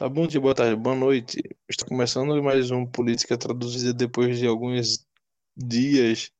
Tá 0.00 0.08
bom 0.08 0.26
dia, 0.26 0.40
boa 0.40 0.54
tarde, 0.54 0.74
boa 0.76 0.96
noite. 0.96 1.42
Está 1.68 1.84
começando 1.84 2.42
mais 2.42 2.70
um 2.70 2.86
Política 2.86 3.36
Traduzida 3.36 3.92
depois 3.92 4.38
de 4.38 4.46
alguns 4.46 5.06
dias 5.54 6.30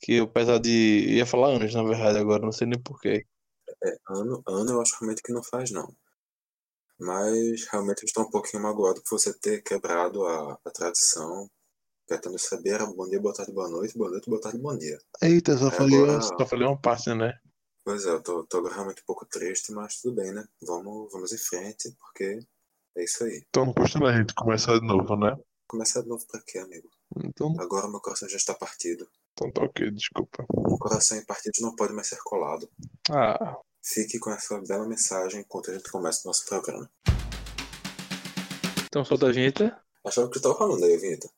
que 0.00 0.12
eu, 0.12 0.24
apesar 0.26 0.60
de. 0.60 0.70
ia 1.16 1.26
falar 1.26 1.48
anos, 1.48 1.74
na 1.74 1.82
verdade, 1.82 2.16
agora, 2.16 2.44
não 2.44 2.52
sei 2.52 2.68
nem 2.68 2.80
porquê. 2.80 3.26
É, 3.82 3.96
ano, 4.08 4.40
ano 4.46 4.70
eu 4.70 4.80
acho 4.80 4.96
realmente 5.00 5.20
que 5.20 5.32
não 5.32 5.42
faz, 5.42 5.72
não. 5.72 5.92
Mas 6.96 7.66
realmente 7.72 8.04
eu 8.04 8.06
estou 8.06 8.22
um 8.22 8.30
pouquinho 8.30 8.62
magoado 8.62 9.02
por 9.02 9.18
você 9.18 9.36
ter 9.36 9.64
quebrado 9.64 10.24
a, 10.24 10.56
a 10.64 10.70
tradição, 10.70 11.50
tentando 12.06 12.38
saber 12.38 12.78
bom 12.94 13.08
dia, 13.08 13.20
boa 13.20 13.34
tarde, 13.34 13.50
boa 13.50 13.68
noite, 13.68 13.98
boa 13.98 14.10
noite, 14.10 14.30
boa 14.30 14.40
tarde, 14.40 14.58
bom 14.58 14.78
dia. 14.78 14.96
Eita, 15.20 15.56
só 15.58 15.66
É, 15.66 15.70
falei, 15.72 15.98
agora- 15.98 16.22
só 16.22 16.46
falei 16.46 16.68
uma 16.68 16.80
parte, 16.80 17.12
né? 17.12 17.36
Pois 17.84 18.06
é, 18.06 18.10
eu 18.10 18.22
tô, 18.22 18.44
tô 18.44 18.62
realmente 18.68 19.02
um 19.02 19.06
pouco 19.06 19.26
triste, 19.26 19.72
mas 19.72 20.00
tudo 20.00 20.14
bem, 20.14 20.32
né? 20.32 20.46
Vamos, 20.62 21.10
vamos 21.12 21.32
em 21.32 21.38
frente, 21.38 21.90
porque 21.98 22.46
é 22.96 23.04
isso 23.04 23.24
aí. 23.24 23.42
Então 23.48 23.66
não 23.66 23.72
custa 23.74 23.98
nada 23.98 24.12
a 24.14 24.18
gente 24.18 24.34
começar 24.34 24.78
de 24.78 24.86
novo, 24.86 25.16
né? 25.16 25.36
Começar 25.68 26.02
de 26.02 26.08
novo 26.08 26.24
pra 26.30 26.40
quê, 26.46 26.58
amigo? 26.58 26.88
Então, 27.24 27.54
Agora 27.58 27.88
meu 27.88 28.00
coração 28.00 28.28
já 28.28 28.36
está 28.36 28.54
partido. 28.54 29.06
então 29.32 29.50
tá 29.52 29.62
ok, 29.62 29.90
desculpa. 29.90 30.44
Um 30.56 30.76
coração 30.78 31.16
em 31.18 31.24
partido 31.24 31.54
não 31.60 31.74
pode 31.74 31.92
mais 31.92 32.08
ser 32.08 32.18
colado. 32.24 32.68
Ah, 33.10 33.56
Fique 33.84 34.18
com 34.18 34.30
essa 34.30 34.60
bela 34.62 34.86
mensagem 34.88 35.40
enquanto 35.40 35.70
a 35.70 35.74
gente 35.74 35.90
começa 35.90 36.22
o 36.24 36.28
nosso 36.28 36.44
programa. 36.46 36.90
então 38.86 39.04
solta 39.04 39.26
a 39.26 39.32
gente. 39.32 39.62
Achava 40.04 40.28
que 40.28 40.34
tu 40.38 40.42
tava 40.42 40.56
falando 40.56 40.84
aí, 40.84 40.96
Vinta. 40.96 41.28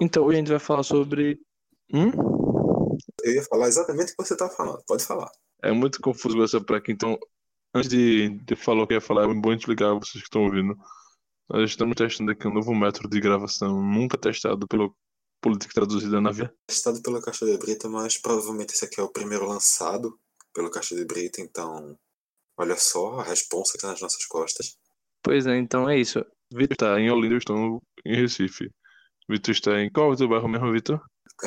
Então 0.00 0.24
hoje 0.24 0.36
a 0.36 0.38
gente 0.38 0.50
vai 0.50 0.58
falar 0.58 0.82
sobre. 0.82 1.40
Hum? 1.92 2.10
Eu 3.22 3.34
ia 3.34 3.42
falar 3.44 3.68
exatamente 3.68 4.12
o 4.12 4.16
que 4.16 4.24
você 4.24 4.36
tava 4.36 4.50
falando. 4.52 4.82
Pode 4.86 5.04
falar. 5.04 5.30
É 5.62 5.72
muito 5.72 6.00
confuso 6.00 6.42
essa 6.42 6.58
aqui, 6.58 6.92
então, 6.92 7.18
antes 7.74 7.88
de, 7.88 8.28
de 8.28 8.56
falar 8.56 8.84
o 8.84 8.86
que 8.86 8.94
ia 8.94 9.00
falar, 9.00 9.28
é 9.28 9.34
bom 9.34 9.52
explicar 9.52 9.92
vocês 9.94 10.22
que 10.22 10.28
estão 10.28 10.44
ouvindo. 10.44 10.76
Nós 11.48 11.70
estamos 11.70 11.96
testando 11.96 12.30
aqui 12.30 12.46
um 12.46 12.54
novo 12.54 12.74
método 12.74 13.08
de 13.08 13.20
gravação, 13.20 13.82
nunca 13.82 14.16
testado 14.16 14.68
pelo 14.68 14.94
Política 15.40 15.74
Traduzida 15.74 16.20
na 16.20 16.30
Via. 16.30 16.54
Testado 16.66 17.02
pela 17.02 17.20
Caixa 17.20 17.46
de 17.46 17.56
Brita, 17.58 17.88
mas 17.88 18.18
provavelmente 18.18 18.74
esse 18.74 18.84
aqui 18.84 19.00
é 19.00 19.02
o 19.02 19.12
primeiro 19.12 19.46
lançado 19.46 20.16
pelo 20.52 20.70
Caixa 20.70 20.94
de 20.94 21.04
Brita, 21.04 21.40
então 21.40 21.98
olha 22.56 22.76
só 22.76 23.20
a 23.20 23.24
responsa 23.24 23.72
que 23.72 23.78
tá 23.78 23.88
nas 23.88 24.00
nossas 24.00 24.24
costas. 24.26 24.76
Pois 25.22 25.46
é, 25.46 25.56
então 25.56 25.88
é 25.88 25.98
isso. 25.98 26.24
Vitor 26.52 26.74
está 26.74 27.00
em 27.00 27.10
Olinda, 27.10 27.34
eu 27.34 27.38
estou 27.38 27.82
em 28.04 28.16
Recife. 28.16 28.70
Vitor 29.28 29.52
está 29.52 29.80
em 29.80 29.90
qual 29.90 30.08
outro 30.08 30.28
bairro 30.28 30.48
mesmo, 30.48 30.72
Vitor? 30.72 31.00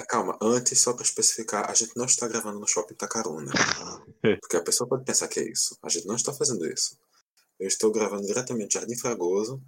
Calma, 0.08 0.38
antes, 0.42 0.80
só 0.80 0.94
pra 0.94 1.04
especificar, 1.04 1.70
a 1.70 1.74
gente 1.74 1.92
não 1.98 2.06
está 2.06 2.28
gravando 2.28 2.60
no 2.60 2.68
Shopping 2.68 2.96
Tacaruna. 2.96 3.52
É. 4.24 4.36
Porque 4.36 4.56
a 4.56 4.62
pessoa 4.62 4.88
pode 4.88 5.04
pensar 5.04 5.28
que 5.28 5.40
é 5.40 5.50
isso. 5.50 5.76
A 5.82 5.90
gente 5.90 6.06
não 6.06 6.16
está 6.16 6.32
fazendo 6.32 6.64
isso. 6.68 6.96
Eu 7.59 7.68
estou 7.68 7.92
gravando 7.92 8.28
diretamente 8.28 8.76
Jardim 8.76 8.96
Fragoso, 8.96 9.59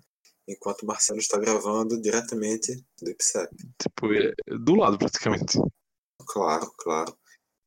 enquanto 0.48 0.84
o 0.84 0.86
Marcelo 0.86 1.18
está 1.18 1.40
gravando 1.40 2.00
diretamente 2.00 2.86
do 3.02 3.10
IPSEP. 3.10 3.50
Tipo, 3.82 4.14
é 4.14 4.32
do 4.60 4.76
lado 4.76 5.00
praticamente. 5.00 5.58
Claro, 6.28 6.72
claro. 6.78 7.18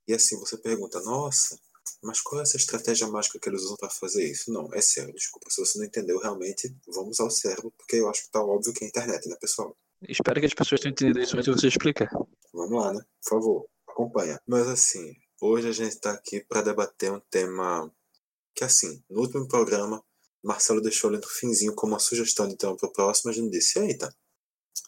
E 0.06 0.14
assim 0.14 0.38
você 0.38 0.56
pergunta, 0.58 1.00
nossa, 1.00 1.58
mas 2.02 2.20
qual 2.20 2.40
é 2.40 2.42
essa 2.44 2.56
estratégia 2.56 3.08
mágica 3.08 3.38
que 3.40 3.48
eles 3.48 3.62
usam 3.62 3.76
para 3.76 3.90
fazer 3.90 4.24
isso? 4.24 4.52
Não, 4.52 4.72
é 4.72 4.80
sério, 4.80 5.12
desculpa. 5.12 5.50
Se 5.50 5.60
você 5.60 5.78
não 5.78 5.86
entendeu 5.86 6.20
realmente, 6.20 6.72
vamos 6.86 7.18
ao 7.18 7.30
cérebro, 7.30 7.72
porque 7.76 7.96
eu 7.96 8.08
acho 8.08 8.22
que 8.24 8.30
tá 8.30 8.40
óbvio 8.40 8.72
que 8.72 8.84
é 8.84 8.88
internet, 8.88 9.28
né, 9.28 9.36
pessoal? 9.40 9.76
Espero 10.02 10.40
que 10.40 10.46
as 10.46 10.54
pessoas 10.54 10.80
tenham 10.80 10.92
entendido 10.92 11.20
isso 11.20 11.36
antes 11.36 11.54
de 11.54 11.60
você 11.60 11.68
explicar. 11.68 12.08
Vamos 12.52 12.84
lá, 12.84 12.92
né? 12.92 13.00
Por 13.22 13.30
favor, 13.30 13.66
acompanha. 13.88 14.40
Mas 14.46 14.68
assim, 14.68 15.14
hoje 15.40 15.68
a 15.68 15.72
gente 15.72 15.98
tá 16.00 16.12
aqui 16.12 16.44
para 16.44 16.62
debater 16.62 17.10
um 17.10 17.20
tema 17.30 17.90
que 18.54 18.64
assim, 18.64 19.02
no 19.10 19.20
último 19.20 19.46
programa, 19.46 20.02
Marcelo 20.42 20.80
deixou 20.80 21.10
ali 21.10 21.18
no 21.18 21.28
finzinho 21.28 21.74
como 21.74 21.92
uma 21.92 21.98
sugestão 21.98 22.48
de 22.48 22.56
tema 22.56 22.76
pro 22.76 22.92
próximo, 22.92 23.30
a 23.30 23.34
gente 23.34 23.50
disse, 23.50 23.78
eita, 23.78 24.14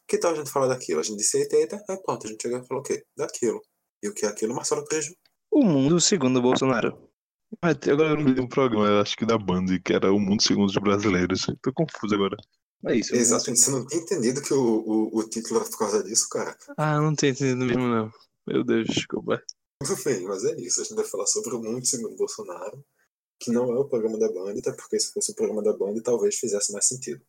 que 0.06 0.16
tal 0.16 0.32
a 0.32 0.34
gente 0.34 0.50
falar 0.50 0.68
daquilo? 0.68 1.00
A 1.00 1.02
gente 1.02 1.18
disse, 1.18 1.38
eita, 1.38 1.56
eita, 1.56 1.84
aí 1.88 1.96
pronto, 1.98 2.26
a 2.26 2.30
gente 2.30 2.40
chegou 2.40 2.58
e 2.58 2.66
falou 2.66 2.82
o 2.82 2.86
quê? 2.86 3.04
Daquilo. 3.16 3.60
E 4.02 4.08
o 4.08 4.14
que 4.14 4.24
é 4.24 4.28
aquilo? 4.28 4.54
Marcelo 4.54 4.84
corrigiu. 4.86 5.14
O 5.50 5.62
mundo 5.62 6.00
segundo 6.00 6.40
Bolsonaro. 6.40 7.08
Mas 7.62 7.76
agora 7.88 8.20
eu 8.20 8.34
de 8.34 8.40
um 8.40 8.48
programa, 8.48 8.86
eu 8.86 9.00
acho 9.00 9.16
que 9.16 9.26
da 9.26 9.38
Band, 9.38 9.66
que 9.84 9.92
era 9.92 10.12
O 10.12 10.20
Mundo 10.20 10.42
Segundo 10.42 10.68
os 10.68 10.76
Brasileiros. 10.76 11.46
Tô 11.62 11.72
confuso 11.72 12.14
agora. 12.14 12.36
É 12.86 12.94
isso. 12.94 13.14
Exato, 13.14 13.54
você 13.54 13.70
não 13.70 13.86
tinha 13.86 14.00
entendido 14.00 14.40
que 14.40 14.54
o, 14.54 14.60
o, 14.60 15.18
o 15.18 15.28
título 15.28 15.60
era 15.60 15.68
por 15.68 15.78
causa 15.78 16.02
disso, 16.02 16.28
cara? 16.28 16.56
Ah, 16.76 17.00
não 17.00 17.14
tenho 17.14 17.32
entendido 17.32 17.64
mesmo, 17.64 17.88
não. 17.88 18.12
Meu 18.46 18.64
Deus, 18.64 18.86
desculpa. 18.86 19.42
Tudo 19.82 20.02
bem, 20.04 20.22
mas 20.22 20.44
é 20.44 20.54
isso. 20.60 20.80
A 20.80 20.84
gente 20.84 20.94
vai 20.94 21.04
falar 21.04 21.26
sobre 21.26 21.54
o 21.54 21.62
mundo 21.62 21.84
segundo 21.84 22.16
Bolsonaro, 22.16 22.84
que 23.40 23.50
não 23.50 23.72
é 23.72 23.78
o 23.78 23.88
programa 23.88 24.18
da 24.18 24.30
Band, 24.30 24.58
até 24.58 24.72
porque 24.72 24.98
se 24.98 25.12
fosse 25.12 25.32
o 25.32 25.34
programa 25.34 25.62
da 25.62 25.72
Band, 25.72 26.00
talvez 26.02 26.36
fizesse 26.36 26.72
mais 26.72 26.86
sentido. 26.86 27.20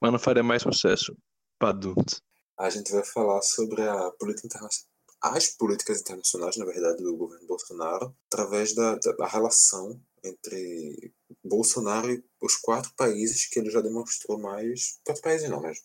Mas 0.00 0.12
não 0.12 0.18
faria 0.18 0.42
mais 0.42 0.62
sucesso. 0.62 1.16
Padunt. 1.58 2.20
A 2.58 2.68
gente 2.70 2.92
vai 2.92 3.04
falar 3.04 3.42
sobre 3.42 3.82
a 3.82 4.10
política 4.12 4.46
internacional, 4.46 4.90
as 5.22 5.48
políticas 5.48 6.00
internacionais, 6.00 6.56
na 6.56 6.64
verdade, 6.64 7.02
do 7.02 7.16
governo 7.16 7.46
Bolsonaro, 7.46 8.14
através 8.32 8.74
da, 8.74 8.96
da, 8.96 9.12
da 9.12 9.26
relação 9.26 10.00
entre 10.26 11.12
Bolsonaro 11.44 12.10
e 12.12 12.22
os 12.42 12.56
quatro 12.56 12.92
países 12.96 13.46
que 13.48 13.58
ele 13.58 13.70
já 13.70 13.80
demonstrou 13.80 14.38
mais. 14.38 14.98
Quatro 15.04 15.22
países 15.22 15.48
não, 15.48 15.60
mas 15.62 15.78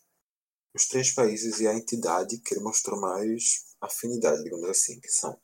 os 0.74 0.86
três 0.88 1.12
países 1.14 1.60
e 1.60 1.66
a 1.66 1.74
entidade 1.74 2.38
que 2.38 2.54
ele 2.54 2.64
mostrou 2.64 3.00
mais 3.00 3.74
afinidade, 3.80 4.42
digamos 4.42 4.68
assim, 4.68 4.98
que 5.00 5.08
são 5.08 5.36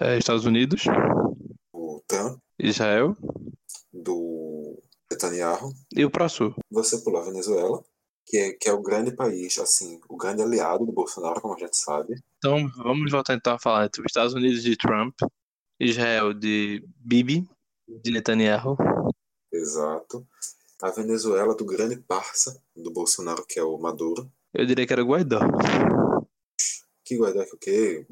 É, 0.00 0.16
Estados 0.18 0.44
Unidos, 0.44 0.84
o 1.72 2.02
Trump, 2.06 2.38
Israel 2.58 3.16
do 3.92 4.80
Netanyahu, 5.10 5.72
e 5.94 6.04
o 6.04 6.10
Prasul. 6.10 6.54
você 6.70 6.98
pulou 6.98 7.20
a 7.20 7.24
Venezuela, 7.24 7.82
que 8.26 8.36
é, 8.36 8.52
que 8.52 8.68
é 8.68 8.72
o 8.72 8.82
grande 8.82 9.14
país, 9.14 9.58
assim, 9.58 10.00
o 10.08 10.16
grande 10.16 10.42
aliado 10.42 10.86
do 10.86 10.92
Bolsonaro, 10.92 11.40
como 11.40 11.54
a 11.54 11.58
gente 11.58 11.76
sabe. 11.76 12.14
Então 12.38 12.68
vamos 12.76 13.10
voltar 13.10 13.34
então 13.34 13.54
a 13.54 13.58
falar 13.58 13.86
entre 13.86 14.00
os 14.00 14.06
Estados 14.08 14.34
Unidos 14.34 14.62
de 14.62 14.76
Trump, 14.76 15.14
Israel 15.80 16.32
de 16.32 16.84
Bibi, 16.96 17.48
de 18.02 18.10
Netanyahu, 18.10 18.76
Exato. 19.52 20.26
A 20.82 20.90
Venezuela 20.90 21.54
do 21.54 21.64
grande 21.64 21.98
parça 22.00 22.62
do 22.74 22.90
Bolsonaro, 22.92 23.44
que 23.46 23.58
é 23.58 23.62
o 23.64 23.76
Maduro. 23.78 24.30
eu 24.54 24.64
diria 24.64 24.86
que 24.86 24.92
era 24.92 25.02
Guaidó. 25.02 25.40
Que 27.04 27.16
Guaidó 27.18 27.44
que 27.44 27.54
o 27.54 27.58
quê? 27.58 28.06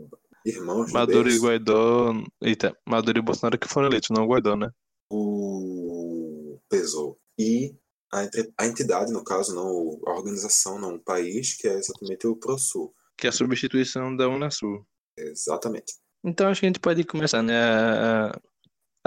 Irmãos 0.45 0.93
Maduro 0.93 1.31
e. 1.31 1.39
Guaidó. 1.39 2.13
Eita, 2.43 2.77
Maduro 2.87 3.19
e 3.19 3.23
Bolsonaro 3.23 3.59
que 3.59 3.69
foram 3.69 3.87
eleitos, 3.89 4.11
não 4.11 4.27
Guaidó, 4.27 4.57
né? 4.57 4.71
O 5.11 6.59
pesou. 6.69 7.19
E 7.39 7.75
a, 8.13 8.67
entidade, 8.67 9.13
no 9.13 9.23
caso, 9.23 9.55
não 9.55 9.67
o- 9.71 10.03
a 10.07 10.13
organização, 10.13 10.79
não 10.79 10.97
o 10.97 11.01
país, 11.01 11.57
que 11.57 11.69
é 11.69 11.75
exatamente 11.75 12.27
o 12.27 12.37
ProSul. 12.37 12.93
Que 13.17 13.27
é 13.27 13.31
a 13.31 13.33
substituição 13.33 14.15
da 14.17 14.29
Unasul. 14.29 14.85
Exatamente. 15.17 15.95
Então 16.25 16.49
acho 16.49 16.61
que 16.61 16.67
a 16.67 16.69
gente 16.69 16.81
pode 16.81 17.05
começar, 17.05 17.43
né, 17.43 17.55
a, 17.57 18.41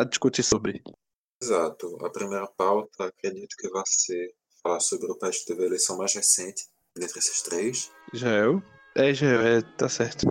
a- 0.02 0.06
discutir 0.06 0.44
sobre. 0.44 0.82
Exato. 1.42 1.98
A 2.06 2.10
primeira 2.10 2.48
pauta, 2.48 3.06
acredito 3.06 3.56
que 3.58 3.70
vai 3.70 3.84
ser 3.86 4.34
falar 4.62 4.80
sobre 4.80 5.12
o 5.12 5.18
país 5.18 5.40
que 5.40 5.48
teve 5.48 5.64
a 5.64 5.68
eleição 5.68 5.98
mais 5.98 6.14
recente 6.14 6.66
dentre 6.96 7.20
esses 7.20 7.42
três. 7.42 7.92
Israel. 8.14 8.62
É, 8.96 9.10
Israel, 9.10 9.42
é, 9.42 9.62
tá 9.62 9.90
certo. 9.90 10.28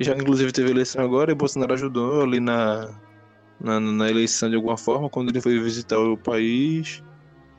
Já 0.00 0.14
inclusive 0.14 0.52
teve 0.52 0.70
eleição 0.70 1.04
agora 1.04 1.30
e 1.30 1.34
Bolsonaro 1.34 1.72
ajudou 1.74 2.22
ali 2.22 2.40
na, 2.40 2.92
na, 3.60 3.78
na 3.78 4.10
eleição 4.10 4.50
de 4.50 4.56
alguma 4.56 4.76
forma, 4.76 5.08
quando 5.08 5.30
ele 5.30 5.40
foi 5.40 5.58
visitar 5.60 5.98
o 5.98 6.18
país, 6.18 7.02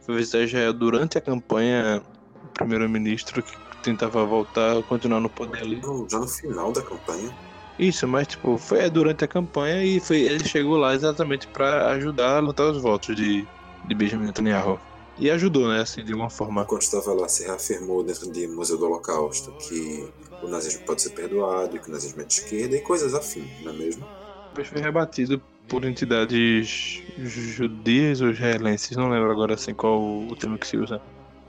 foi 0.01 0.17
visitar 0.17 0.39
Israel 0.41 0.73
durante 0.73 1.17
a 1.17 1.21
campanha, 1.21 2.03
o 2.43 2.47
primeiro-ministro 2.49 3.41
que 3.41 3.55
tentava 3.81 4.25
voltar, 4.25 4.83
continuar 4.83 5.21
no 5.21 5.29
poder 5.29 5.61
ali. 5.61 5.81
Já 6.11 6.19
no 6.19 6.27
final 6.27 6.71
da 6.71 6.81
campanha. 6.81 7.33
Isso, 7.77 8.07
mas 8.07 8.27
tipo, 8.27 8.57
foi 8.57 8.89
durante 8.89 9.23
a 9.25 9.27
campanha 9.27 9.83
e 9.83 9.99
foi, 9.99 10.21
ele 10.21 10.47
chegou 10.47 10.77
lá 10.77 10.93
exatamente 10.93 11.47
pra 11.47 11.89
ajudar 11.91 12.37
a 12.37 12.39
lutar 12.39 12.67
os 12.67 12.81
votos 12.81 13.15
de, 13.15 13.47
de 13.87 13.95
Benjamin 13.95 14.27
Netanyahu. 14.27 14.79
E 15.17 15.29
ajudou, 15.29 15.67
né, 15.67 15.81
assim, 15.81 16.03
de 16.03 16.11
alguma 16.11 16.29
forma. 16.29 16.63
Enquanto 16.63 16.81
estava 16.81 17.13
lá, 17.13 17.27
se 17.27 17.45
reafirmou 17.45 18.03
dentro 18.03 18.31
de 18.31 18.47
Museu 18.47 18.77
do 18.77 18.85
Holocausto 18.85 19.51
que 19.53 20.07
o 20.41 20.47
nazismo 20.47 20.85
pode 20.85 21.01
ser 21.03 21.11
perdoado, 21.11 21.75
e 21.75 21.79
que 21.79 21.87
o 21.87 21.91
nazismo 21.91 22.21
é 22.21 22.25
de 22.25 22.33
esquerda 22.33 22.75
e 22.75 22.81
coisas 22.81 23.13
afins, 23.13 23.47
não 23.63 23.71
é 23.71 23.75
mesmo? 23.75 24.05
Depois 24.49 24.67
foi 24.67 24.81
rebatido 24.81 25.41
por 25.67 25.85
entidades 25.85 27.01
judias 27.17 28.21
ou 28.21 28.31
israelenses, 28.31 28.97
não 28.97 29.09
lembro 29.09 29.31
agora 29.31 29.53
assim 29.53 29.73
qual 29.73 30.01
o 30.01 30.35
termo 30.35 30.57
que 30.57 30.67
se 30.67 30.77
usa. 30.77 31.01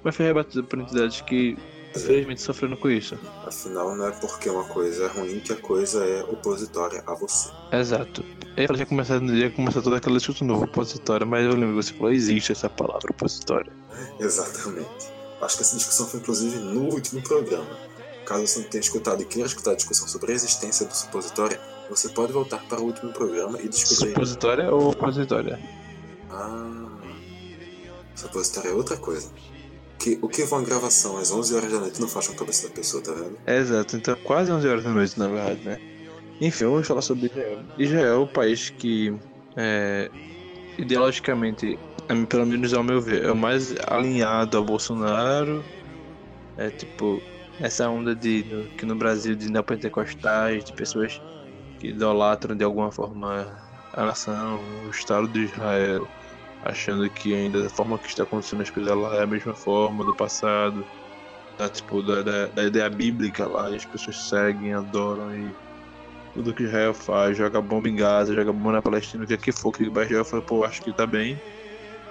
Mas 0.02 0.14
foi 0.14 0.26
rebatido 0.26 0.64
por 0.64 0.78
entidades 0.78 1.22
que 1.22 1.56
infelizmente 1.96 2.40
sofreram 2.40 2.76
com 2.76 2.90
isso. 2.90 3.18
Afinal, 3.46 3.94
não 3.96 4.06
é 4.06 4.10
porque 4.12 4.48
uma 4.50 4.64
coisa 4.64 5.04
é 5.04 5.08
ruim 5.08 5.40
que 5.40 5.52
a 5.52 5.56
coisa 5.56 6.04
é 6.04 6.22
opositória 6.24 7.02
a 7.06 7.14
você. 7.14 7.50
Exato. 7.72 8.24
Eu 8.56 8.66
falei, 8.66 8.80
já 8.80 8.86
começar, 8.86 9.22
ia 9.22 9.50
começar 9.50 9.82
todo 9.82 9.96
aquele 9.96 10.16
assunto 10.16 10.44
novo, 10.44 10.64
opositório, 10.64 11.26
mas 11.26 11.44
eu 11.44 11.52
lembro 11.52 11.76
que 11.76 11.82
você 11.82 11.94
falou, 11.94 12.12
existe 12.12 12.52
essa 12.52 12.68
palavra 12.68 13.10
opositória. 13.10 13.72
Exatamente. 14.18 15.12
acho 15.40 15.56
que 15.56 15.62
essa 15.62 15.76
discussão 15.76 16.06
foi 16.06 16.20
inclusive 16.20 16.58
no 16.58 16.92
último 16.92 17.22
programa. 17.22 17.66
Caso 18.24 18.46
você 18.46 18.60
não 18.60 18.68
tenha 18.68 18.80
escutado 18.80 19.22
e 19.22 19.24
queira 19.24 19.46
escutar 19.46 19.72
a 19.72 19.74
discussão 19.74 20.08
sobre 20.08 20.32
a 20.32 20.34
existência 20.34 20.86
do 20.86 20.94
supositório, 20.94 21.58
você 21.90 22.08
pode 22.08 22.32
voltar 22.32 22.62
para 22.64 22.80
o 22.80 22.84
último 22.84 23.12
programa 23.12 23.60
e 23.60 23.68
descobrir. 23.68 24.12
Supositória 24.12 24.72
ou 24.72 24.90
opositória? 24.90 25.60
Ah. 26.30 26.88
Supositório 28.14 28.70
é 28.70 28.74
outra 28.74 28.96
coisa. 28.96 29.30
O 30.20 30.28
que 30.28 30.42
uma 30.42 30.62
gravação 30.62 31.16
às 31.16 31.30
11 31.30 31.54
horas 31.54 31.72
da 31.72 31.80
noite 31.80 32.00
não 32.00 32.08
faz 32.08 32.26
com 32.28 32.34
a 32.34 32.36
cabeça 32.36 32.68
da 32.68 32.74
pessoa, 32.74 33.02
tá 33.02 33.12
vendo? 33.12 33.38
É, 33.46 33.58
exato, 33.58 33.96
então 33.96 34.16
quase 34.22 34.52
11 34.52 34.68
horas 34.68 34.84
da 34.84 34.90
noite, 34.90 35.18
na 35.18 35.28
verdade, 35.28 35.60
né? 35.64 35.80
Enfim, 36.40 36.64
vamos 36.64 36.86
falar 36.86 37.02
sobre 37.02 37.26
Israel. 37.26 37.58
Israel 37.78 38.06
é 38.06 38.16
o 38.16 38.26
país 38.26 38.70
que, 38.70 39.14
é, 39.56 40.10
ideologicamente, 40.76 41.78
é, 42.08 42.24
pelo 42.26 42.46
menos 42.46 42.74
ao 42.74 42.82
meu 42.82 43.00
ver, 43.00 43.24
é 43.24 43.32
o 43.32 43.36
mais 43.36 43.74
alinhado 43.86 44.56
ao 44.56 44.64
Bolsonaro. 44.64 45.64
É 46.56 46.70
tipo, 46.70 47.22
essa 47.60 47.88
onda 47.88 48.14
de 48.14 48.68
que 48.76 48.84
no 48.84 48.96
Brasil 48.96 49.34
de 49.34 49.50
neopentecostais, 49.50 50.64
de 50.64 50.72
pessoas 50.72 51.20
que 51.78 51.88
idolatram 51.88 52.56
de 52.56 52.64
alguma 52.64 52.90
forma 52.90 53.56
a 53.92 54.04
nação, 54.04 54.60
o 54.86 54.90
Estado 54.90 55.28
de 55.28 55.44
Israel, 55.44 56.06
achando 56.64 57.08
que 57.10 57.34
ainda 57.34 57.62
da 57.62 57.68
forma 57.68 57.98
que 57.98 58.08
está 58.08 58.22
acontecendo 58.22 58.62
as 58.62 58.70
coisas 58.70 58.96
lá 58.96 59.16
é 59.16 59.22
a 59.22 59.26
mesma 59.26 59.54
forma 59.54 60.04
do 60.04 60.14
passado, 60.14 60.84
da, 61.58 61.68
tipo, 61.68 62.02
da, 62.02 62.22
da, 62.22 62.46
da 62.46 62.64
ideia 62.64 62.88
bíblica 62.90 63.46
lá, 63.46 63.70
e 63.70 63.76
as 63.76 63.84
pessoas 63.84 64.16
seguem, 64.28 64.72
adoram 64.72 65.34
e 65.36 65.54
tudo 66.32 66.54
que 66.54 66.64
Israel 66.64 66.94
faz, 66.94 67.36
joga 67.36 67.60
bomba 67.60 67.88
em 67.88 67.94
Gaza, 67.94 68.34
joga 68.34 68.52
bomba 68.52 68.72
na 68.72 68.82
Palestina, 68.82 69.24
o 69.24 69.26
que 69.26 69.52
for 69.52 69.70
que 69.70 69.84
Israel 69.84 70.24
fala, 70.24 70.42
pô, 70.42 70.64
acho 70.64 70.82
que 70.82 70.92
tá 70.92 71.06
bem. 71.06 71.38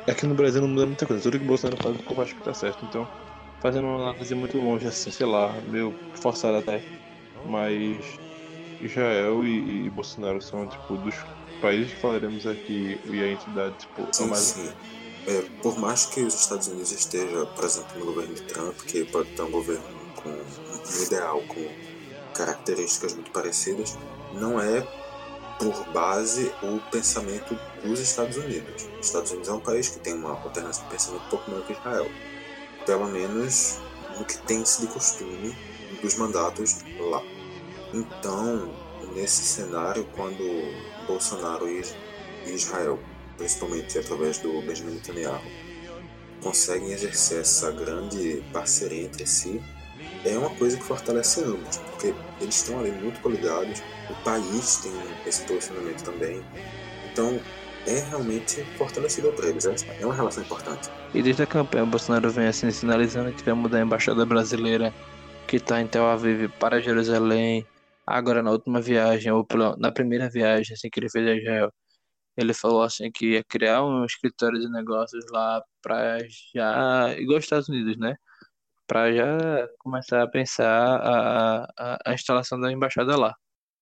Aqui 0.07 0.25
no 0.25 0.35
Brasil 0.35 0.61
não 0.61 0.67
muda 0.67 0.85
muita 0.85 1.05
coisa, 1.05 1.21
tudo 1.21 1.39
que 1.39 1.45
Bolsonaro 1.45 1.81
faz, 1.81 1.95
eu 2.09 2.21
acho 2.21 2.35
que 2.35 2.43
tá 2.43 2.53
certo, 2.53 2.85
então 2.85 3.07
fazendo 3.63 3.87
uma 3.87 4.09
análise 4.09 4.35
muito 4.35 4.57
longe, 4.57 4.85
assim, 4.85 5.09
sei 5.09 5.25
lá, 5.25 5.53
meio 5.69 5.93
forçada 6.15 6.59
até. 6.59 6.83
Mas 7.45 8.19
Israel 8.81 9.43
e, 9.45 9.85
e, 9.85 9.89
Bolsonaro 9.89 10.41
são, 10.41 10.67
tipo, 10.67 10.97
dos 10.97 11.15
países 11.63 11.93
que 11.93 12.01
falaremos 12.01 12.45
aqui 12.45 12.99
e 13.05 13.23
a 13.23 13.31
entidade, 13.31 13.75
tipo, 13.77 14.05
sim, 14.11 14.27
mais... 14.27 14.39
sim. 14.41 14.69
É, 15.25 15.41
por 15.61 15.79
mais 15.79 16.05
que 16.05 16.19
os 16.19 16.33
Estados 16.35 16.67
Unidos 16.67 16.91
esteja, 16.91 17.45
por 17.45 17.63
exemplo, 17.63 17.97
no 17.97 18.05
governo 18.07 18.35
de 18.35 18.41
Trump, 18.41 18.75
que 18.81 19.05
pode 19.05 19.29
ter 19.29 19.41
um 19.41 19.51
governo 19.51 19.83
com 20.17 20.29
um 20.29 21.03
ideal, 21.03 21.41
com 21.47 21.65
características 22.33 23.13
muito 23.13 23.31
parecidas, 23.31 23.97
não 24.33 24.59
é 24.59 24.85
por 25.57 25.85
base 25.93 26.51
o 26.61 26.79
pensamento 26.91 27.57
dos 27.81 28.01
Estados 28.01 28.35
Unidos. 28.35 28.85
Os 28.99 29.07
Estados 29.07 29.31
Unidos 29.31 29.47
é 29.47 29.53
um 29.53 29.61
país 29.61 29.87
que 29.87 29.99
tem 29.99 30.13
uma 30.13 30.31
alternância 30.31 30.83
de 30.83 30.89
pensamento 30.89 31.23
um 31.23 31.29
pouco 31.29 31.49
maior 31.49 31.65
que 31.65 31.71
Israel 31.71 32.11
pelo 32.85 33.07
menos 33.07 33.79
no 34.17 34.25
que 34.25 34.37
tem-se 34.39 34.81
de 34.81 34.87
costume 34.87 35.55
dos 36.01 36.15
mandatos 36.15 36.79
lá. 36.99 37.23
Então, 37.93 38.69
nesse 39.15 39.43
cenário, 39.43 40.05
quando 40.15 40.43
Bolsonaro 41.07 41.67
e 41.67 41.83
Israel, 42.47 42.99
principalmente 43.37 43.97
através 43.97 44.37
do 44.39 44.61
Benjamin 44.61 44.95
Netanyahu, 44.95 45.41
conseguem 46.41 46.91
exercer 46.91 47.41
essa 47.41 47.71
grande 47.71 48.43
parceria 48.51 49.03
entre 49.03 49.25
si, 49.25 49.61
é 50.25 50.37
uma 50.37 50.49
coisa 50.51 50.77
que 50.77 50.83
fortalece 50.83 51.43
ambos, 51.43 51.77
porque 51.77 52.13
eles 52.39 52.55
estão 52.55 52.79
ali 52.79 52.91
muito 52.91 53.19
coligados, 53.21 53.81
o 54.09 54.13
país 54.23 54.77
tem 54.77 54.91
esse 55.25 55.43
posicionamento 55.43 56.03
também. 56.03 56.41
Então, 57.11 57.39
é 57.85 57.99
realmente 58.09 58.63
fortalecida 58.77 59.31
para 59.31 59.47
eles. 59.47 59.65
É 59.65 60.05
uma 60.05 60.15
relação 60.15 60.43
importante. 60.43 60.89
E 61.13 61.21
desde 61.21 61.43
a 61.43 61.45
campanha, 61.45 61.83
o 61.83 61.87
Bolsonaro 61.87 62.29
vem 62.29 62.47
assim 62.47 62.71
sinalizando 62.71 63.31
que 63.31 63.43
vai 63.43 63.53
mudar 63.53 63.79
a 63.79 63.81
embaixada 63.81 64.25
brasileira 64.25 64.93
que 65.47 65.57
está 65.57 65.81
em 65.81 65.87
Tel 65.87 66.05
Aviv 66.05 66.49
para 66.59 66.81
Jerusalém. 66.81 67.65
Agora, 68.05 68.43
na 68.43 68.51
última 68.51 68.81
viagem, 68.81 69.31
ou 69.31 69.45
na 69.77 69.91
primeira 69.91 70.29
viagem 70.29 70.73
assim, 70.73 70.89
que 70.89 70.99
ele 70.99 71.09
fez 71.09 71.27
a 71.27 71.35
Israel, 71.35 71.73
ele 72.35 72.53
falou 72.53 72.81
assim 72.83 73.11
que 73.11 73.33
ia 73.33 73.43
criar 73.43 73.83
um 73.83 74.05
escritório 74.05 74.59
de 74.59 74.69
negócios 74.69 75.25
lá 75.29 75.63
para 75.81 76.19
já. 76.53 77.13
igual 77.17 77.37
os 77.37 77.45
Estados 77.45 77.69
Unidos, 77.69 77.97
né? 77.97 78.15
Para 78.87 79.13
já 79.13 79.69
começar 79.79 80.23
a 80.23 80.27
pensar 80.27 80.67
a, 80.67 81.63
a, 81.77 81.99
a 82.07 82.13
instalação 82.13 82.59
da 82.59 82.71
embaixada 82.71 83.15
lá. 83.17 83.33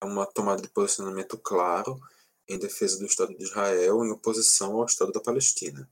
É 0.04 0.06
uma 0.06 0.26
tomada 0.26 0.62
de 0.62 0.70
posicionamento 0.70 1.38
claro 1.38 2.00
em 2.48 2.60
defesa 2.60 3.00
do 3.00 3.06
Estado 3.06 3.36
de 3.36 3.44
Israel 3.44 4.04
em 4.04 4.12
oposição 4.12 4.76
ao 4.76 4.86
Estado 4.86 5.12
da 5.12 5.22
Palestina. 5.22 5.90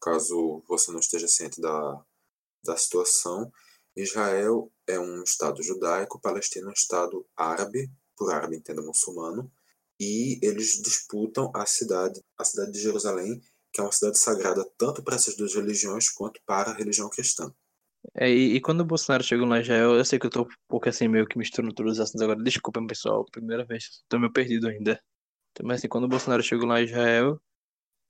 Caso 0.00 0.62
você 0.66 0.90
não 0.90 1.00
esteja 1.00 1.28
ciente 1.28 1.60
da, 1.60 2.02
da 2.64 2.76
situação, 2.76 3.52
Israel 3.96 4.70
é 4.86 4.98
um 4.98 5.22
Estado 5.22 5.62
judaico, 5.62 6.20
Palestina 6.20 6.66
é 6.66 6.70
um 6.70 6.72
Estado 6.72 7.26
árabe, 7.36 7.90
por 8.16 8.32
árabe 8.32 8.56
entenda 8.56 8.82
muçulmano, 8.82 9.50
e 10.00 10.38
eles 10.42 10.82
disputam 10.82 11.50
a 11.54 11.66
cidade, 11.66 12.20
a 12.38 12.44
cidade 12.44 12.72
de 12.72 12.80
Jerusalém, 12.80 13.40
que 13.72 13.80
é 13.80 13.84
uma 13.84 13.92
cidade 13.92 14.18
sagrada 14.18 14.64
tanto 14.76 15.02
para 15.02 15.14
essas 15.14 15.36
duas 15.36 15.54
religiões 15.54 16.08
quanto 16.08 16.40
para 16.44 16.70
a 16.70 16.74
religião 16.74 17.08
cristã. 17.08 17.52
É, 18.14 18.28
e, 18.28 18.56
e, 18.56 18.60
quando 18.60 18.80
o 18.80 18.84
Bolsonaro 18.84 19.22
chegou 19.22 19.46
lá 19.46 19.60
Israel, 19.60 19.94
eu 19.94 20.04
sei 20.04 20.18
que 20.18 20.26
eu 20.26 20.30
tô 20.30 20.42
um 20.42 20.48
pouco 20.68 20.88
assim, 20.88 21.06
meio 21.06 21.26
que 21.26 21.38
misturando 21.38 21.72
todos 21.72 21.92
os 21.92 22.00
assuntos 22.00 22.20
agora. 22.20 22.42
Desculpa, 22.42 22.84
pessoal, 22.86 23.24
primeira 23.30 23.64
vez, 23.64 24.02
tô 24.08 24.18
meio 24.18 24.32
perdido 24.32 24.66
ainda. 24.68 25.00
Mas 25.62 25.78
assim, 25.78 25.88
quando 25.88 26.04
o 26.04 26.08
Bolsonaro 26.08 26.42
chegou 26.42 26.66
lá 26.66 26.80
em 26.80 26.84
Israel, 26.84 27.40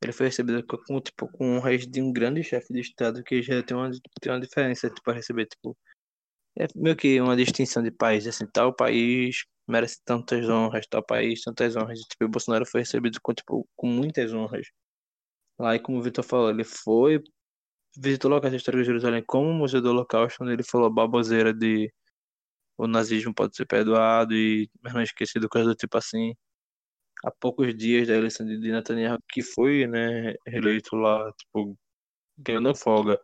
ele 0.03 0.13
foi 0.13 0.27
recebido 0.27 0.65
com, 0.67 1.01
tipo, 1.01 1.29
com 1.29 1.57
honras 1.57 1.87
de 1.87 2.03
um 2.03 2.13
grande 2.13 2.43
chefe 2.43 2.73
de 2.73 2.81
Estado 2.81 3.23
que 3.23 3.43
já 3.43 3.63
tem 3.63 3.77
uma, 3.77 3.91
tem 4.21 4.33
uma 4.33 4.41
diferença, 4.41 4.89
tipo, 4.89 5.03
para 5.03 5.15
receber, 5.15 5.47
tipo, 5.47 5.77
é 6.59 6.67
meio 6.77 6.97
que 6.97 7.21
uma 7.21 7.37
distinção 7.37 7.83
de 7.83 7.91
país, 7.91 8.27
assim, 8.27 8.47
tal 8.53 8.75
país 8.75 9.45
merece 9.69 10.01
tantas 10.05 10.49
honras, 10.49 10.87
tal 10.89 11.05
país, 11.05 11.43
tantas 11.43 11.77
honras, 11.77 12.01
e, 12.01 12.05
tipo, 12.05 12.25
o 12.25 12.29
Bolsonaro 12.29 12.67
foi 12.67 12.81
recebido 12.83 13.19
com, 13.23 13.33
tipo, 13.35 13.69
com 13.77 13.87
muitas 13.89 14.33
honras. 14.35 14.67
Lá, 15.59 15.77
e 15.77 15.81
como 15.81 15.99
o 15.99 16.03
Vitor 16.03 16.25
falou, 16.25 16.51
ele 16.51 16.65
foi, 16.65 17.23
visitou 17.97 18.31
locais 18.31 18.55
históricos 18.55 18.85
de 18.87 18.91
Jerusalém, 18.93 19.25
como 19.27 19.51
o 19.51 19.55
Museu 19.55 19.81
do 19.83 19.91
Holocausto, 19.91 20.43
onde 20.45 20.53
ele 20.55 20.65
falou 20.65 20.91
baboseira 20.93 21.55
de 21.55 21.93
o 22.79 22.87
nazismo 22.87 23.35
pode 23.35 23.57
ser 23.57 23.67
perdoado 23.67 24.35
e 24.35 24.69
mas 24.83 24.95
não 24.95 25.03
esquecido, 25.03 25.49
coisa 25.49 25.69
do 25.69 25.75
tipo 25.77 25.97
assim 25.99 26.35
há 27.25 27.31
poucos 27.31 27.75
dias 27.77 28.09
da 28.09 28.15
eleição 28.15 28.47
de 28.47 28.59
Netanyahu, 28.59 29.19
que 29.29 29.43
foi, 29.43 29.87
né, 29.87 30.35
eleito 30.47 30.97
lá, 30.97 31.33
tipo, 31.33 31.77
ganhando 32.39 32.75
folga. 32.75 33.21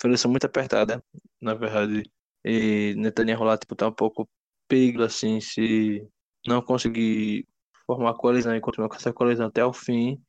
Foi 0.00 0.08
uma 0.08 0.12
eleição 0.12 0.30
muito 0.30 0.46
apertada, 0.46 1.02
na 1.40 1.54
verdade. 1.54 2.02
E 2.44 2.94
Netanyahu 2.96 3.44
lá, 3.44 3.58
tipo, 3.58 3.74
tá 3.76 3.88
um 3.88 3.92
pouco 3.92 4.28
perigo, 4.68 5.02
assim, 5.02 5.40
se 5.40 6.06
não 6.46 6.62
conseguir 6.62 7.46
formar 7.86 8.14
coalizão 8.14 8.54
e 8.56 8.60
continuar 8.60 8.88
com 8.88 8.96
essa 8.96 9.12
coalizão 9.12 9.46
até 9.46 9.64
o 9.64 9.72
fim 9.72 10.20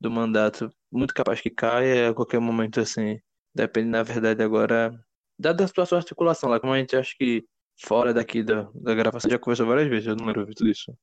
do 0.00 0.10
mandato, 0.10 0.70
muito 0.92 1.14
capaz 1.14 1.40
que 1.40 1.50
caia 1.50 2.10
a 2.10 2.14
qualquer 2.14 2.40
momento, 2.40 2.80
assim. 2.80 3.18
Depende, 3.54 3.88
na 3.88 4.02
verdade, 4.02 4.42
agora, 4.42 4.92
dada 5.38 5.64
a 5.64 5.84
de 5.84 5.94
articulação 5.94 6.50
lá, 6.50 6.60
como 6.60 6.72
a 6.72 6.78
gente 6.78 6.96
acha 6.96 7.14
que 7.18 7.44
fora 7.80 8.12
daqui 8.12 8.42
da, 8.42 8.68
da 8.74 8.94
gravação 8.94 9.30
já 9.30 9.38
conversou 9.38 9.66
várias 9.66 9.88
vezes, 9.88 10.08
eu 10.08 10.16
não 10.16 10.26
lembro 10.26 10.46
tudo 10.54 10.68
isso. 10.70 10.96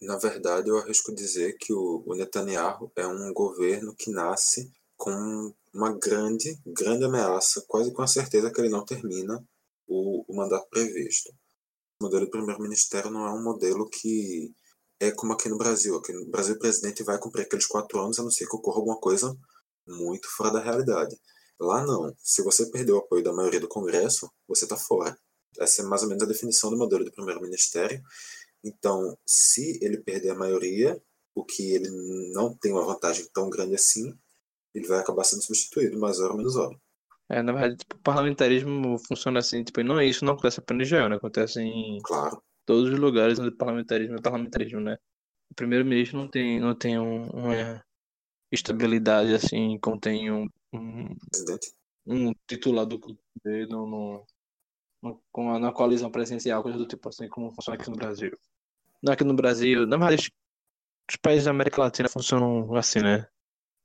Na 0.00 0.16
verdade, 0.18 0.68
eu 0.68 0.78
arrisco 0.78 1.14
dizer 1.14 1.56
que 1.58 1.72
o, 1.72 2.02
o 2.06 2.14
Netanyahu 2.14 2.90
é 2.96 3.06
um 3.06 3.32
governo 3.32 3.94
que 3.94 4.10
nasce 4.10 4.70
com 4.96 5.54
uma 5.72 5.92
grande, 5.92 6.58
grande 6.66 7.04
ameaça, 7.04 7.64
quase 7.68 7.92
com 7.92 8.02
a 8.02 8.06
certeza 8.06 8.50
que 8.50 8.60
ele 8.60 8.68
não 8.68 8.84
termina 8.84 9.42
o, 9.86 10.24
o 10.26 10.36
mandato 10.36 10.68
previsto. 10.68 11.30
O 12.00 12.04
modelo 12.04 12.24
de 12.24 12.30
primeiro-ministério 12.30 13.10
não 13.10 13.26
é 13.26 13.30
um 13.30 13.42
modelo 13.42 13.88
que 13.88 14.52
é 14.98 15.10
como 15.12 15.32
aqui 15.32 15.48
no 15.48 15.58
Brasil. 15.58 15.96
Aqui 15.96 16.12
no 16.12 16.26
Brasil, 16.26 16.54
o 16.54 16.58
presidente 16.58 17.02
vai 17.02 17.18
cumprir 17.18 17.42
aqueles 17.42 17.66
quatro 17.66 18.00
anos, 18.00 18.18
a 18.18 18.22
não 18.22 18.30
ser 18.30 18.46
que 18.46 18.56
ocorra 18.56 18.78
alguma 18.78 18.98
coisa 18.98 19.36
muito 19.86 20.28
fora 20.34 20.50
da 20.50 20.62
realidade. 20.62 21.16
Lá 21.58 21.84
não. 21.86 22.14
Se 22.22 22.42
você 22.42 22.66
perdeu 22.66 22.96
o 22.96 22.98
apoio 22.98 23.22
da 23.22 23.32
maioria 23.32 23.60
do 23.60 23.68
Congresso, 23.68 24.30
você 24.48 24.64
está 24.64 24.76
fora. 24.76 25.16
Essa 25.58 25.82
é 25.82 25.84
mais 25.84 26.02
ou 26.02 26.08
menos 26.08 26.22
a 26.22 26.26
definição 26.26 26.70
do 26.70 26.76
modelo 26.76 27.04
de 27.04 27.10
primeiro-ministério. 27.10 28.02
Então, 28.66 29.16
se 29.24 29.78
ele 29.80 29.98
perder 29.98 30.30
a 30.30 30.34
maioria, 30.34 31.00
o 31.34 31.44
que 31.44 31.72
ele 31.72 31.88
não 32.32 32.52
tem 32.52 32.72
uma 32.72 32.84
vantagem 32.84 33.24
tão 33.32 33.48
grande 33.48 33.76
assim, 33.76 34.12
ele 34.74 34.88
vai 34.88 34.98
acabar 34.98 35.22
sendo 35.22 35.42
substituído 35.42 35.98
mais 35.98 36.18
hora 36.18 36.34
menos 36.34 36.56
hora. 36.56 36.76
É, 37.28 37.42
na 37.42 37.52
verdade, 37.52 37.76
tipo, 37.76 37.96
o 37.96 38.00
parlamentarismo 38.00 38.98
funciona 38.98 39.38
assim, 39.38 39.62
tipo, 39.62 39.82
não 39.82 40.00
é 40.00 40.06
isso, 40.06 40.24
não 40.24 40.32
acontece 40.32 40.60
apenas 40.60 40.82
em 40.82 40.86
Israel, 40.86 41.08
né? 41.08 41.16
Acontece 41.16 41.60
em 41.60 41.98
claro. 42.02 42.42
todos 42.64 42.90
os 42.90 42.98
lugares 42.98 43.38
onde 43.38 43.50
o 43.50 43.56
parlamentarismo 43.56 44.16
é 44.16 44.20
parlamentarismo, 44.20 44.80
né? 44.80 44.96
O 45.50 45.54
primeiro-ministro 45.54 46.18
não 46.18 46.28
tem, 46.28 46.60
não 46.60 46.74
tem 46.74 46.98
um, 46.98 47.28
uma 47.30 47.84
estabilidade 48.52 49.34
assim, 49.34 49.78
como 49.80 49.98
tem 50.00 50.30
um, 50.30 50.48
um, 50.72 51.16
um 52.06 52.32
titular 52.48 52.86
do 52.86 53.00
no, 53.68 53.86
no, 53.86 54.26
no, 55.02 55.22
com 55.32 55.50
a, 55.50 55.58
na 55.58 55.72
coalizão 55.72 56.10
presidencial, 56.10 56.62
coisa 56.62 56.78
do 56.78 56.86
tipo 56.86 57.08
assim, 57.08 57.28
como 57.28 57.52
funciona 57.52 57.78
aqui 57.78 57.90
no 57.90 57.96
Brasil. 57.96 58.32
Aqui 59.10 59.24
no 59.24 59.34
Brasil, 59.34 59.86
na 59.86 59.96
verdade, 59.96 60.30
os 61.08 61.16
países 61.16 61.44
da 61.44 61.50
América 61.50 61.80
Latina 61.82 62.08
funcionam 62.08 62.74
assim, 62.76 63.00
né? 63.00 63.26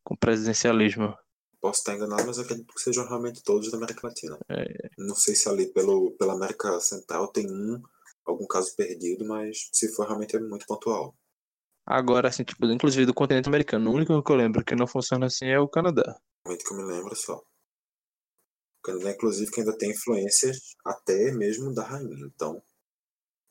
Com 0.03 0.15
presidencialismo. 0.15 1.15
Posso 1.61 1.79
estar 1.79 1.95
enganado, 1.95 2.25
mas 2.25 2.39
acredito 2.39 2.73
que 2.73 2.81
sejam 2.81 3.07
realmente 3.07 3.43
todos 3.43 3.69
da 3.69 3.77
América 3.77 4.07
Latina. 4.07 4.37
É. 4.49 4.89
Não 4.97 5.13
sei 5.13 5.35
se 5.35 5.47
ali 5.47 5.71
pelo, 5.71 6.11
pela 6.17 6.33
América 6.33 6.79
Central 6.79 7.27
tem 7.27 7.45
um, 7.51 7.79
algum 8.25 8.47
caso 8.47 8.75
perdido, 8.75 9.25
mas 9.25 9.69
se 9.71 9.93
for 9.93 10.07
realmente 10.07 10.35
é 10.35 10.39
muito 10.39 10.65
pontual. 10.65 11.15
Agora, 11.85 12.29
assim, 12.29 12.43
tipo, 12.43 12.65
inclusive 12.65 13.05
do 13.05 13.13
continente 13.13 13.47
americano, 13.47 13.91
o 13.91 13.93
único 13.93 14.23
que 14.23 14.31
eu 14.31 14.35
lembro 14.35 14.65
que 14.65 14.75
não 14.75 14.87
funciona 14.87 15.27
assim 15.27 15.45
é 15.47 15.59
o 15.59 15.67
Canadá. 15.67 16.19
Realmente 16.45 16.65
que 16.65 16.73
eu 16.73 16.77
me 16.77 16.83
lembro 16.83 17.15
só. 17.15 17.35
O 17.37 18.81
Canadá, 18.83 19.11
inclusive, 19.11 19.51
que 19.51 19.59
ainda 19.61 19.77
tem 19.77 19.91
influências 19.91 20.57
até 20.83 21.31
mesmo 21.31 21.73
da 21.73 21.83
rainha. 21.83 22.25
Então, 22.25 22.61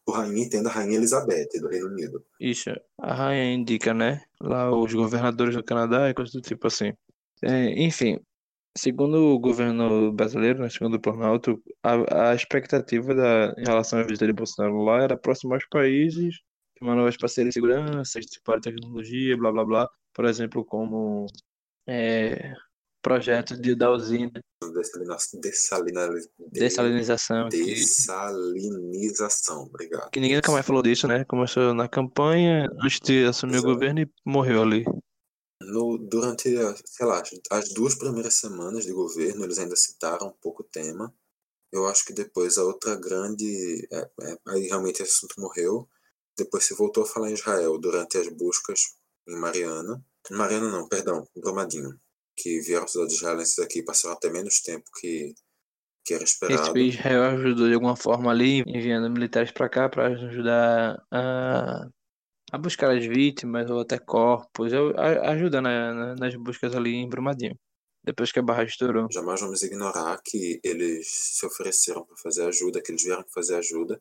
o 0.06 0.12
rainha 0.12 0.44
entenda 0.44 0.68
a 0.68 0.72
rainha 0.72 0.96
Elizabeth 0.96 1.48
do 1.60 1.68
Reino 1.68 1.88
Unido. 1.88 2.24
Isso, 2.40 2.70
a 2.98 3.14
rainha 3.14 3.54
indica, 3.54 3.94
né? 3.94 4.22
Lá 4.40 4.70
os 4.74 4.92
governadores 4.92 5.54
do 5.54 5.64
Canadá 5.64 6.08
e 6.08 6.14
coisas 6.14 6.32
do 6.32 6.40
tipo 6.40 6.66
assim. 6.66 6.92
É, 7.42 7.82
enfim, 7.82 8.18
segundo 8.76 9.34
o 9.34 9.38
governo 9.38 10.12
brasileiro, 10.12 10.60
né, 10.60 10.68
segundo 10.68 10.94
o 10.94 11.00
Planalto, 11.00 11.62
a, 11.82 12.30
a 12.30 12.34
expectativa 12.34 13.14
da, 13.14 13.54
em 13.58 13.64
relação 13.64 13.98
à 13.98 14.02
visita 14.02 14.26
de 14.26 14.32
Bolsonaro 14.32 14.82
lá 14.82 15.02
era 15.02 15.14
aproximar 15.14 15.58
os 15.58 15.66
países, 15.68 16.36
uma 16.80 16.94
nova 16.94 17.14
parceria 17.18 17.48
de 17.50 17.54
segurança, 17.54 18.20
de 18.20 18.28
tecnologia, 18.62 19.36
blá 19.36 19.52
blá 19.52 19.64
blá. 19.64 19.88
Por 20.14 20.24
exemplo, 20.24 20.64
como 20.64 21.26
é, 21.86 22.52
projetos 23.02 23.60
de, 23.60 23.74
da 23.74 23.90
usina, 23.90 24.30
dessalinização, 26.52 27.48
Dessalinização, 27.48 29.62
obrigado. 29.62 30.10
que 30.10 30.20
ninguém 30.20 30.36
nunca 30.36 30.52
mais 30.52 30.66
falou 30.66 30.82
disso, 30.82 31.08
né? 31.08 31.24
Começou 31.24 31.74
na 31.74 31.88
campanha, 31.88 32.68
antes 32.82 33.00
de 33.00 33.24
assumir 33.24 33.58
o 33.58 33.62
governo 33.62 34.00
e 34.00 34.10
morreu 34.24 34.62
ali. 34.62 34.84
No, 35.62 35.98
durante, 35.98 36.50
sei 36.86 37.06
lá, 37.06 37.22
as 37.50 37.72
duas 37.74 37.94
primeiras 37.94 38.34
semanas 38.34 38.84
de 38.84 38.92
governo, 38.92 39.44
eles 39.44 39.58
ainda 39.58 39.76
citaram 39.76 40.28
um 40.28 40.34
pouco 40.40 40.62
o 40.62 40.66
tema. 40.66 41.12
Eu 41.72 41.86
acho 41.86 42.04
que 42.04 42.12
depois 42.12 42.58
a 42.58 42.64
outra 42.64 42.96
grande. 42.96 43.86
é, 43.92 44.10
é, 44.22 44.36
aí 44.48 44.66
realmente 44.66 45.02
esse 45.02 45.12
assunto 45.12 45.40
morreu. 45.40 45.88
Depois 46.36 46.64
se 46.64 46.74
voltou 46.74 47.04
a 47.04 47.06
falar 47.06 47.30
em 47.30 47.34
Israel 47.34 47.78
durante 47.78 48.18
as 48.18 48.28
buscas 48.28 48.96
em 49.28 49.36
Mariana. 49.36 50.02
Mariana 50.30 50.70
não, 50.70 50.88
perdão, 50.88 51.28
Brumadinho. 51.36 51.98
Que 52.42 52.60
vieram 52.60 52.88
cidades 52.88 53.16
israelenses 53.16 53.58
aqui 53.58 53.82
passaram 53.82 54.14
até 54.16 54.30
menos 54.30 54.60
tempo 54.60 54.84
que, 55.00 55.34
que 56.04 56.14
era 56.14 56.24
Esse 56.24 56.32
esperado. 56.32 56.72
país 56.72 56.94
Israel 56.94 57.22
ajudou 57.24 57.68
de 57.68 57.74
alguma 57.74 57.96
forma 57.96 58.30
ali, 58.30 58.62
enviando 58.66 59.10
militares 59.10 59.50
para 59.52 59.68
cá 59.68 59.88
para 59.88 60.06
ajudar 60.08 61.02
a, 61.10 61.88
a 62.52 62.58
buscar 62.58 62.90
as 62.96 63.04
vítimas 63.04 63.70
ou 63.70 63.80
até 63.80 63.98
corpos, 63.98 64.72
ou 64.72 64.90
a- 64.96 65.30
ajuda 65.32 65.60
na- 65.60 65.94
na- 65.94 66.14
nas 66.16 66.34
buscas 66.36 66.74
ali 66.74 66.94
em 66.94 67.08
Brumadinho. 67.08 67.56
Depois 68.02 68.32
que 68.32 68.38
a 68.38 68.42
barragem 68.42 68.70
estourou. 68.70 69.08
Jamais 69.12 69.40
vamos 69.40 69.62
ignorar 69.62 70.18
que 70.24 70.58
eles 70.64 71.06
se 71.08 71.44
ofereceram 71.44 72.04
para 72.06 72.16
fazer 72.16 72.44
ajuda, 72.46 72.80
que 72.82 72.90
eles 72.90 73.02
vieram 73.02 73.24
fazer 73.34 73.56
ajuda, 73.56 74.00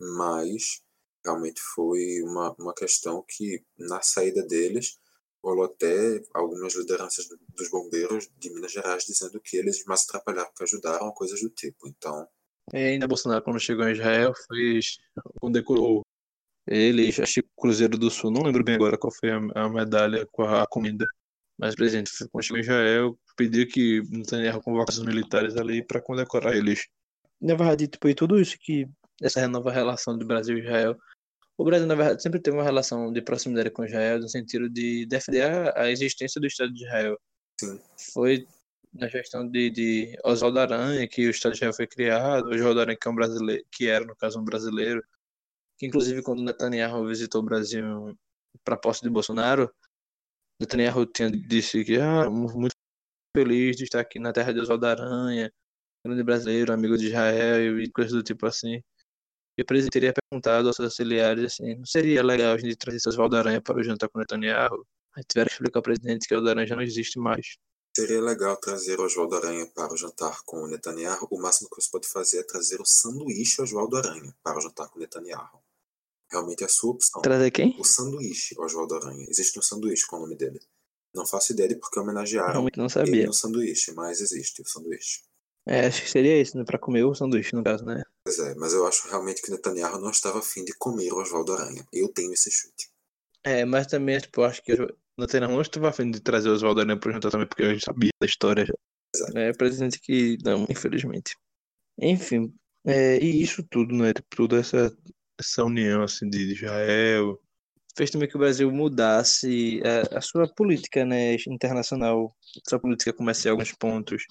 mas 0.00 0.80
realmente 1.24 1.60
foi 1.74 2.22
uma, 2.22 2.54
uma 2.58 2.74
questão 2.74 3.24
que, 3.28 3.62
na 3.78 4.02
saída 4.02 4.42
deles, 4.44 4.98
rolou 5.42 5.64
até 5.64 6.22
algumas 6.34 6.74
lideranças 6.74 7.28
do- 7.28 7.38
dos 7.56 7.70
bombeiros 7.70 8.28
de 8.38 8.50
Minas 8.50 8.72
Gerais 8.72 9.04
dizendo 9.04 9.40
que 9.40 9.56
eles 9.56 9.84
mais 9.84 10.04
atrapalharam 10.04 10.50
que 10.56 10.62
ajudaram, 10.62 11.10
coisas 11.12 11.40
do 11.40 11.50
tipo. 11.50 11.88
Então, 11.88 12.26
E 12.72 12.76
ainda 12.76 13.08
Bolsonaro, 13.08 13.42
quando 13.42 13.58
chegou 13.60 13.88
em 13.88 13.92
Israel, 13.92 14.32
fez, 14.48 14.98
condecorou 15.40 16.02
eles, 16.66 17.18
acho 17.18 17.34
que 17.34 17.40
o 17.40 17.60
Cruzeiro 17.60 17.96
do 17.96 18.10
Sul, 18.10 18.30
não 18.30 18.42
lembro 18.42 18.62
bem 18.62 18.74
agora 18.74 18.98
qual 18.98 19.12
foi 19.12 19.30
a, 19.30 19.38
a 19.54 19.68
medalha 19.68 20.26
com 20.30 20.42
a, 20.42 20.62
a 20.62 20.66
comida. 20.66 21.06
Mas 21.58 21.72
o 21.72 21.76
presidente, 21.76 22.12
quando 22.30 22.44
chegou 22.44 22.58
em 22.58 22.62
Israel, 22.62 23.18
pediu 23.36 23.66
que 23.66 24.02
Netanyahu 24.10 24.62
convocasse 24.62 25.00
os 25.00 25.06
militares 25.06 25.56
ali 25.56 25.84
para 25.84 26.00
condecorar 26.00 26.54
eles. 26.54 26.86
Na 27.40 27.54
verdade, 27.54 27.88
tipo, 27.88 28.08
e 28.08 28.14
tudo 28.14 28.38
isso 28.38 28.56
que 28.60 28.86
essa 29.22 29.48
nova 29.48 29.72
relação 29.72 30.16
do 30.16 30.26
Brasil 30.26 30.58
e 30.58 30.60
Israel. 30.60 30.96
O 31.58 31.64
Brasil, 31.64 31.88
na 31.88 31.96
verdade, 31.96 32.22
sempre 32.22 32.40
teve 32.40 32.56
uma 32.56 32.62
relação 32.62 33.12
de 33.12 33.20
proximidade 33.20 33.70
com 33.70 33.84
Israel, 33.84 34.20
no 34.20 34.28
sentido 34.28 34.70
de 34.70 35.04
defender 35.06 35.42
a, 35.42 35.82
a 35.82 35.90
existência 35.90 36.40
do 36.40 36.46
Estado 36.46 36.72
de 36.72 36.84
Israel. 36.84 37.18
sim, 37.60 37.80
Foi 38.14 38.46
na 38.94 39.08
gestão 39.08 39.48
de, 39.48 39.68
de 39.68 40.18
Oswaldo 40.24 40.60
Aranha 40.60 41.06
que 41.08 41.26
o 41.26 41.30
Estado 41.30 41.52
de 41.52 41.58
Israel 41.58 41.74
foi 41.74 41.88
criado. 41.88 42.48
Oswaldo 42.48 42.80
Aranha, 42.80 42.96
que 42.96 43.08
é 43.08 43.10
um 43.10 43.14
brasileiro, 43.16 43.64
que 43.72 43.88
era, 43.88 44.04
no 44.04 44.14
caso, 44.14 44.40
um 44.40 44.44
brasileiro, 44.44 45.02
que 45.76 45.86
inclusive 45.86 46.22
quando 46.22 46.42
Netanyahu 46.42 47.06
visitou 47.08 47.42
o 47.42 47.44
Brasil 47.44 48.16
para 48.64 48.74
a 48.76 48.78
posse 48.78 49.02
de 49.02 49.10
Bolsonaro, 49.10 49.68
Netanyahu 50.60 51.06
tinha 51.06 51.30
disse 51.30 51.84
que 51.84 51.96
ah, 51.98 52.30
muito 52.30 52.74
feliz 53.36 53.76
de 53.76 53.84
estar 53.84 54.00
aqui 54.00 54.20
na 54.20 54.32
terra 54.32 54.52
de 54.52 54.60
Oswaldo 54.60 54.86
Aranha, 54.86 55.52
grande 56.04 56.22
brasileiro, 56.22 56.72
amigo 56.72 56.96
de 56.96 57.06
Israel 57.08 57.80
e 57.80 57.90
coisas 57.90 58.12
do 58.12 58.22
tipo 58.22 58.46
assim. 58.46 58.80
E 59.58 59.62
o 59.62 59.66
presidente 59.66 59.92
teria 59.92 60.12
perguntado 60.14 60.68
aos 60.68 60.76
seus 60.76 60.86
auxiliares 60.86 61.44
assim, 61.52 61.74
não 61.74 61.84
seria 61.84 62.22
legal 62.22 62.54
a 62.54 62.58
gente 62.58 62.76
trazer 62.76 63.00
Oswaldo 63.08 63.36
Aranha 63.36 63.60
para 63.60 63.76
o 63.76 63.82
jantar 63.82 64.08
com 64.08 64.20
Netanyahu? 64.20 64.86
Aí 65.16 65.24
tiveram 65.24 65.48
que 65.48 65.54
explicar 65.54 65.80
ao 65.80 65.82
presidente 65.82 66.28
que 66.28 66.34
o 66.34 66.36
Oswaldo 66.36 66.50
Aranha 66.50 66.66
já 66.68 66.76
não 66.76 66.82
existe 66.82 67.18
mais. 67.18 67.56
seria 67.96 68.20
legal 68.22 68.56
trazer 68.56 69.00
o 69.00 69.04
Oswaldo 69.04 69.34
Aranha 69.34 69.66
para 69.74 69.92
o 69.92 69.96
jantar 69.96 70.42
com 70.44 70.62
o 70.62 70.68
Netanyahu. 70.68 71.26
O 71.28 71.40
máximo 71.40 71.68
que 71.68 71.82
você 71.82 71.90
pode 71.90 72.06
fazer 72.06 72.38
é 72.38 72.42
trazer 72.44 72.80
o 72.80 72.86
sanduíche 72.86 73.60
Oswaldo 73.60 73.96
Aranha 73.96 74.32
para 74.44 74.58
o 74.58 74.60
jantar 74.60 74.88
com 74.90 74.98
o 74.98 75.02
Netanyahu. 75.02 75.58
Realmente 76.30 76.62
é 76.62 76.66
a 76.66 76.68
sua 76.68 76.92
opção. 76.92 77.20
Trazer 77.20 77.50
quem? 77.50 77.74
O 77.80 77.84
sanduíche 77.84 78.54
Oswaldo 78.60 78.94
Aranha. 78.94 79.26
Existe 79.28 79.58
um 79.58 79.62
sanduíche 79.62 80.06
com 80.06 80.18
o 80.18 80.20
nome 80.20 80.36
dele. 80.36 80.60
Não 81.12 81.26
faço 81.26 81.52
ideia 81.52 81.70
de 81.70 81.74
porque 81.74 81.98
homenagearam 81.98 82.52
Realmente 82.52 82.76
não 82.76 82.84
ele 82.84 82.92
sabia. 82.92 83.26
no 83.26 83.32
sanduíche, 83.32 83.92
mas 83.92 84.20
existe 84.20 84.62
o 84.62 84.68
sanduíche. 84.68 85.22
É, 85.68 85.86
acho 85.86 86.02
que 86.02 86.08
seria 86.08 86.40
isso, 86.40 86.56
né? 86.56 86.64
Pra 86.64 86.78
comer 86.78 87.04
o 87.04 87.14
sanduíche, 87.14 87.54
no 87.54 87.62
caso, 87.62 87.84
né? 87.84 88.02
Pois 88.24 88.38
é, 88.38 88.54
mas 88.54 88.72
eu 88.72 88.86
acho 88.86 89.06
realmente 89.08 89.42
que 89.42 89.50
Netanyahu 89.50 90.00
não 90.00 90.10
estava 90.10 90.38
afim 90.38 90.64
de 90.64 90.72
comer 90.78 91.12
o 91.12 91.20
Oswaldo 91.20 91.52
Aranha. 91.52 91.86
Eu 91.92 92.08
tenho 92.08 92.32
esse 92.32 92.50
chute. 92.50 92.88
É, 93.44 93.66
mas 93.66 93.86
também, 93.86 94.18
tipo, 94.18 94.42
acho 94.42 94.62
que 94.62 94.72
o 94.72 94.96
Netanyahu 95.18 95.52
não 95.52 95.60
estava 95.60 95.90
afim 95.90 96.10
de 96.10 96.20
trazer 96.20 96.48
o 96.48 96.54
Oswaldo 96.54 96.80
Aranha 96.80 96.98
pro 96.98 97.12
jantar 97.12 97.30
também, 97.30 97.46
porque 97.46 97.64
a 97.64 97.72
gente 97.74 97.84
sabia 97.84 98.10
da 98.18 98.26
história 98.26 98.64
já. 98.64 98.72
Exato. 99.14 99.38
É, 99.38 99.52
presidente 99.52 100.00
que 100.00 100.38
não, 100.42 100.66
infelizmente. 100.70 101.36
Enfim, 102.00 102.50
é, 102.86 103.18
e 103.22 103.42
isso 103.42 103.62
tudo, 103.68 103.94
né? 103.94 104.14
Tipo, 104.14 104.28
toda 104.36 104.58
essa, 104.58 104.90
essa 105.38 105.64
união, 105.64 106.02
assim, 106.02 106.30
de 106.30 106.54
Israel, 106.54 107.38
fez 107.94 108.10
também 108.10 108.26
que 108.26 108.36
o 108.36 108.38
Brasil 108.40 108.70
mudasse 108.72 109.82
a, 109.84 110.18
a 110.18 110.20
sua 110.22 110.48
política, 110.48 111.04
né, 111.04 111.36
internacional, 111.46 112.34
sua 112.66 112.78
política 112.78 113.12
comercial 113.12 113.54
em 113.54 113.58
alguns 113.58 113.72
pontos. 113.72 114.24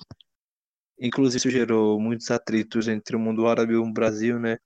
Inclusive, 1.00 1.38
isso 1.38 1.50
gerou 1.50 2.00
muitos 2.00 2.32
atritos 2.32 2.88
entre 2.88 3.16
o 3.16 3.20
mundo 3.20 3.48
árabe 3.48 3.74
e 3.74 3.76
o 3.78 3.92
Brasil, 3.92 4.40
né? 4.40 4.58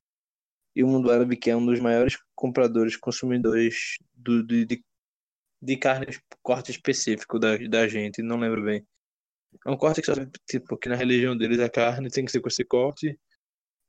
E 0.75 0.83
o 0.83 0.87
mundo 0.87 1.11
árabe, 1.11 1.35
que 1.37 1.49
é 1.49 1.55
um 1.55 1.65
dos 1.65 1.79
maiores 1.79 2.17
compradores, 2.35 2.95
consumidores 2.95 3.97
do, 4.13 4.45
de, 4.45 4.65
de, 4.65 4.83
de 5.61 5.77
carne, 5.77 6.07
corte 6.41 6.71
específico 6.71 7.37
da, 7.37 7.57
da 7.57 7.87
gente, 7.87 8.21
não 8.21 8.37
lembro 8.39 8.63
bem. 8.63 8.85
É 9.65 9.71
um 9.71 9.77
corte 9.77 10.01
que 10.01 10.07
só, 10.07 10.13
tipo, 10.49 10.77
que 10.77 10.89
na 10.89 10.95
religião 10.95 11.37
deles 11.37 11.59
a 11.59 11.69
carne 11.69 12.09
tem 12.09 12.25
que 12.25 12.31
ser 12.31 12.39
com 12.41 12.47
esse 12.47 12.63
corte, 12.63 13.19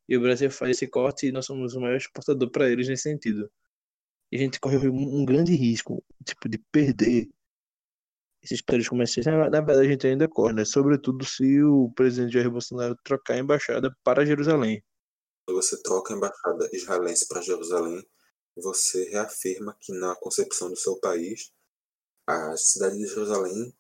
e 0.09 0.17
o 0.17 0.21
Brasil 0.21 0.51
faz 0.51 0.73
esse 0.73 0.89
corte 0.89 1.29
e 1.29 1.33
nós 1.33 1.47
somos 1.47 1.75
o 1.75 1.81
maior 1.81 1.97
exportador 1.97 2.51
para 2.51 2.69
eles 2.69 2.89
nesse 2.89 3.05
sentido. 3.05 3.51
E 4.31 4.37
a 4.37 4.39
gente 4.41 4.59
corre 4.61 4.89
um, 4.89 5.21
um 5.21 5.25
grande 5.25 5.55
risco, 5.55 6.05
tipo, 6.25 6.49
de 6.49 6.59
perder 6.59 7.29
esses 8.43 8.61
países 8.61 8.89
comerciais. 8.89 9.27
Na, 9.27 9.49
na 9.49 9.61
verdade, 9.61 9.87
a 9.87 9.91
gente 9.91 10.07
ainda 10.07 10.29
corre, 10.29 10.53
né? 10.53 10.65
Sobretudo 10.65 11.25
se 11.25 11.63
o 11.63 11.91
presidente 11.95 12.33
Jair 12.33 12.51
Bolsonaro 12.51 12.97
trocar 13.05 13.35
a 13.35 13.39
embaixada 13.39 13.95
para 14.03 14.27
Jerusalém. 14.27 14.83
Quando 15.47 15.63
você 15.63 15.81
troca 15.83 16.13
a 16.13 16.17
embaixada 16.17 16.69
israelense 16.73 17.27
para 17.29 17.41
Jerusalém, 17.41 18.05
você 18.57 19.09
reafirma 19.11 19.77
que 19.81 19.93
na 19.93 20.15
concepção 20.17 20.69
do 20.69 20.77
seu 20.77 20.97
país, 20.99 21.51
a 22.27 22.57
cidade 22.57 22.99
de 22.99 23.07
Jerusalém 23.07 23.75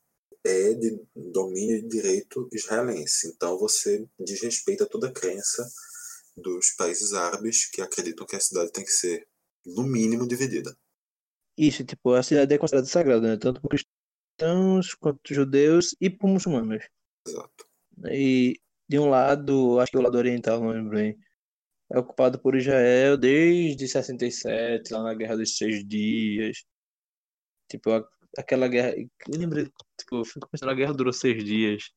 é 0.44 0.74
de 0.74 1.00
domínio 1.14 1.76
e 1.76 1.88
direito 1.88 2.48
israelense. 2.52 3.28
Então 3.28 3.58
você 3.58 4.06
desrespeita 4.18 4.86
toda 4.86 5.08
a 5.08 5.12
crença 5.12 5.68
dos 6.36 6.70
países 6.70 7.12
árabes 7.12 7.66
que 7.70 7.82
acreditam 7.82 8.26
que 8.26 8.36
a 8.36 8.40
cidade 8.40 8.72
tem 8.72 8.84
que 8.84 8.90
ser, 8.90 9.26
no 9.64 9.82
mínimo, 9.82 10.26
dividida. 10.26 10.76
Isso, 11.56 11.84
tipo, 11.84 12.14
a 12.14 12.22
cidade 12.22 12.54
é 12.54 12.58
considerada 12.58 12.88
sagrada, 12.88 13.28
né? 13.28 13.36
Tanto 13.36 13.60
por 13.60 13.68
cristãos 13.68 14.01
quanto 15.00 15.34
judeus 15.34 15.94
e 16.00 16.10
por 16.10 16.28
muçulmanos. 16.28 16.84
Exato. 17.26 17.66
E 18.10 18.60
de 18.88 18.98
um 18.98 19.08
lado, 19.08 19.78
acho 19.80 19.92
que 19.92 19.98
o 19.98 20.02
lado 20.02 20.18
oriental, 20.18 20.60
não 20.60 20.70
lembro 20.70 20.96
bem, 20.96 21.18
é 21.90 21.98
ocupado 21.98 22.38
por 22.40 22.56
Israel 22.56 23.16
desde 23.16 23.86
67, 23.86 24.92
lá 24.92 25.02
na 25.02 25.14
Guerra 25.14 25.36
dos 25.36 25.56
Seis 25.56 25.86
Dias. 25.86 26.64
Tipo, 27.68 27.90
aquela 28.36 28.68
guerra. 28.68 28.94
Eu 28.96 29.38
lembro, 29.38 29.64
tipo, 29.98 30.16
eu 30.16 30.24
fico 30.24 30.48
pensando, 30.50 30.70
a 30.70 30.74
guerra 30.74 30.94
durou 30.94 31.12
seis 31.12 31.44
dias. 31.44 31.90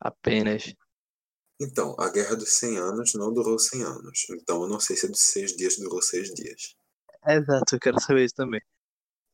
Apenas. 0.00 0.74
Então, 1.60 1.94
a 1.98 2.10
Guerra 2.10 2.36
dos 2.36 2.52
100 2.54 2.78
Anos 2.78 3.14
não 3.14 3.32
durou 3.32 3.58
100 3.58 3.82
anos. 3.82 4.26
Então 4.30 4.62
eu 4.62 4.68
não 4.68 4.80
sei 4.80 4.96
se 4.96 5.06
a 5.06 5.08
dos 5.08 5.20
seis 5.20 5.56
dias 5.56 5.76
durou 5.78 6.02
seis 6.02 6.32
dias. 6.34 6.76
Exato, 7.26 7.76
eu 7.76 7.80
quero 7.80 8.00
saber 8.00 8.24
isso 8.24 8.34
também. 8.34 8.60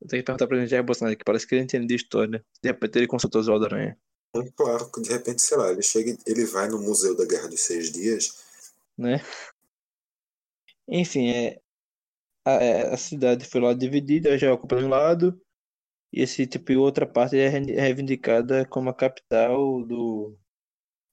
Eu 0.00 0.08
tenho 0.08 0.22
que 0.22 0.26
perguntar 0.26 0.46
pra 0.46 0.58
gente 0.58 0.70
Jair 0.70 0.84
Bolsonaro, 0.84 1.16
que 1.16 1.24
parece 1.24 1.46
que 1.46 1.54
ele 1.54 1.64
entende 1.64 1.86
de 1.86 1.94
história. 1.94 2.44
De 2.62 2.70
repente 2.70 2.98
ele 2.98 3.06
consultou 3.06 3.40
Oswaldo 3.40 3.66
Aranha. 3.66 3.98
É 4.34 4.50
claro 4.52 4.90
de 5.02 5.10
repente, 5.10 5.42
sei 5.42 5.56
lá, 5.56 5.70
ele 5.70 5.82
chega, 5.82 6.16
ele 6.26 6.44
vai 6.46 6.68
no 6.68 6.80
Museu 6.80 7.16
da 7.16 7.26
Guerra 7.26 7.48
dos 7.48 7.60
Seis 7.60 7.90
Dias. 7.90 8.44
Né? 8.96 9.20
Enfim, 10.88 11.30
é, 11.30 11.60
a, 12.44 12.52
é, 12.52 12.94
a 12.94 12.96
cidade 12.96 13.44
foi 13.44 13.60
lá 13.60 13.74
dividida, 13.74 14.38
já 14.38 14.52
ocupa 14.52 14.76
de 14.76 14.84
um 14.84 14.88
lado, 14.88 15.40
e 16.12 16.22
esse 16.22 16.46
tipo, 16.46 16.72
outra 16.74 17.06
parte 17.06 17.36
é 17.38 17.48
reivindicada 17.48 18.66
como 18.66 18.90
a 18.90 18.94
capital 18.94 19.84
do, 19.84 20.36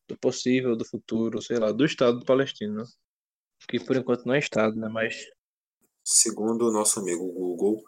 do 0.08 0.17
possível, 0.17 0.75
do 0.75 0.86
futuro, 0.86 1.41
sei 1.41 1.58
lá, 1.58 1.72
do 1.72 1.86
Estado 1.86 2.25
palestino. 2.25 2.84
Que 3.67 3.79
por 3.79 3.96
enquanto 3.96 4.25
não 4.25 4.34
é 4.34 4.39
Estado, 4.39 4.75
né? 4.75 4.88
Mas. 4.88 5.25
Segundo 6.03 6.70
o 6.70 6.72
nosso 6.72 7.00
amigo 7.00 7.32
Google, 7.32 7.84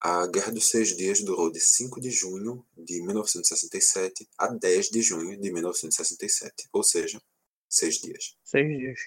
a 0.00 0.26
Guerra 0.26 0.52
dos 0.52 0.68
Seis 0.68 0.96
Dias 0.96 1.22
durou 1.22 1.52
de 1.52 1.60
5 1.60 2.00
de 2.00 2.10
junho 2.10 2.64
de 2.76 3.02
1967 3.02 4.26
a 4.38 4.48
10 4.48 4.88
de 4.88 5.02
junho 5.02 5.38
de 5.38 5.52
1967. 5.52 6.68
Ou 6.72 6.82
seja, 6.82 7.20
seis 7.68 7.98
dias. 7.98 8.36
Seis 8.42 8.66
dias. 8.66 9.00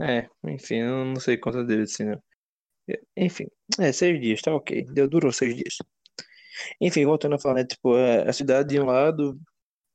É, 0.00 0.28
enfim, 0.44 0.76
eu 0.76 1.04
não 1.04 1.16
sei 1.16 1.36
quantas 1.38 1.66
deles 1.66 1.92
assim, 1.92 2.04
né? 2.04 2.18
Enfim, 3.16 3.46
é, 3.80 3.92
seis 3.92 4.20
dias, 4.20 4.40
tá 4.42 4.54
ok. 4.54 4.84
Deu, 4.92 5.08
durou 5.08 5.32
seis 5.32 5.54
dias. 5.56 5.76
Enfim, 6.80 7.04
voltando 7.04 7.34
a 7.34 7.38
falar, 7.38 7.56
né, 7.56 7.64
tipo, 7.64 7.94
a 7.94 8.32
cidade 8.32 8.70
de 8.70 8.80
um 8.80 8.86
lado 8.86 9.40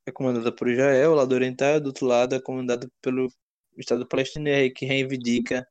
é 0.05 0.11
comandada 0.11 0.51
por 0.53 0.69
Israel, 0.69 1.11
o 1.11 1.15
lado 1.15 1.33
oriental, 1.33 1.79
do 1.79 1.87
outro 1.87 2.05
lado 2.05 2.35
é 2.35 2.41
comandada 2.41 2.89
pelo 3.01 3.27
Estado 3.77 4.07
palestino, 4.07 4.45
que 4.75 4.85
reivindica 4.85 5.67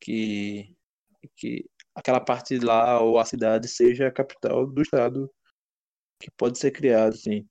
que, 0.00 0.74
que 1.36 1.66
aquela 1.94 2.20
parte 2.20 2.58
lá, 2.58 3.00
ou 3.00 3.18
a 3.18 3.24
cidade, 3.24 3.68
seja 3.68 4.08
a 4.08 4.12
capital 4.12 4.66
do 4.66 4.82
Estado 4.82 5.30
que 6.20 6.30
pode 6.32 6.58
ser 6.58 6.70
criado, 6.70 7.16
sim. 7.16 7.48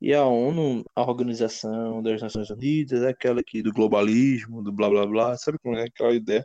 E 0.00 0.12
a 0.12 0.24
ONU, 0.24 0.84
a 0.96 1.02
Organização 1.02 2.02
das 2.02 2.20
Nações 2.20 2.50
Unidas, 2.50 3.04
aquela 3.04 3.40
aqui 3.40 3.62
do 3.62 3.72
globalismo, 3.72 4.62
do 4.62 4.72
blá 4.72 4.88
blá 4.90 5.06
blá, 5.06 5.36
sabe 5.38 5.58
como 5.62 5.76
é 5.76 5.84
aquela 5.84 6.12
ideia? 6.12 6.44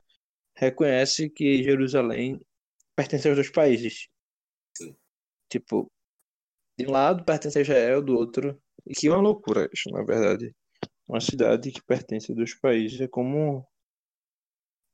Reconhece 0.56 1.30
que 1.30 1.64
Jerusalém 1.64 2.40
pertence 2.96 3.28
aos 3.28 3.38
dois 3.38 3.52
países. 3.52 4.08
Sim. 4.78 4.96
Tipo, 5.50 5.92
de 6.78 6.86
um 6.86 6.92
lado 6.92 7.26
pertence 7.26 7.58
a 7.58 7.62
Israel, 7.62 8.04
do 8.04 8.16
outro. 8.16 8.62
E 8.86 8.94
que 8.94 9.08
é 9.08 9.12
uma 9.12 9.22
loucura 9.22 9.68
isso, 9.74 9.90
na 9.90 10.04
verdade. 10.04 10.56
Uma 11.08 11.20
cidade 11.20 11.72
que 11.72 11.82
pertence 11.82 12.32
a 12.32 12.36
dois 12.36 12.54
países 12.60 13.02
é 13.02 13.08
como. 13.08 13.66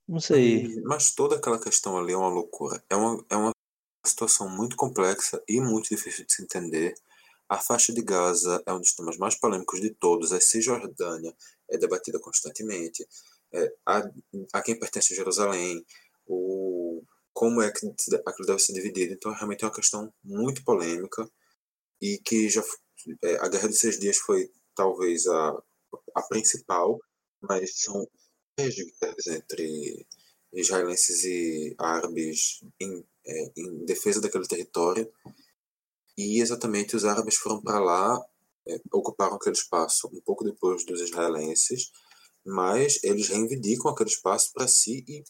Não 0.08 0.20
sei. 0.20 0.82
Mas 0.84 1.12
toda 1.12 1.36
aquela 1.36 1.60
questão 1.60 1.98
ali 1.98 2.14
é 2.14 2.18
uma 2.18 2.30
loucura. 2.30 2.84
É 2.90 2.96
uma, 2.96 3.26
é 3.30 3.36
uma 3.36 3.52
situação 4.06 4.50
muito 4.50 4.76
complexa 4.76 5.42
e 5.48 5.62
muito 5.62 5.90
difícil 5.90 6.26
de 6.26 6.34
se 6.34 6.44
entender. 6.44 6.94
A 7.48 7.58
faixa 7.58 7.94
de 7.94 8.02
Gaza 8.02 8.62
é 8.66 8.74
um 8.74 8.80
dos 8.80 8.94
temas 8.94 9.18
mais 9.18 9.36
polêmicos 9.36 9.80
de 9.80 9.92
todos. 9.92 10.32
A 10.32 10.42
Cisjordânia 10.42 11.36
é 11.70 11.78
debatida 11.78 12.20
constantemente. 12.20 13.08
É, 13.52 13.74
a, 13.86 14.04
a 14.54 14.62
quem 14.62 14.78
pertence 14.78 15.14
a 15.14 15.16
Jerusalém, 15.16 15.86
o, 16.26 17.04
como 17.34 17.62
é 17.62 17.72
que 17.72 17.86
aquilo 18.26 18.48
deve 18.48 18.60
ser 18.60 18.74
dividido. 18.74 19.14
Então, 19.14 19.32
realmente 19.32 19.64
é 19.64 19.68
uma 19.68 19.74
questão 19.74 20.14
muito 20.24 20.64
polêmica 20.64 21.30
e 22.02 22.18
que 22.18 22.50
já 22.50 22.64
é, 23.22 23.38
a 23.38 23.48
Guerra 23.48 23.70
de 23.70 23.76
Seis 23.76 24.00
Dias 24.00 24.18
foi 24.18 24.52
talvez 24.76 25.28
a, 25.28 25.64
a 26.16 26.22
principal, 26.24 27.00
mas 27.42 27.80
são 27.80 28.08
guerras 28.58 29.28
entre 29.28 30.06
israelenses 30.54 31.24
e 31.24 31.76
árabes 31.80 32.64
em, 32.80 33.04
é, 33.26 33.52
em 33.58 33.86
defesa 33.86 34.22
daquele 34.22 34.48
território. 34.48 35.12
E 36.18 36.40
exatamente 36.42 36.96
os 36.96 37.06
árabes 37.06 37.36
foram 37.36 37.62
para 37.62 37.80
lá, 37.80 38.24
é, 38.68 38.80
ocuparam 38.92 39.36
aquele 39.36 39.56
espaço 39.56 40.08
um 40.14 40.22
pouco 40.22 40.44
depois 40.44 40.86
dos 40.86 41.02
israelenses, 41.02 41.92
mas 42.46 43.04
eles 43.04 43.30
reivindicam 43.30 43.92
aquele 43.92 44.10
espaço 44.10 44.52
para 44.54 44.68
si 44.68 45.04
e 45.08 45.24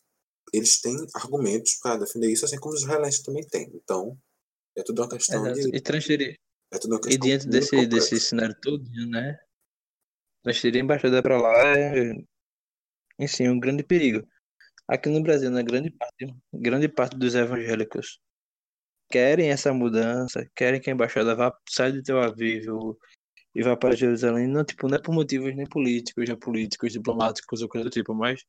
eles 0.51 0.81
têm 0.81 0.95
argumentos 1.15 1.75
para 1.81 1.97
defender 1.97 2.31
isso, 2.31 2.45
assim 2.45 2.59
como 2.59 2.75
os 2.75 2.81
israelenses 2.81 3.23
também 3.23 3.45
têm. 3.47 3.71
Então, 3.73 4.17
é 4.75 4.83
tudo 4.83 5.01
uma 5.01 5.09
questão 5.09 5.45
Exato. 5.45 5.69
de. 5.71 5.77
E 5.77 5.81
transferir. 5.81 6.39
É 6.71 6.77
tudo 6.77 6.91
uma 6.95 6.99
E 6.99 7.03
questão 7.03 7.27
diante 7.27 7.43
muito 7.43 7.51
desse, 7.51 7.87
desse 7.87 8.19
cenário 8.19 8.55
todo, 8.61 8.83
né? 9.09 9.39
Transferir 10.43 10.81
a 10.81 10.83
embaixada 10.83 11.23
para 11.23 11.39
lá 11.39 11.77
é, 11.77 12.13
enfim, 13.19 13.47
um 13.49 13.59
grande 13.59 13.83
perigo. 13.83 14.27
Aqui 14.87 15.09
no 15.09 15.21
Brasil, 15.21 15.49
na 15.49 15.61
grande 15.61 15.89
parte, 15.91 16.35
grande 16.53 16.87
parte 16.89 17.17
dos 17.17 17.35
evangélicos 17.35 18.19
querem 19.09 19.49
essa 19.49 19.73
mudança, 19.73 20.49
querem 20.55 20.81
que 20.81 20.89
a 20.89 20.93
embaixada 20.93 21.35
vá 21.35 21.55
saia 21.69 21.91
de 21.91 22.01
Tel 22.03 22.19
Aviv 22.21 22.65
e 23.55 23.61
vá 23.63 23.77
para 23.77 23.95
Jerusalém, 23.95 24.47
não, 24.47 24.65
tipo, 24.65 24.87
não 24.87 24.97
é 24.97 25.01
por 25.01 25.13
motivos 25.13 25.55
nem 25.55 25.67
políticos, 25.67 26.27
nem 26.27 26.37
políticos, 26.37 26.93
diplomáticos 26.93 27.61
ou 27.61 27.69
coisa 27.69 27.85
do 27.85 27.91
tipo, 27.91 28.13
mas 28.15 28.41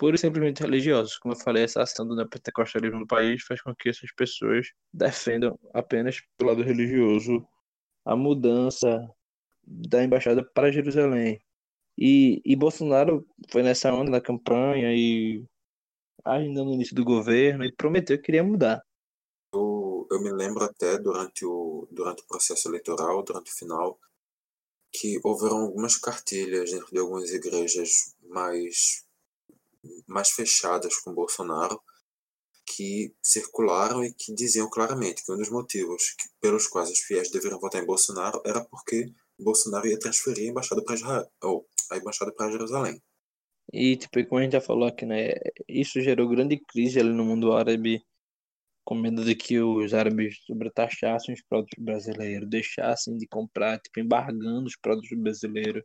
e 0.00 0.18
simplesmente 0.18 0.62
religiosos. 0.62 1.18
Como 1.18 1.34
eu 1.34 1.38
falei, 1.38 1.64
essa 1.64 1.82
ação 1.82 2.06
do 2.06 2.14
neopentecostalismo 2.14 3.00
no 3.00 3.06
país 3.06 3.42
faz 3.42 3.60
com 3.60 3.74
que 3.74 3.88
essas 3.88 4.12
pessoas 4.14 4.68
defendam 4.92 5.58
apenas 5.74 6.20
pelo 6.36 6.50
lado 6.50 6.62
religioso 6.62 7.46
a 8.04 8.14
mudança 8.14 9.08
da 9.66 10.02
embaixada 10.02 10.44
para 10.54 10.70
Jerusalém. 10.70 11.40
E, 12.00 12.40
e 12.44 12.54
Bolsonaro 12.54 13.26
foi 13.50 13.64
nessa 13.64 13.92
onda 13.92 14.12
da 14.12 14.20
campanha 14.20 14.94
e 14.94 15.44
ainda 16.24 16.62
no 16.62 16.72
início 16.72 16.94
do 16.94 17.04
governo 17.04 17.64
e 17.64 17.72
prometeu 17.72 18.16
que 18.16 18.24
queria 18.24 18.44
mudar. 18.44 18.80
Eu, 19.52 20.06
eu 20.08 20.22
me 20.22 20.30
lembro 20.30 20.62
até 20.62 20.96
durante 20.98 21.44
o, 21.44 21.88
durante 21.90 22.22
o 22.22 22.26
processo 22.26 22.68
eleitoral, 22.68 23.24
durante 23.24 23.50
o 23.50 23.54
final, 23.54 23.98
que 24.92 25.18
houveram 25.24 25.62
algumas 25.62 25.96
cartilhas 25.96 26.70
dentro 26.70 26.90
de 26.92 26.98
algumas 27.00 27.30
igrejas 27.30 28.14
mais, 28.22 29.04
mais 30.06 30.30
fechadas 30.30 30.96
com 30.98 31.12
Bolsonaro 31.12 31.82
que 32.64 33.12
circularam 33.22 34.04
e 34.04 34.12
que 34.12 34.32
diziam 34.34 34.68
claramente 34.70 35.24
que 35.24 35.32
um 35.32 35.36
dos 35.36 35.48
motivos 35.48 36.10
que- 36.10 36.28
pelos 36.40 36.66
quais 36.66 36.90
os 36.90 37.00
fiéis 37.00 37.30
deveriam 37.30 37.58
votar 37.58 37.82
em 37.82 37.86
Bolsonaro 37.86 38.40
era 38.44 38.62
porque 38.64 39.12
Bolsonaro 39.38 39.86
ia 39.86 39.98
transferir 39.98 40.48
a 40.48 40.50
embaixada 40.50 40.84
para 40.84 40.94
Israel, 40.94 41.30
ou 41.42 41.66
a 41.94 41.98
embaixada 41.98 42.32
para 42.34 42.50
Jerusalém. 42.50 43.00
E, 43.72 43.96
tipo, 43.96 44.24
como 44.26 44.40
a 44.40 44.42
gente 44.44 44.52
já 44.52 44.60
falou 44.60 44.88
aqui, 44.88 45.04
né? 45.04 45.32
Isso 45.68 46.00
gerou 46.00 46.28
grande 46.28 46.58
crise 46.58 46.98
ali 47.00 47.10
no 47.10 47.24
mundo 47.24 47.52
árabe, 47.52 48.02
com 48.84 48.94
medo 48.94 49.24
de 49.24 49.34
que 49.34 49.60
os 49.60 49.92
árabes 49.94 50.38
sobretaxassem 50.46 51.34
os 51.34 51.42
produtos 51.42 51.78
brasileiros, 51.78 52.48
deixassem 52.48 53.16
de 53.18 53.26
comprar, 53.28 53.78
tipo, 53.80 54.00
embargando 54.00 54.66
os 54.66 54.76
produtos 54.76 55.10
brasileiros. 55.18 55.82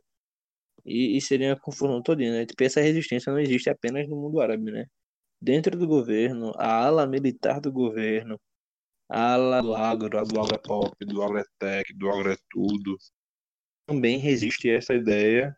E, 0.84 1.16
e 1.16 1.20
seria 1.20 1.50
uma 1.50 1.60
confusão 1.60 2.02
todinha, 2.02 2.32
né? 2.32 2.46
Tipo, 2.46 2.64
essa 2.64 2.80
resistência 2.80 3.32
não 3.32 3.40
existe 3.40 3.70
apenas 3.70 4.08
no 4.08 4.16
mundo 4.16 4.40
árabe, 4.40 4.70
né? 4.72 4.86
Dentro 5.40 5.76
do 5.78 5.86
governo, 5.86 6.52
a 6.56 6.86
ala 6.86 7.06
militar 7.06 7.60
do 7.60 7.72
governo, 7.72 8.40
a 9.08 9.34
ala 9.34 9.62
do 9.62 9.74
agro, 9.74 10.18
a 10.18 10.24
do 10.24 10.40
agropop, 10.40 11.04
do 11.04 11.22
agrotech, 11.22 11.92
do 11.94 12.08
agrotudo, 12.10 12.96
também 13.86 14.18
resiste 14.18 14.70
a 14.70 14.74
essa 14.74 14.94
ideia 14.94 15.56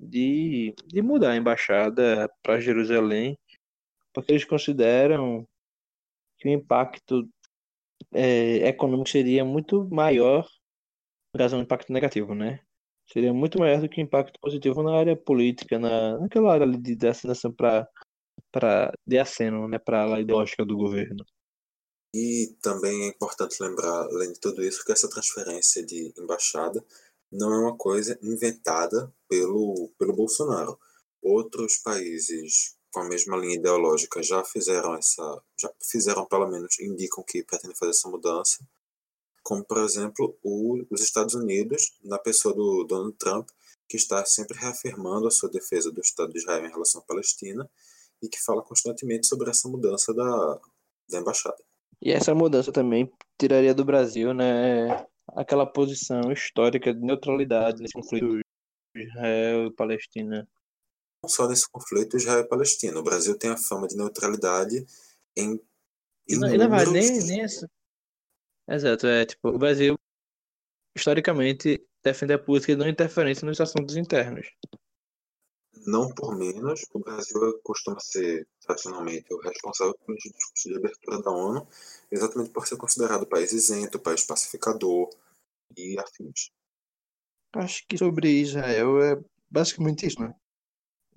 de, 0.00 0.74
de 0.86 1.02
mudar 1.02 1.32
a 1.32 1.36
embaixada 1.36 2.28
para 2.42 2.60
Jerusalém, 2.60 3.38
porque 4.14 4.32
eles 4.32 4.44
consideram 4.44 5.46
que 6.38 6.48
o 6.48 6.52
impacto 6.52 7.28
é, 8.12 8.68
econômico 8.68 9.10
seria 9.10 9.44
muito 9.44 9.86
maior, 9.90 10.48
no 11.34 11.38
caso, 11.38 11.56
um 11.56 11.60
impacto 11.60 11.92
negativo, 11.92 12.34
né? 12.34 12.60
Seria 13.12 13.32
muito 13.32 13.58
maior 13.58 13.80
do 13.80 13.88
que 13.88 14.00
o 14.00 14.04
impacto 14.04 14.38
positivo 14.40 14.82
na 14.82 14.96
área 14.96 15.16
política, 15.16 15.78
na, 15.78 16.18
naquela 16.18 16.52
área 16.52 16.66
de, 16.66 16.96
de 16.96 17.06
assinação 17.06 17.52
para 17.52 17.86
para 18.52 18.92
de 19.06 19.18
aceno, 19.18 19.68
né, 19.68 19.78
para 19.78 20.14
a 20.14 20.20
ideológica 20.20 20.64
do 20.64 20.76
governo. 20.76 21.24
E 22.14 22.56
também 22.60 23.04
é 23.04 23.08
importante 23.08 23.62
lembrar, 23.62 24.06
além 24.06 24.32
de 24.32 24.40
tudo 24.40 24.64
isso, 24.64 24.84
que 24.84 24.90
essa 24.90 25.08
transferência 25.08 25.84
de 25.84 26.12
embaixada 26.18 26.84
não 27.30 27.52
é 27.52 27.58
uma 27.58 27.76
coisa 27.76 28.18
inventada 28.22 29.12
pelo, 29.28 29.90
pelo 29.98 30.14
Bolsonaro. 30.14 30.78
Outros 31.22 31.76
países 31.78 32.76
com 32.92 33.00
a 33.00 33.08
mesma 33.08 33.36
linha 33.36 33.56
ideológica 33.56 34.22
já 34.22 34.42
fizeram 34.44 34.94
essa, 34.94 35.42
já 35.58 35.72
fizeram 35.80 36.26
pelo 36.26 36.48
menos, 36.48 36.78
indicam 36.80 37.22
que 37.22 37.42
pretendem 37.44 37.76
fazer 37.76 37.90
essa 37.90 38.08
mudança, 38.08 38.58
como 39.42 39.64
por 39.64 39.78
exemplo 39.78 40.36
o, 40.42 40.84
os 40.90 41.00
Estados 41.00 41.34
Unidos, 41.34 41.96
na 42.02 42.18
pessoa 42.18 42.54
do 42.54 42.84
Donald 42.84 43.16
Trump, 43.16 43.48
que 43.88 43.96
está 43.96 44.24
sempre 44.24 44.58
reafirmando 44.58 45.26
a 45.26 45.30
sua 45.30 45.48
defesa 45.48 45.90
do 45.90 46.00
Estado 46.00 46.32
de 46.32 46.38
Israel 46.38 46.64
em 46.64 46.70
relação 46.70 47.00
à 47.00 47.04
Palestina 47.04 47.68
e 48.22 48.28
que 48.28 48.40
fala 48.40 48.62
constantemente 48.62 49.26
sobre 49.26 49.50
essa 49.50 49.68
mudança 49.68 50.12
da, 50.12 50.60
da 51.08 51.18
embaixada. 51.18 51.56
E 52.02 52.12
essa 52.12 52.34
mudança 52.34 52.72
também 52.72 53.10
tiraria 53.38 53.74
do 53.74 53.84
Brasil, 53.84 54.32
né, 54.32 55.06
aquela 55.34 55.66
posição 55.66 56.32
histórica 56.32 56.92
de 56.92 57.00
neutralidade 57.00 57.80
nesse 57.82 57.94
conflito 57.94 58.40
Israel 58.96 59.66
e 59.66 59.72
Palestina. 59.72 60.48
Não 61.22 61.30
só 61.30 61.48
nesse 61.48 61.68
conflito 61.70 62.16
Israel 62.16 62.40
e 62.40 62.48
Palestina. 62.48 62.98
O 62.98 63.02
Brasil 63.02 63.38
tem 63.38 63.50
a 63.50 63.56
fama 63.56 63.86
de 63.86 63.96
neutralidade 63.96 64.84
em 65.36 65.60
E 66.28 66.36
na, 66.36 66.54
e 66.54 66.58
na 66.58 66.66
verdade, 66.68 66.90
inúmeros- 66.90 66.92
nem, 66.92 67.26
nem 67.26 67.40
essa. 67.42 67.70
Exato, 68.68 69.06
é 69.06 69.26
tipo, 69.26 69.48
o 69.48 69.58
Brasil, 69.58 69.98
historicamente, 70.96 71.84
defende 72.02 72.32
a 72.32 72.38
política 72.38 72.74
de 72.74 72.78
não 72.78 72.88
interferência 72.88 73.44
nos 73.44 73.60
assuntos 73.60 73.96
internos. 73.96 74.46
Não 75.86 76.08
por 76.14 76.36
menos, 76.36 76.84
o 76.92 76.98
Brasil 76.98 77.58
costuma 77.62 77.98
ser, 78.00 78.46
tradicionalmente, 78.60 79.32
o 79.32 79.40
responsável 79.40 79.94
pelos 80.04 80.20
discursos 80.22 80.72
de 80.72 80.76
abertura 80.76 81.22
da 81.22 81.30
ONU, 81.30 81.66
exatamente 82.10 82.50
por 82.50 82.66
ser 82.66 82.76
considerado 82.76 83.26
país 83.26 83.52
isento, 83.52 83.98
país 83.98 84.24
pacificador 84.26 85.08
e 85.76 85.98
afins. 85.98 86.50
Acho 87.54 87.84
que 87.88 87.96
sobre 87.96 88.28
Israel 88.28 89.02
é 89.02 89.20
basicamente 89.50 90.06
isso, 90.06 90.20
né? 90.20 90.34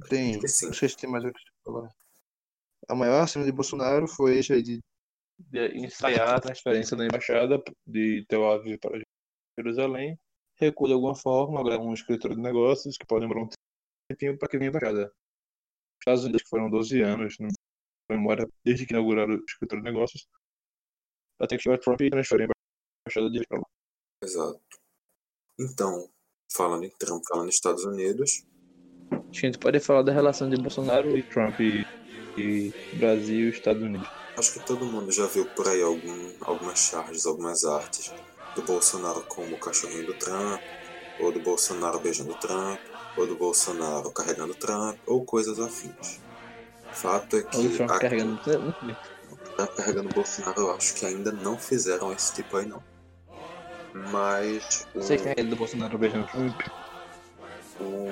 Tem, 0.09 0.39
não 0.39 0.47
sei 0.47 0.89
se 0.89 0.97
tem 0.97 1.09
mais 1.09 1.23
o 1.23 1.31
que 1.31 1.39
falar. 1.63 1.89
A 2.87 2.95
maior 2.95 3.21
acima 3.21 3.45
de 3.45 3.51
Bolsonaro 3.51 4.07
foi 4.07 4.39
esse 4.39 4.53
aí 4.53 4.61
de, 4.61 4.79
de 5.37 5.77
ensaiar 5.77 6.35
a 6.35 6.41
transferência 6.41 6.97
da 6.97 7.05
embaixada 7.05 7.61
de 7.85 8.25
Tel 8.27 8.49
Aviv 8.49 8.77
para 8.79 8.99
Jerusalém, 9.57 10.17
recua 10.55 10.87
de 10.87 10.93
alguma 10.93 11.15
forma, 11.15 11.59
agora 11.59 11.79
um 11.79 11.93
escritor 11.93 12.35
de 12.35 12.41
negócios 12.41 12.97
que 12.97 13.05
pode 13.05 13.21
demorar 13.21 13.43
um 13.43 13.49
tempinho 14.15 14.37
para 14.37 14.49
que 14.49 14.57
venha 14.57 14.69
embaixada. 14.69 15.05
Os 15.05 15.99
Estados 16.01 16.23
Unidos, 16.23 16.41
que 16.43 16.49
foram 16.49 16.69
12 16.69 17.01
anos, 17.01 17.35
não 17.39 17.49
memória, 18.09 18.47
desde 18.63 18.85
que 18.85 18.93
inauguraram 18.93 19.35
o 19.35 19.45
escritor 19.45 19.79
de 19.79 19.85
negócios, 19.85 20.27
até 21.39 21.57
que 21.57 21.63
chegar 21.63 21.77
Trump 21.79 22.01
e 22.01 22.09
transferir 22.09 22.49
a 22.49 22.53
embaixada 23.09 23.29
de 23.31 23.47
para 23.47 23.57
lá. 23.59 23.65
Exato. 24.23 24.61
Então, 25.59 26.09
falando 26.51 26.85
em 26.85 26.89
Trump, 26.91 27.23
falando 27.27 27.45
nos 27.47 27.55
Estados 27.55 27.85
Unidos. 27.85 28.45
Acho 29.11 29.41
que 29.41 29.45
a 29.47 29.51
gente 29.51 29.59
pode 29.59 29.79
falar 29.79 30.01
da 30.03 30.11
relação 30.11 30.49
de 30.49 30.57
Bolsonaro 30.57 31.17
e 31.17 31.23
Trump 31.23 31.59
e, 31.59 31.85
e 32.37 32.73
Brasil 32.97 33.47
e 33.47 33.49
Estados 33.49 33.81
Unidos. 33.81 34.07
Acho 34.37 34.53
que 34.53 34.65
todo 34.65 34.85
mundo 34.85 35.11
já 35.11 35.27
viu 35.27 35.45
por 35.45 35.67
aí 35.67 35.81
algum, 35.81 36.33
algumas 36.41 36.79
charges, 36.79 37.25
algumas 37.25 37.65
artes 37.65 38.11
do 38.55 38.63
Bolsonaro 38.63 39.23
como 39.23 39.55
o 39.55 39.59
cachorrinho 39.59 40.07
do 40.07 40.13
Trump, 40.15 40.61
ou 41.19 41.31
do 41.31 41.39
Bolsonaro 41.39 41.99
beijando 41.99 42.33
Trump, 42.35 42.79
ou 43.17 43.27
do 43.27 43.35
Bolsonaro 43.35 44.11
carregando 44.11 44.53
Trump, 44.53 44.97
ou 45.05 45.23
coisas 45.23 45.59
afins. 45.59 46.19
Fato 46.91 47.37
é 47.37 47.43
que. 47.43 47.57
Ou 47.57 47.69
Trump 47.69 47.99
carregando 47.99 48.37
Trump. 48.43 48.75
Trump 49.55 49.71
carregando 49.75 50.09
Bolsonaro, 50.09 50.61
eu 50.61 50.71
acho 50.71 50.93
que 50.95 51.05
ainda 51.05 51.31
não 51.31 51.57
fizeram 51.57 52.11
esse 52.11 52.33
tipo 52.33 52.57
aí, 52.57 52.65
não. 52.65 52.83
Mas. 54.11 54.87
Você 54.95 55.17
quer 55.17 55.37
ele 55.37 55.49
do 55.49 55.55
Bolsonaro 55.55 55.97
beijando 55.97 56.27
Trump? 56.27 56.61
O... 57.79 58.07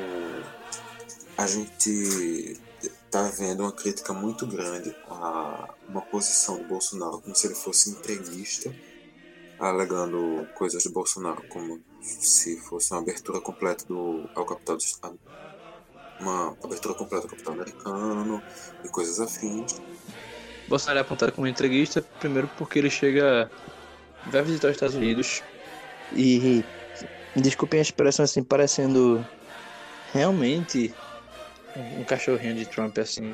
A 1.38 1.48
gente 1.48 2.60
tá 3.10 3.24
vendo 3.24 3.62
uma 3.62 3.72
crítica 3.72 4.14
muito 4.14 4.48
grande 4.48 4.96
a 5.10 5.70
uma 5.88 6.02
posição 6.02 6.58
do 6.58 6.64
Bolsonaro 6.64 7.20
como 7.20 7.36
se 7.36 7.48
ele 7.48 7.56
fosse 7.56 7.90
entreguista, 7.90 8.74
alegando 9.62 10.48
coisas 10.56 10.82
de 10.82 10.90
Bolsonaro 10.90 11.44
como 11.48 11.80
se 12.02 12.58
fosse 12.58 12.92
uma 12.92 13.02
abertura 13.02 13.40
completa 13.40 13.86
do, 13.86 14.28
ao 14.36 14.44
capital 14.44 14.76
do 14.76 14.82
Estado. 14.82 15.20
Uma 16.20 16.56
abertura 16.64 16.96
completa 16.96 17.26
ao 17.26 17.30
capital 17.30 17.54
americano 17.54 18.42
e 18.84 18.90
coisas 18.90 19.20
afins. 19.20 19.80
Bolsonaro 20.68 21.00
é 21.00 21.02
apontado 21.02 21.32
como 21.32 21.48
entreguista, 21.48 22.02
primeiro 22.20 22.50
porque 22.58 22.80
ele 22.80 22.90
chega. 22.90 23.52
vai 24.26 24.42
visitar 24.42 24.70
os 24.70 24.74
Estados 24.74 24.96
Unidos 24.96 25.44
e. 26.14 26.64
Desculpem 27.36 27.80
a 27.80 27.82
expressão 27.82 28.26
assim, 28.26 28.44
parecendo 28.44 29.26
realmente 30.12 30.94
um 31.98 32.04
cachorrinho 32.04 32.56
de 32.56 32.66
Trump 32.66 32.98
assim. 32.98 33.34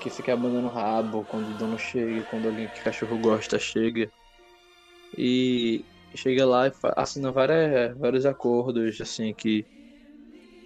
Que 0.00 0.10
fica 0.10 0.32
abandonando 0.32 0.68
o 0.68 0.70
rabo 0.70 1.24
quando 1.24 1.50
o 1.50 1.58
dono 1.58 1.78
chega, 1.78 2.22
quando 2.30 2.48
alguém 2.48 2.68
que 2.68 2.80
cachorro 2.80 3.18
gosta 3.18 3.58
chega. 3.58 4.10
E 5.16 5.84
chega 6.14 6.46
lá 6.46 6.68
e 6.68 6.72
assina 6.96 7.32
várias, 7.32 7.96
vários 7.98 8.26
acordos, 8.26 9.00
assim, 9.00 9.34
que 9.34 9.66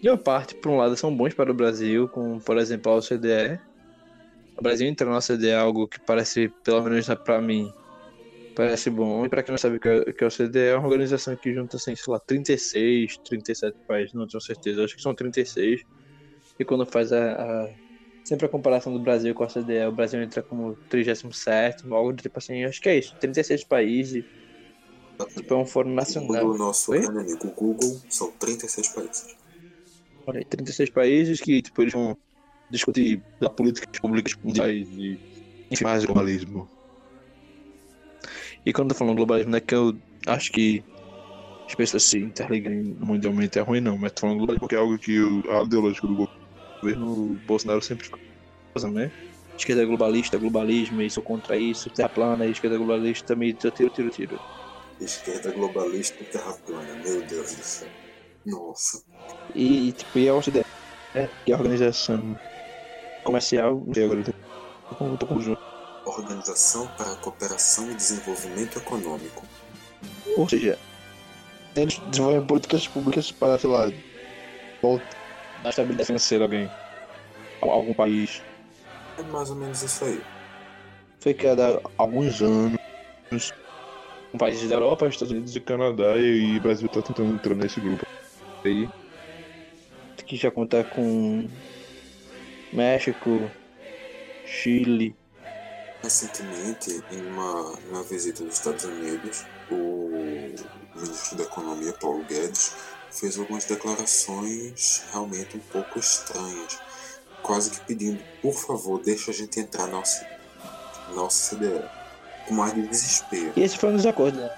de 0.03 0.09
uma 0.11 0.19
parte, 0.19 0.55
por 0.57 0.71
um 0.71 0.77
lado, 0.77 0.97
são 0.97 1.15
bons 1.17 1.35
para 1.35 1.51
o 1.51 1.55
Brasil, 1.55 2.09
como 2.09 2.41
por 2.43 2.59
exemplo 2.59 2.91
a 2.93 2.97
OCDE. 2.97 3.59
O 4.59 4.63
Brasil 4.63 4.89
entrar 4.89 5.09
na 5.11 5.19
OCDE 5.19 5.49
é 5.49 5.57
algo 5.57 5.89
que 5.89 5.99
parece, 6.07 6.49
pelo 6.65 6.83
menos 6.83 7.07
para 7.25 7.41
mim, 7.41 7.73
parece 8.55 8.91
bom. 8.91 9.25
E 9.27 9.29
para 9.29 9.43
quem 9.43 9.53
não 9.53 9.59
sabe 9.59 9.77
o 9.79 9.81
que 9.81 9.89
é 9.89 10.25
a 10.25 10.29
OCDE, 10.29 10.59
é 10.61 10.77
uma 10.77 10.89
organização 10.89 11.37
que 11.37 11.55
junta, 11.55 11.77
assim, 11.77 11.97
sei 11.97 12.13
lá, 12.13 12.21
36, 12.21 13.19
37 13.25 13.79
países, 13.87 14.15
não 14.15 14.27
tenho 14.27 14.41
certeza, 14.43 14.85
acho 14.85 14.97
que 14.97 15.03
são 15.03 15.15
36. 15.15 15.83
E 16.59 16.65
quando 16.65 16.87
faz 16.87 17.13
a, 17.13 17.35
a 17.35 17.75
sempre 18.33 18.47
a 18.47 18.49
comparação 18.49 18.93
do 18.93 18.99
Brasil 18.99 19.35
com 19.35 19.45
a 19.45 19.47
OCDE, 19.47 19.87
o 19.87 19.93
Brasil 19.93 20.23
entra 20.23 20.43
como 20.43 20.77
37, 20.89 21.85
algo 21.93 22.15
tipo 22.15 22.39
assim, 22.39 22.65
acho 22.65 22.81
que 22.81 22.89
é 22.89 22.99
isso, 22.99 23.15
36 23.19 23.65
países 23.65 24.25
Tipo, 25.35 25.55
é 25.55 25.57
um 25.57 25.67
fórum 25.67 25.95
nacional. 25.95 26.47
O 26.47 26.57
nosso 26.57 26.93
grande 26.93 27.19
amigo 27.19 27.51
Google 27.55 28.01
são 28.09 28.31
36 28.33 28.89
países. 28.89 29.37
Olha 30.27 30.39
aí, 30.39 30.45
36 30.45 30.91
países 30.91 31.41
que 31.41 31.63
tipo, 31.63 31.83
eles 31.83 31.93
vão 31.93 32.17
discutir 32.71 33.23
da 33.41 33.51
políticas 33.51 34.01
públicas 34.01 34.35
mundiais 34.43 34.89
e 34.89 35.19
enfim, 35.71 35.85
mais 35.85 36.05
globalismo. 36.05 36.69
E 38.65 38.73
quando 38.73 38.91
eu 38.91 38.95
tô 38.95 38.99
falando 38.99 39.17
globalismo, 39.17 39.51
não 39.51 39.59
é 39.59 39.61
que 39.61 39.75
eu 39.75 39.97
acho 40.27 40.51
que 40.53 40.83
as 41.69 41.75
pessoas 41.75 42.05
se 42.05 42.19
interligam 42.19 42.73
mundialmente 43.01 43.59
é 43.59 43.63
ruim, 43.63 43.81
não, 43.81 43.99
mas 43.99 44.13
tô 44.13 44.23
falando 44.23 44.39
globalismo 44.39 44.61
porque 44.61 44.75
é 44.75 44.79
algo 44.79 44.99
que 44.99 45.21
o 45.21 45.43
a 45.51 45.65
ideológico 45.65 46.07
do 46.07 46.15
governo 46.15 46.42
Bolsonaro 47.47 47.83
sempre 47.83 48.09
faz, 48.75 48.85
né? 48.85 49.11
Esquerda 49.57 49.85
globalista, 49.85 50.39
globalismo, 50.39 51.03
isso 51.03 51.21
contra 51.23 51.57
isso, 51.57 51.91
terra 51.91 52.09
plana, 52.09 52.47
esquerda 52.47 52.77
globalista 52.77 53.27
também, 53.27 53.53
tiro, 53.53 53.91
tiro, 53.91 54.11
tiro 54.11 54.41
esquerda 55.05 55.51
globalista 55.51 56.23
e 56.23 56.27
terra 56.27 56.53
plana. 56.67 56.95
Meu 57.05 57.23
Deus 57.23 57.55
do 57.55 57.63
céu. 57.63 57.89
Nossa. 58.45 59.03
E, 59.55 59.93
tipo, 59.93 60.19
e 60.19 60.29
a 60.29 60.35
OCDE, 60.35 60.65
né? 61.15 61.29
que 61.45 61.53
é 61.53 61.55
a 61.55 61.59
organização 61.59 62.39
comercial, 63.25 63.83
não 63.87 63.95
sei 63.95 64.05
agora, 64.05 64.25
eu 65.01 65.17
tô 65.17 65.27
conjunto. 65.27 65.61
Organização 66.05 66.89
para 66.97 67.13
a 67.13 67.17
Cooperação 67.17 67.91
e 67.91 67.95
Desenvolvimento 67.95 68.79
Econômico. 68.79 69.47
Ou 70.37 70.49
seja, 70.49 70.77
eles 71.77 71.99
desenvolvem 72.11 72.45
políticas 72.45 72.89
públicas 72.89 73.31
para, 73.31 73.59
sei 73.59 73.71
lá, 73.71 73.93
dar 75.63 75.71
estabilidade 75.71 76.07
financeira 76.07 76.45
alguém, 76.45 76.71
algum 77.61 77.95
país. 77.95 78.43
É 79.19 79.23
mais 79.23 79.51
ou 79.51 79.57
menos 79.57 79.83
isso 79.83 80.05
aí. 80.05 80.21
Foi 81.21 81.35
criada 81.35 81.81
há 81.85 81.91
alguns 82.03 82.43
anos 82.43 82.81
com 84.31 84.39
países 84.39 84.69
da 84.69 84.77
Europa, 84.77 85.07
Estados 85.07 85.31
Unidos 85.31 85.55
e 85.55 85.61
Canadá, 85.61 86.17
e, 86.17 86.57
o 86.57 86.61
Brasil 86.61 86.87
está 86.87 87.03
tentando 87.03 87.35
entrar 87.35 87.55
nesse 87.55 87.81
grupo 87.81 88.05
aí. 88.65 88.89
Que 90.27 90.37
já 90.37 90.51
conta 90.51 90.83
com 90.83 91.47
México, 92.73 93.51
Chile. 94.47 95.15
Recentemente, 96.03 97.03
em 97.13 97.27
uma, 97.27 97.79
uma 97.91 98.03
visita 98.03 98.43
dos 98.43 98.55
Estados 98.55 98.85
Unidos, 98.85 99.45
o 99.71 100.11
ministro 100.97 101.37
da 101.37 101.45
Economia, 101.45 101.93
Paulo 102.01 102.25
Guedes, 102.25 102.75
fez 103.13 103.39
algumas 103.39 103.65
declarações 103.65 105.03
realmente 105.13 105.57
um 105.57 105.61
pouco 105.61 105.99
estranhas, 105.99 106.79
quase 107.43 107.71
que 107.71 107.81
pedindo, 107.81 108.23
por 108.41 108.55
favor, 108.55 109.01
deixa 109.01 109.31
a 109.31 109.35
gente 109.35 109.61
entrar 109.61 109.87
na 109.87 109.93
nossa, 109.93 110.27
nossa 111.15 111.57
CDE 111.57 111.83
com 112.49 112.55
mais 112.55 112.75
de 112.75 112.87
desespero. 112.87 113.53
E 113.55 113.63
esse 113.63 113.77
foi 113.77 113.91
um 113.91 113.97
dos 113.97 114.07
acordos 114.07 114.41
né? 114.41 114.51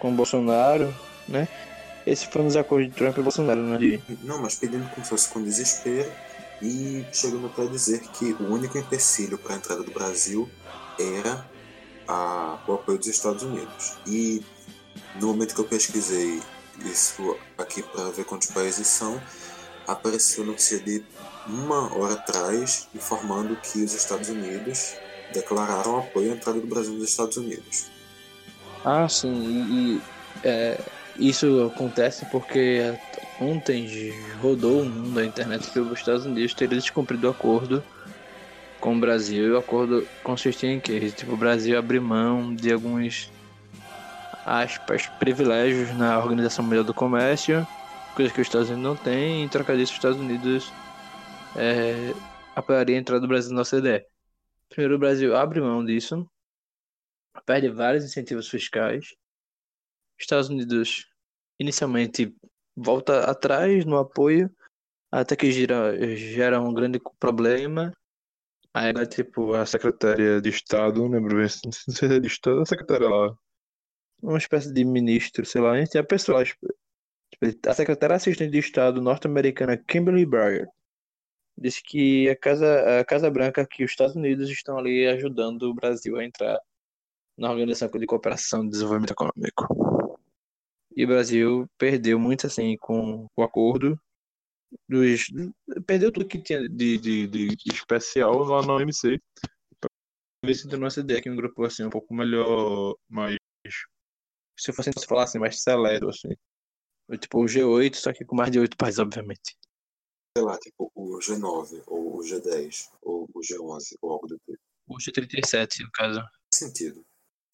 com 0.00 0.12
o 0.12 0.14
Bolsonaro, 0.14 0.94
né? 1.28 1.48
Esse 2.06 2.26
foi 2.26 2.42
um 2.42 2.46
dos 2.46 2.56
acordos 2.56 2.88
de 2.88 2.94
Trump 2.94 3.16
e 3.16 3.22
Bolsonaro, 3.22 3.62
né? 3.62 3.78
De... 3.78 4.02
Não, 4.22 4.38
mas 4.38 4.54
pedindo 4.54 4.88
como 4.90 5.02
se 5.04 5.10
fosse 5.10 5.28
com 5.28 5.42
desespero 5.42 6.10
e 6.60 7.04
chegando 7.12 7.48
para 7.48 7.66
dizer 7.66 8.00
que 8.00 8.32
o 8.34 8.52
único 8.52 8.76
empecilho 8.76 9.38
para 9.38 9.54
a 9.54 9.56
entrada 9.56 9.82
do 9.82 9.90
Brasil 9.90 10.48
era 10.98 11.44
a, 12.06 12.58
o 12.68 12.74
apoio 12.74 12.98
dos 12.98 13.06
Estados 13.06 13.42
Unidos. 13.42 13.94
E 14.06 14.42
no 15.20 15.28
momento 15.28 15.54
que 15.54 15.60
eu 15.60 15.64
pesquisei 15.64 16.40
isso 16.84 17.36
aqui 17.58 17.82
para 17.82 18.10
ver 18.10 18.24
quantos 18.24 18.48
países 18.48 18.86
são, 18.86 19.20
apareceu 19.86 20.44
notícia 20.44 20.78
de 20.80 21.04
uma 21.46 21.94
hora 21.96 22.14
atrás 22.14 22.88
informando 22.94 23.56
que 23.56 23.82
os 23.82 23.94
Estados 23.94 24.28
Unidos 24.28 24.94
declararam 25.32 25.98
apoio 25.98 26.32
à 26.32 26.36
entrada 26.36 26.60
do 26.60 26.66
Brasil 26.66 26.94
nos 26.94 27.08
Estados 27.08 27.36
Unidos. 27.36 27.86
Ah, 28.84 29.08
sim, 29.08 29.32
e, 29.32 29.96
e 29.96 30.02
é, 30.42 30.78
isso 31.18 31.70
acontece 31.74 32.26
porque 32.26 32.94
ontem 33.40 34.12
rodou 34.40 34.82
o 34.82 34.84
mundo 34.84 35.14
da 35.14 35.24
internet 35.24 35.70
que 35.70 35.78
os 35.78 35.98
Estados 35.98 36.26
Unidos 36.26 36.54
teriam 36.54 36.78
descumprido 36.78 37.26
o 37.26 37.30
acordo 37.30 37.82
com 38.80 38.96
o 38.96 39.00
Brasil 39.00 39.46
e 39.46 39.50
o 39.50 39.58
acordo 39.58 40.06
consistia 40.22 40.70
em 40.70 40.78
que 40.78 41.10
tipo, 41.10 41.32
o 41.32 41.36
Brasil 41.36 41.78
abrir 41.78 42.00
mão 42.00 42.54
de 42.54 42.72
alguns 42.72 43.30
aspas, 44.44 45.06
privilégios 45.18 45.96
na 45.96 46.18
Organização 46.18 46.64
Mundial 46.64 46.84
do 46.84 46.94
Comércio, 46.94 47.66
coisa 48.14 48.32
que 48.32 48.40
os 48.40 48.46
Estados 48.46 48.68
Unidos 48.68 48.84
não 48.84 48.96
têm, 48.96 49.42
em 49.42 49.48
troca 49.48 49.76
disso 49.76 49.92
os 49.92 49.98
Estados 49.98 50.18
Unidos 50.18 50.72
é, 51.56 52.12
apoiaria 52.54 52.96
a 52.96 53.00
entrada 53.00 53.20
do 53.20 53.28
Brasil 53.28 53.54
na 53.54 53.62
OCDE. 53.62 54.06
Primeiro, 54.68 54.96
o 54.96 54.98
Brasil 54.98 55.36
abre 55.36 55.60
mão 55.60 55.84
disso, 55.84 56.28
perde 57.46 57.68
vários 57.68 58.04
incentivos 58.04 58.48
fiscais. 58.48 59.14
Estados 60.18 60.48
Unidos 60.48 61.06
inicialmente 61.58 62.34
volta 62.76 63.30
atrás 63.30 63.84
no 63.84 63.96
apoio, 63.96 64.50
até 65.10 65.36
que 65.36 65.50
gira, 65.50 65.96
gera 66.16 66.60
um 66.60 66.72
grande 66.72 67.00
problema. 67.18 67.92
Aí 68.72 68.92
tipo, 69.06 69.54
a 69.54 69.64
secretária 69.64 70.40
de 70.40 70.48
Estado, 70.48 71.06
lembro 71.06 71.36
não 71.36 71.48
sei 71.48 71.94
se 71.94 72.04
é 72.06 72.20
de 72.20 72.26
Estado, 72.26 72.60
a 72.60 72.66
secretária 72.66 73.08
lá, 73.08 73.36
uma 74.24 74.38
espécie 74.38 74.72
de 74.72 74.84
ministro, 74.84 75.44
sei 75.44 75.60
lá, 75.60 75.74
a 75.74 76.00
a 76.00 76.04
pessoa, 76.04 76.44
tipo, 76.44 76.66
a 77.66 77.74
secretária 77.74 78.16
assistente 78.16 78.50
de 78.50 78.58
Estado 78.58 79.00
norte-americana 79.00 79.76
Kimberly 79.76 80.24
Breyer 80.24 80.66
disse 81.56 81.82
que 81.82 82.28
a 82.28 82.36
Casa, 82.36 83.00
a 83.00 83.04
Casa 83.04 83.30
Branca, 83.30 83.66
que 83.66 83.84
os 83.84 83.90
Estados 83.90 84.16
Unidos 84.16 84.50
estão 84.50 84.78
ali 84.78 85.06
ajudando 85.06 85.64
o 85.64 85.74
Brasil 85.74 86.16
a 86.16 86.24
entrar 86.24 86.58
na 87.36 87.50
Organização 87.50 87.88
de 87.90 88.06
Cooperação 88.06 88.64
e 88.64 88.70
Desenvolvimento 88.70 89.12
Econômico. 89.12 90.18
E 90.96 91.04
o 91.04 91.08
Brasil 91.08 91.68
perdeu 91.78 92.18
muito 92.18 92.46
assim 92.46 92.76
com 92.76 93.26
o 93.36 93.42
acordo 93.42 93.98
dos. 94.88 95.26
Perdeu 95.86 96.12
tudo 96.12 96.26
que 96.26 96.40
tinha 96.40 96.68
de, 96.68 96.98
de, 96.98 97.26
de 97.26 97.56
especial 97.72 98.38
lá 98.44 98.64
na 98.64 98.74
OMC. 98.74 99.20
Talvez 100.40 100.60
se 100.60 100.68
tornou 100.68 100.86
essa 100.86 101.00
ideia 101.00 101.20
que 101.20 101.30
um 101.30 101.36
grupo 101.36 101.64
assim 101.64 101.84
um 101.84 101.90
pouco 101.90 102.14
melhor, 102.14 102.94
mais. 103.08 103.36
Se 104.56 104.72
fosse 104.72 104.90
falar 105.06 105.24
assim, 105.24 105.38
mais 105.38 105.60
celero, 105.60 106.08
assim. 106.08 106.28
Tipo 107.20 107.42
o 107.42 107.44
G8, 107.44 107.94
só 107.96 108.12
que 108.12 108.24
com 108.24 108.36
mais 108.36 108.50
de 108.50 108.58
oito 108.58 108.76
países, 108.76 108.98
obviamente. 108.98 109.56
Sei 110.36 110.44
lá, 110.44 110.58
tipo 110.58 110.90
o 110.94 111.18
G9, 111.18 111.82
ou 111.86 112.16
o 112.16 112.20
G10, 112.20 112.88
ou 113.02 113.28
o 113.32 113.40
G11, 113.40 113.96
ou 114.00 114.12
algo 114.12 114.26
do 114.26 114.38
tipo. 114.38 114.58
O 114.88 114.96
G37, 114.96 115.80
no 115.80 115.90
caso. 115.92 116.20
Faz 116.20 116.30
sentido. 116.54 117.04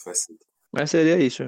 Faz 0.02 0.18
sentido. 0.20 0.46
Mas 0.72 0.90
seria 0.90 1.18
isso. 1.18 1.42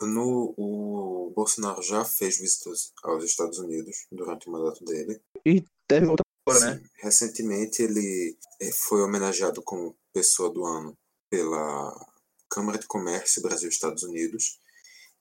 No, 0.00 0.54
o 0.56 1.32
Bolsonaro 1.34 1.82
já 1.82 2.04
fez 2.04 2.38
visitas 2.38 2.92
aos 3.02 3.24
Estados 3.24 3.58
Unidos 3.58 4.06
durante 4.12 4.48
o 4.48 4.52
mandato 4.52 4.84
dele. 4.84 5.20
E 5.44 5.64
deve 5.88 6.06
voltar 6.06 6.22
agora, 6.46 6.74
né? 6.74 6.84
Recentemente 7.02 7.82
ele 7.82 8.36
eh, 8.60 8.72
foi 8.72 9.02
homenageado 9.02 9.62
como 9.62 9.96
pessoa 10.12 10.50
do 10.50 10.64
ano 10.64 10.96
pela 11.30 12.06
Câmara 12.48 12.78
de 12.78 12.86
Comércio 12.86 13.42
Brasil-Estados 13.42 14.02
Unidos 14.02 14.60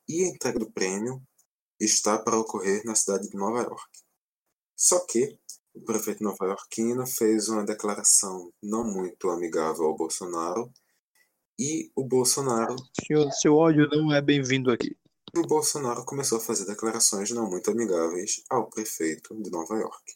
e 0.08 0.24
a 0.24 0.28
entrega 0.28 0.60
do 0.60 0.72
prêmio 0.72 1.22
está 1.80 2.18
para 2.18 2.39
ocorrer 2.39 2.84
na 2.86 2.96
cidade 2.96 3.30
de 3.30 3.36
Nova 3.36 3.62
York. 3.62 3.89
Só 4.76 5.06
que 5.06 5.38
o 5.74 5.82
prefeito 5.82 6.24
nova-iorquino 6.24 7.06
fez 7.06 7.50
uma 7.50 7.65
declaração 7.65 8.52
não 8.62 8.84
muito 8.84 9.30
amigável 9.30 9.86
ao 9.86 9.96
Bolsonaro 9.96 10.72
e 11.60 11.91
o 11.96 12.04
Bolsonaro. 12.04 12.76
Seu, 13.06 13.32
seu 13.32 13.56
ódio 13.56 13.88
não 13.89 14.13
é 14.13 14.22
bem-vindo 14.22 14.72
aqui. 14.72 14.98
O 15.36 15.41
Bolsonaro 15.41 16.06
começou 16.06 16.38
a 16.38 16.41
fazer 16.41 16.65
declarações 16.65 17.30
não 17.32 17.50
muito 17.50 17.70
amigáveis 17.70 18.41
ao 18.50 18.70
prefeito 18.70 19.36
de 19.41 19.50
Nova 19.50 19.76
York. 19.76 20.13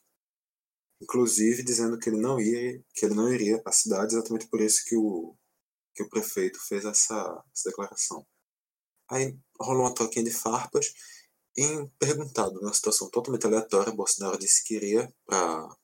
Inclusive 1.02 1.64
dizendo 1.64 1.98
que 1.98 2.10
ele 2.10 2.20
não 2.20 2.40
ia, 2.40 2.82
que 2.94 3.06
ele 3.06 3.16
não 3.16 3.32
iria 3.32 3.62
à 3.66 3.72
cidade, 3.72 4.16
exatamente 4.16 4.48
por 4.48 4.62
isso 4.62 4.84
que 4.86 4.96
o, 4.96 5.36
que 5.94 6.04
o 6.04 6.10
prefeito 6.10 6.60
fez 6.68 6.86
essa, 6.86 7.44
essa 7.54 7.70
declaração. 7.70 8.26
Aí 9.10 9.38
rolou 9.60 9.84
uma 9.84 9.94
troquinha 9.94 10.26
de 10.26 10.32
farpas. 10.32 10.94
Em 11.58 11.88
perguntado 12.00 12.54
numa 12.62 12.74
situação 12.74 13.10
totalmente 13.10 13.46
aleatória, 13.46 13.92
Bolsonaro 13.92 14.38
disse 14.38 14.64
que 14.64 14.76
iria 14.76 15.14
para 15.26 15.76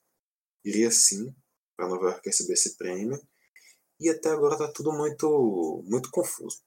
iria 0.64 0.90
sim 0.90 1.36
para 1.78 1.88
Nova 1.88 2.06
York 2.06 2.22
receber 2.26 2.54
esse 2.54 2.78
prêmio 2.78 3.20
e 4.00 4.10
até 4.10 4.30
agora 4.30 4.58
tá 4.58 4.72
tudo 4.72 4.92
muito, 4.92 5.84
muito 5.88 6.10
confuso. 6.12 6.60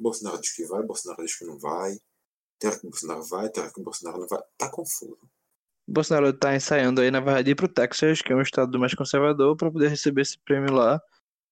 Bolsonaro 0.00 0.40
diz 0.40 0.54
que 0.54 0.64
vai, 0.66 0.82
Bolsonaro 0.82 1.22
diz 1.22 1.36
que 1.36 1.44
não 1.44 1.58
vai. 1.58 1.98
Hora 2.64 2.78
que 2.78 2.86
o 2.86 2.90
Bolsonaro 2.90 3.22
vai, 3.24 3.44
hora 3.44 3.72
que 3.72 3.80
o 3.80 3.84
Bolsonaro 3.84 4.20
não 4.20 4.28
vai. 4.28 4.40
Tá 4.56 4.70
confuso. 4.70 5.18
Bolsonaro 5.86 6.32
tá 6.32 6.54
ensaiando 6.54 7.00
aí, 7.00 7.10
na 7.10 7.20
verdade, 7.20 7.50
ir 7.50 7.54
pro 7.54 7.68
Texas, 7.68 8.22
que 8.22 8.32
é 8.32 8.36
um 8.36 8.42
estado 8.42 8.78
mais 8.78 8.94
conservador, 8.94 9.56
para 9.56 9.70
poder 9.70 9.88
receber 9.88 10.22
esse 10.22 10.38
prêmio 10.44 10.72
lá. 10.72 11.00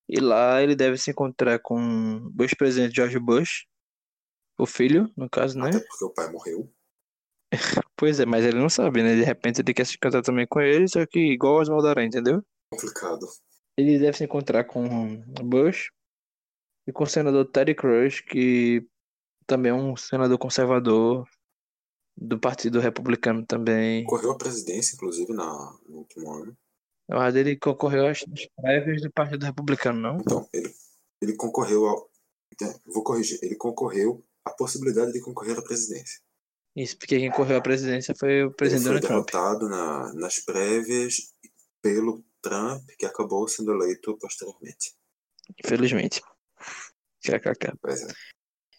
E 0.09 0.21
lá 0.21 0.63
ele 0.63 0.75
deve 0.75 0.97
se 0.97 1.11
encontrar 1.11 1.59
com 1.61 1.79
o 2.37 2.43
ex-presidente 2.43 2.95
George 2.95 3.19
Bush, 3.19 3.67
o 4.63 4.67
filho, 4.67 5.11
no 5.17 5.29
caso, 5.29 5.59
né? 5.59 5.69
Até 5.69 5.81
porque 5.81 6.05
o 6.05 6.11
pai 6.11 6.31
morreu. 6.31 6.73
Pois 7.97 8.19
é, 8.19 8.25
mas 8.25 8.47
ele 8.47 8.59
não 8.59 8.71
sabe, 8.71 9.03
né? 9.03 9.15
De 9.15 9.23
repente 9.23 9.61
ele 9.61 9.75
quer 9.75 9.85
se 9.85 9.97
encontrar 9.97 10.23
também 10.23 10.47
com 10.47 10.59
ele, 10.59 10.89
só 10.89 11.05
que 11.05 11.19
igual 11.19 11.57
o 11.57 11.61
Oswaldo 11.61 11.89
Aranha, 11.89 12.09
entendeu? 12.09 12.43
Complicado. 12.73 13.27
Ele 13.77 13.99
deve 13.99 14.17
se 14.17 14.25
encontrar 14.25 14.65
com 14.65 15.23
Bush 15.45 15.91
e 16.89 16.93
com 16.93 17.05
o 17.05 17.07
senador 17.07 17.45
Terry 17.45 17.75
Crews, 17.75 18.21
que 18.21 18.87
também 19.47 19.71
é 19.71 19.75
um 19.75 19.97
senador 19.97 20.39
conservador 20.39 21.29
do 22.17 22.39
Partido 22.39 22.81
Republicano 22.81 23.45
também. 23.45 24.05
Correu 24.05 24.33
a 24.33 24.39
presidência, 24.39 24.95
inclusive, 24.95 25.33
na, 25.33 25.79
no 25.89 25.99
último 25.99 26.33
ano. 26.33 26.57
Que 27.07 27.39
ele 27.39 27.57
concorreu 27.57 28.07
às 28.07 28.25
prévias 28.57 29.03
do 29.03 29.11
Partido 29.11 29.45
Republicano, 29.45 30.01
não? 30.01 30.17
Então, 30.19 30.49
ele, 30.53 30.73
ele 31.21 31.37
concorreu 31.37 31.87
ao. 31.87 32.11
é, 32.63 32.75
Vou 32.87 33.03
corrigir. 33.03 33.39
Ele 33.43 33.57
concorreu 33.57 34.25
à 34.51 34.55
possibilidade 34.55 35.13
de 35.13 35.21
concorrer 35.21 35.57
à 35.59 35.63
presidência. 35.63 36.21
Isso, 36.77 36.97
porque 36.99 37.19
quem 37.19 37.31
correu 37.31 37.59
à 37.59 37.61
presidência 37.61 38.15
foi 38.19 38.45
o 38.45 38.47
Ele 38.47 38.55
presidente 38.55 38.85
foi 38.89 39.01
Donald 39.01 39.07
Trump. 39.07 39.31
derrotado 39.31 39.69
na, 39.69 40.13
nas 40.15 40.39
prévias 40.39 41.35
pelo 41.83 42.25
Trump, 42.43 42.83
que 42.99 43.07
acabou 43.07 43.47
sendo 43.49 43.73
eleito 43.73 44.17
posteriormente. 44.19 44.95
Infelizmente. 45.65 46.23
KKK. 47.25 47.73
Pois 47.81 48.03
é. 48.03 48.13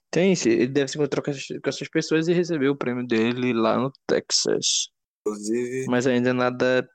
Tem 0.09 0.33
isso, 0.33 0.47
ele 0.49 0.67
deve 0.67 0.89
se 0.89 0.97
encontrar 0.97 1.21
com 1.21 1.31
essas, 1.31 1.45
com 1.47 1.69
essas 1.69 1.87
pessoas 1.89 2.27
e 2.27 2.33
receber 2.33 2.69
o 2.69 2.75
prêmio 2.75 3.05
dele 3.07 3.53
lá 3.53 3.77
no 3.77 3.91
Texas. 4.07 4.89
Inclusive, 5.25 5.85
Mas 5.87 6.05
ainda 6.07 6.33
nada. 6.33 6.87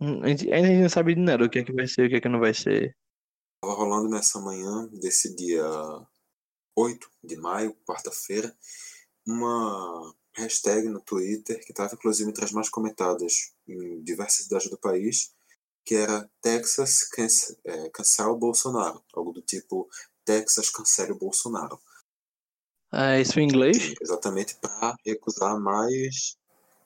hum, 0.00 0.22
A 0.22 0.28
gente 0.28 0.52
ainda 0.52 0.82
não 0.82 0.88
sabe 0.88 1.14
de 1.14 1.20
nada 1.20 1.44
o 1.44 1.50
que 1.50 1.60
é 1.60 1.64
que 1.64 1.72
vai 1.72 1.86
ser, 1.86 2.06
o 2.06 2.08
que 2.08 2.16
é 2.16 2.20
que 2.20 2.28
não 2.28 2.40
vai 2.40 2.54
ser. 2.54 2.96
estava 3.62 3.78
rolando 3.80 4.08
nessa 4.08 4.40
manhã 4.40 4.88
desse 5.00 5.34
dia 5.36 5.62
8 6.74 7.10
de 7.22 7.36
maio, 7.36 7.76
quarta-feira, 7.86 8.54
uma 9.26 10.14
hashtag 10.34 10.88
no 10.88 11.00
Twitter 11.00 11.62
que 11.64 11.72
estava 11.72 11.94
inclusive 11.94 12.28
entre 12.30 12.44
as 12.44 12.52
mais 12.52 12.68
comentadas 12.68 13.52
em 13.68 14.02
diversas 14.02 14.44
cidades 14.44 14.70
do 14.70 14.78
país, 14.78 15.32
que 15.84 15.94
era 15.94 16.28
Texas 16.40 17.04
cance- 17.08 17.56
é, 17.64 17.90
cancel 17.90 18.36
Bolsonaro, 18.36 19.02
algo 19.14 19.32
do 19.32 19.42
tipo 19.42 19.88
Texas 20.24 20.70
cancele 20.70 21.12
o 21.12 21.18
Bolsonaro. 21.18 21.80
Ah, 22.90 23.18
isso 23.18 23.40
em 23.40 23.44
inglês? 23.44 23.94
Exatamente 24.00 24.56
para 24.56 24.94
recusar 25.04 25.58
mais, 25.58 26.36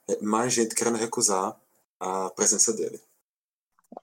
é, 0.09 0.21
mais 0.21 0.53
gente 0.53 0.73
querendo 0.75 0.97
recusar 0.97 1.59
a 1.99 2.29
presença 2.31 2.73
dele. 2.73 2.99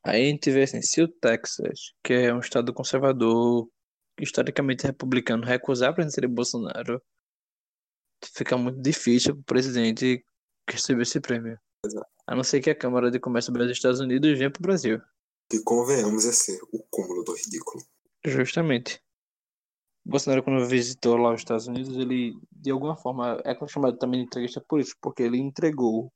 Aí 0.03 0.27
a 0.27 0.31
gente 0.31 0.51
vê 0.51 0.63
assim, 0.63 0.83
se 0.83 1.03
o 1.03 1.09
Texas, 1.09 1.93
que 2.03 2.13
é 2.13 2.35
um 2.35 2.41
estado 2.41 2.73
conservador, 2.73 3.69
historicamente 4.19 4.87
republicano, 4.87 5.45
recusar 5.45 5.95
presença 5.95 6.21
de 6.21 6.27
Bolsonaro, 6.27 7.03
fica 8.25 8.57
muito 8.57 8.81
difícil 8.81 9.35
para 9.35 9.41
o 9.41 9.45
presidente 9.45 10.25
receber 10.69 11.03
esse 11.03 11.21
prêmio. 11.21 11.59
Exato. 11.85 12.07
A 12.27 12.35
não 12.35 12.43
ser 12.43 12.61
que 12.61 12.71
a 12.71 12.75
Câmara 12.75 13.11
de 13.11 13.21
Comércio 13.21 13.53
dos 13.53 13.71
Estados 13.71 14.01
Unidos 14.01 14.39
venha 14.39 14.51
para 14.51 14.61
o 14.61 14.63
Brasil. 14.63 15.01
Que 15.51 15.63
convenhamos 15.63 16.25
é 16.25 16.33
ser 16.33 16.59
o 16.73 16.83
cúmulo 16.91 17.23
do 17.23 17.35
ridículo. 17.35 17.85
Justamente. 18.25 19.01
Bolsonaro, 20.07 20.43
quando 20.43 20.67
visitou 20.67 21.17
lá 21.17 21.33
os 21.33 21.41
Estados 21.41 21.67
Unidos, 21.67 21.97
ele, 21.97 22.35
de 22.53 22.71
alguma 22.71 22.97
forma, 22.97 23.41
é 23.45 23.55
chamado 23.67 23.97
também 23.99 24.21
de 24.21 24.27
entrevista 24.27 24.61
por 24.61 24.81
isso, 24.81 24.95
porque 25.01 25.23
ele 25.23 25.39
entregou 25.39 26.13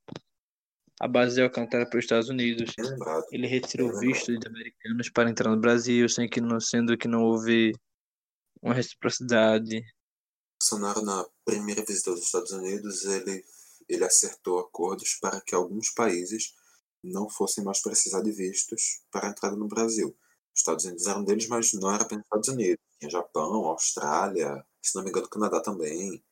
a 1.00 1.06
base 1.06 1.36
de 1.36 1.42
Alcântara 1.42 1.88
para 1.88 1.98
os 1.98 2.04
Estados 2.04 2.28
Unidos. 2.28 2.72
Lembrado. 2.78 3.24
Ele 3.30 3.46
retirou 3.46 3.98
visto 3.98 4.36
de 4.36 4.46
americanos 4.46 5.10
para 5.10 5.30
entrar 5.30 5.50
no 5.50 5.60
Brasil, 5.60 6.08
sem 6.08 6.28
que 6.28 6.40
não, 6.40 6.60
sendo 6.60 6.98
que 6.98 7.08
não 7.08 7.22
houve 7.22 7.72
uma 8.62 8.74
reciprocidade. 8.74 9.84
Bolsonaro, 10.60 11.02
na 11.02 11.24
primeira 11.44 11.84
visita 11.84 12.10
aos 12.10 12.20
Estados 12.20 12.50
Unidos, 12.50 13.04
ele, 13.04 13.44
ele 13.88 14.04
acertou 14.04 14.58
acordos 14.58 15.14
para 15.20 15.40
que 15.40 15.54
alguns 15.54 15.90
países 15.90 16.54
não 17.02 17.30
fossem 17.30 17.62
mais 17.62 17.80
precisar 17.80 18.22
de 18.22 18.32
vistos 18.32 19.02
para 19.10 19.28
a 19.28 19.30
entrada 19.30 19.56
no 19.56 19.68
Brasil. 19.68 20.16
Os 20.52 20.60
Estados 20.60 20.84
Unidos 20.84 21.06
eram 21.06 21.24
deles, 21.24 21.46
mas 21.46 21.72
não 21.74 21.92
era 21.92 22.02
apenas 22.02 22.24
Estados 22.24 22.48
Unidos. 22.48 22.84
Tinha 22.98 23.10
Japão, 23.10 23.66
Austrália, 23.66 24.64
se 24.82 24.96
não 24.96 25.04
me 25.04 25.10
engano, 25.10 25.28
Canadá 25.28 25.60
também. 25.60 26.22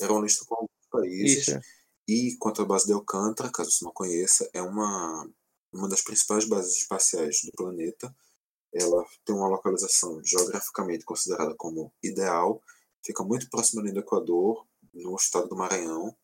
Era 0.00 0.12
uma 0.12 0.22
lista 0.22 0.44
com 0.44 0.54
alguns 0.54 0.86
países. 0.90 1.48
Isso. 1.48 1.60
E 2.06 2.36
quanto 2.38 2.60
à 2.60 2.64
base 2.66 2.86
de 2.86 2.92
Alcântara, 2.92 3.50
caso 3.50 3.70
você 3.70 3.84
não 3.84 3.92
conheça, 3.92 4.48
é 4.52 4.60
uma, 4.60 5.26
uma 5.72 5.88
das 5.88 6.02
principais 6.02 6.44
bases 6.44 6.76
espaciais 6.76 7.40
do 7.44 7.52
planeta. 7.52 8.14
Ela 8.74 9.04
tem 9.24 9.34
uma 9.34 9.48
localização 9.48 10.20
geograficamente 10.24 11.04
considerada 11.04 11.54
como 11.54 11.92
ideal, 12.02 12.60
fica 13.04 13.22
muito 13.22 13.48
próxima 13.48 13.82
do 13.82 13.98
Equador, 13.98 14.66
no 14.92 15.14
estado 15.16 15.48
do 15.48 15.56
Maranhão, 15.56 16.14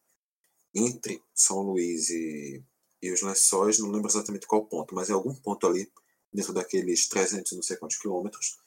entre 0.74 1.22
São 1.34 1.60
Luís 1.60 2.10
e, 2.10 2.62
e 3.02 3.12
os 3.12 3.22
Lençóis, 3.22 3.78
não 3.78 3.90
lembro 3.90 4.08
exatamente 4.08 4.46
qual 4.46 4.64
ponto, 4.64 4.94
mas 4.94 5.08
em 5.08 5.12
algum 5.12 5.34
ponto 5.34 5.66
ali, 5.66 5.90
dentro 6.32 6.52
daqueles 6.52 7.08
300 7.08 7.52
e 7.52 7.56
não 7.56 7.62
sei 7.62 7.76
quantos 7.76 7.98
quilômetros, 7.98 8.58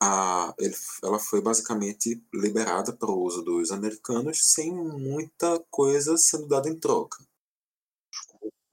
a, 0.00 0.54
ele, 0.58 0.74
ela 1.04 1.18
foi 1.18 1.40
basicamente 1.40 2.22
liberada 2.32 2.92
para 2.92 3.10
o 3.10 3.20
uso 3.20 3.42
dos 3.42 3.70
americanos 3.70 4.52
sem 4.52 4.72
muita 4.72 5.64
coisa 5.70 6.16
sendo 6.16 6.46
dada 6.46 6.68
em 6.68 6.76
troca. 6.76 7.18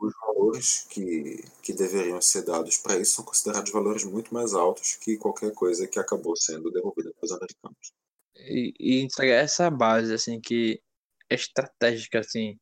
Os 0.05 0.13
valores 0.21 0.85
que, 0.89 1.43
que 1.63 1.73
deveriam 1.73 2.21
ser 2.21 2.43
dados 2.43 2.77
para 2.77 2.97
isso 2.97 3.15
são 3.15 3.25
considerados 3.25 3.71
valores 3.71 4.03
muito 4.03 4.33
mais 4.33 4.53
altos 4.53 4.95
que 4.95 5.17
qualquer 5.17 5.51
coisa 5.53 5.87
que 5.87 5.99
acabou 5.99 6.35
sendo 6.35 6.71
devolvida 6.71 7.11
para 7.13 7.25
os 7.25 7.31
americanos. 7.31 7.93
E, 8.35 8.73
e 8.79 9.07
essa 9.31 9.69
base, 9.69 10.13
assim, 10.13 10.39
que 10.39 10.81
é 11.29 11.35
estratégica, 11.35 12.19
assim, 12.19 12.59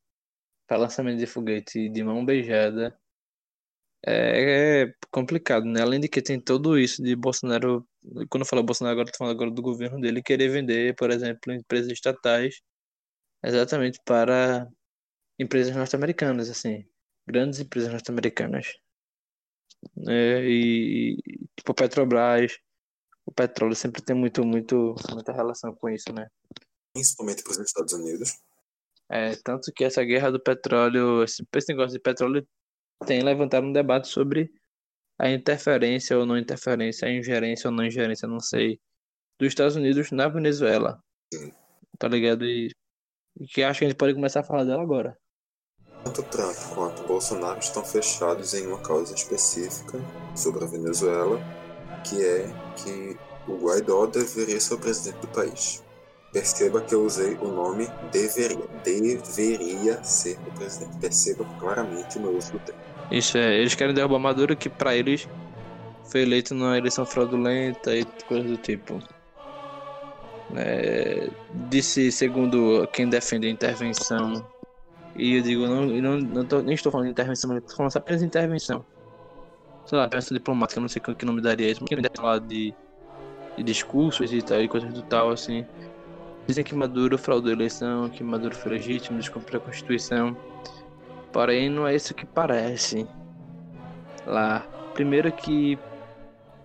para 0.68 0.78
lançamento 0.78 1.20
de 1.20 1.26
foguete 1.26 1.90
de 1.90 2.04
mão 2.04 2.24
beijada, 2.26 2.98
é, 4.06 4.84
é 4.84 4.94
complicado, 5.12 5.66
né? 5.66 5.82
Além 5.82 6.00
de 6.00 6.08
que 6.08 6.22
tem 6.22 6.40
tudo 6.40 6.78
isso 6.80 7.02
de 7.04 7.16
Bolsonaro, 7.16 7.88
quando 8.30 8.44
eu 8.44 8.48
falo 8.48 8.64
Bolsonaro 8.64 8.94
agora, 8.94 9.12
tô 9.12 9.18
falando 9.18 9.34
agora 9.36 9.52
do 9.52 9.62
governo 9.62 10.00
dele, 10.00 10.24
querer 10.24 10.50
vender, 10.50 10.96
por 10.96 11.12
exemplo, 11.12 11.54
empresas 11.54 11.92
estatais 11.92 12.62
exatamente 13.44 14.00
para 14.06 14.68
empresas 15.40 15.76
norte-americanas, 15.76 16.50
assim, 16.50 16.86
grandes 17.28 17.60
empresas 17.60 17.92
norte-americanas. 17.92 18.74
É, 20.08 20.46
e 20.46 21.18
tipo 21.58 21.74
Petrobras, 21.74 22.58
o 23.26 23.32
petróleo 23.32 23.76
sempre 23.76 24.02
tem 24.02 24.16
muito, 24.16 24.46
muito, 24.46 24.96
muita 25.12 25.34
relação 25.34 25.74
com 25.76 25.90
isso, 25.90 26.12
né? 26.14 26.28
Principalmente 26.94 27.44
para 27.44 27.52
os 27.52 27.60
Estados 27.60 27.94
Unidos. 27.94 28.40
É, 29.10 29.36
tanto 29.44 29.72
que 29.74 29.84
essa 29.84 30.04
guerra 30.04 30.32
do 30.32 30.40
petróleo, 30.42 31.24
esse, 31.24 31.46
esse 31.56 31.70
negócio 31.70 31.94
de 31.94 32.02
petróleo 32.02 32.48
tem 33.06 33.22
levantado 33.22 33.68
um 33.68 33.74
debate 33.74 34.08
sobre 34.08 34.52
a 35.20 35.30
interferência 35.30 36.18
ou 36.18 36.26
não 36.26 36.38
interferência, 36.38 37.08
a 37.08 37.12
ingerência 37.12 37.70
ou 37.70 37.76
não 37.76 37.86
ingerência, 37.86 38.28
não 38.28 38.40
sei, 38.40 38.80
dos 39.40 39.50
Estados 39.50 39.76
Unidos 39.76 40.12
na 40.12 40.28
Venezuela. 40.28 41.02
Sim. 41.34 41.52
Tá 41.98 42.08
ligado? 42.08 42.46
E, 42.46 42.72
e 43.40 43.48
que 43.48 43.64
acho 43.64 43.80
que 43.80 43.86
a 43.86 43.90
gente 43.90 43.98
pode 43.98 44.14
começar 44.14 44.42
a 44.42 44.44
falar 44.44 44.64
dela 44.64 44.82
agora. 44.82 45.18
Tanto 46.04 46.24
Trump 46.24 46.56
quanto 46.74 47.04
Bolsonaro 47.04 47.60
estão 47.60 47.84
fechados 47.84 48.54
em 48.54 48.68
uma 48.68 48.80
causa 48.80 49.14
específica 49.14 50.00
sobre 50.36 50.64
a 50.64 50.68
Venezuela, 50.68 51.42
que 52.04 52.24
é 52.24 52.50
que 52.76 53.18
o 53.48 53.56
Guaidó 53.58 54.06
deveria 54.06 54.60
ser 54.60 54.74
o 54.76 54.80
presidente 54.80 55.20
do 55.22 55.28
país. 55.28 55.84
Perceba 56.34 56.82
que 56.82 56.96
eu 56.96 57.06
usei 57.06 57.36
o 57.36 57.48
nome 57.48 57.88
deveria. 58.12 58.68
Deveria 58.84 60.04
ser 60.04 60.38
o 60.48 60.52
presidente. 60.52 60.98
Perceba 60.98 61.46
claramente 61.60 62.18
o 62.18 62.22
meu 62.22 62.36
uso 62.36 62.54
do 62.54 62.60
termo. 62.60 62.82
Isso 63.12 63.38
é, 63.38 63.60
eles 63.60 63.76
querem 63.76 63.94
derrubar 63.94 64.18
Maduro 64.18 64.56
que 64.58 64.68
para 64.68 64.96
eles 64.96 65.28
foi 66.06 66.22
eleito 66.22 66.56
numa 66.56 66.78
eleição 66.78 67.06
fraudulenta 67.06 67.96
e 67.96 68.04
coisas 68.28 68.50
do 68.50 68.58
tipo. 68.58 69.00
É, 70.56 71.30
disse 71.70 72.12
segundo 72.12 72.88
quem 72.92 73.08
defende 73.08 73.48
a 73.48 73.50
intervenção. 73.52 74.46
E 75.16 75.36
eu 75.38 75.42
digo, 75.44 75.68
não, 75.68 75.86
não, 75.86 76.20
não 76.20 76.46
tô, 76.46 76.62
nem 76.62 76.74
estou 76.74 76.92
falando 76.92 77.06
de 77.06 77.12
intervenção, 77.12 77.56
estou 77.58 77.78
falando 77.78 77.96
apenas 77.96 78.22
de 78.22 78.28
intervenção. 78.28 78.86
Sei 79.86 79.98
lá, 79.98 80.06
intervenção 80.06 80.36
diplomática, 80.36 80.82
não 80.82 80.88
sei 80.88 81.02
que 81.02 81.26
nome 81.26 81.42
daria 81.42 81.70
isso, 81.70 81.82
mas 81.82 82.02
deve 82.02 82.16
falar 82.16 82.40
de, 82.40 82.74
de 83.56 83.64
discursos 83.64 84.32
e 84.32 84.42
tal, 84.42 84.62
e 84.62 84.68
coisas 84.68 84.92
do 84.92 85.02
tal, 85.04 85.30
assim. 85.30 85.66
Dizem 86.48 86.64
que 86.64 86.76
Maduro 86.76 87.18
fraudou 87.18 87.52
a 87.52 87.54
eleição, 87.54 88.10
que 88.10 88.24
Maduro 88.24 88.56
foi 88.56 88.74
legítimo, 88.74 89.20
descumpriu 89.20 89.60
a 89.60 89.64
Constituição. 89.64 90.36
Porém, 91.32 91.70
não 91.70 91.88
é 91.88 91.96
isso 91.96 92.14
que 92.14 92.26
parece. 92.26 93.08
Lá, 94.26 94.60
primeiro 94.94 95.32
que 95.32 95.78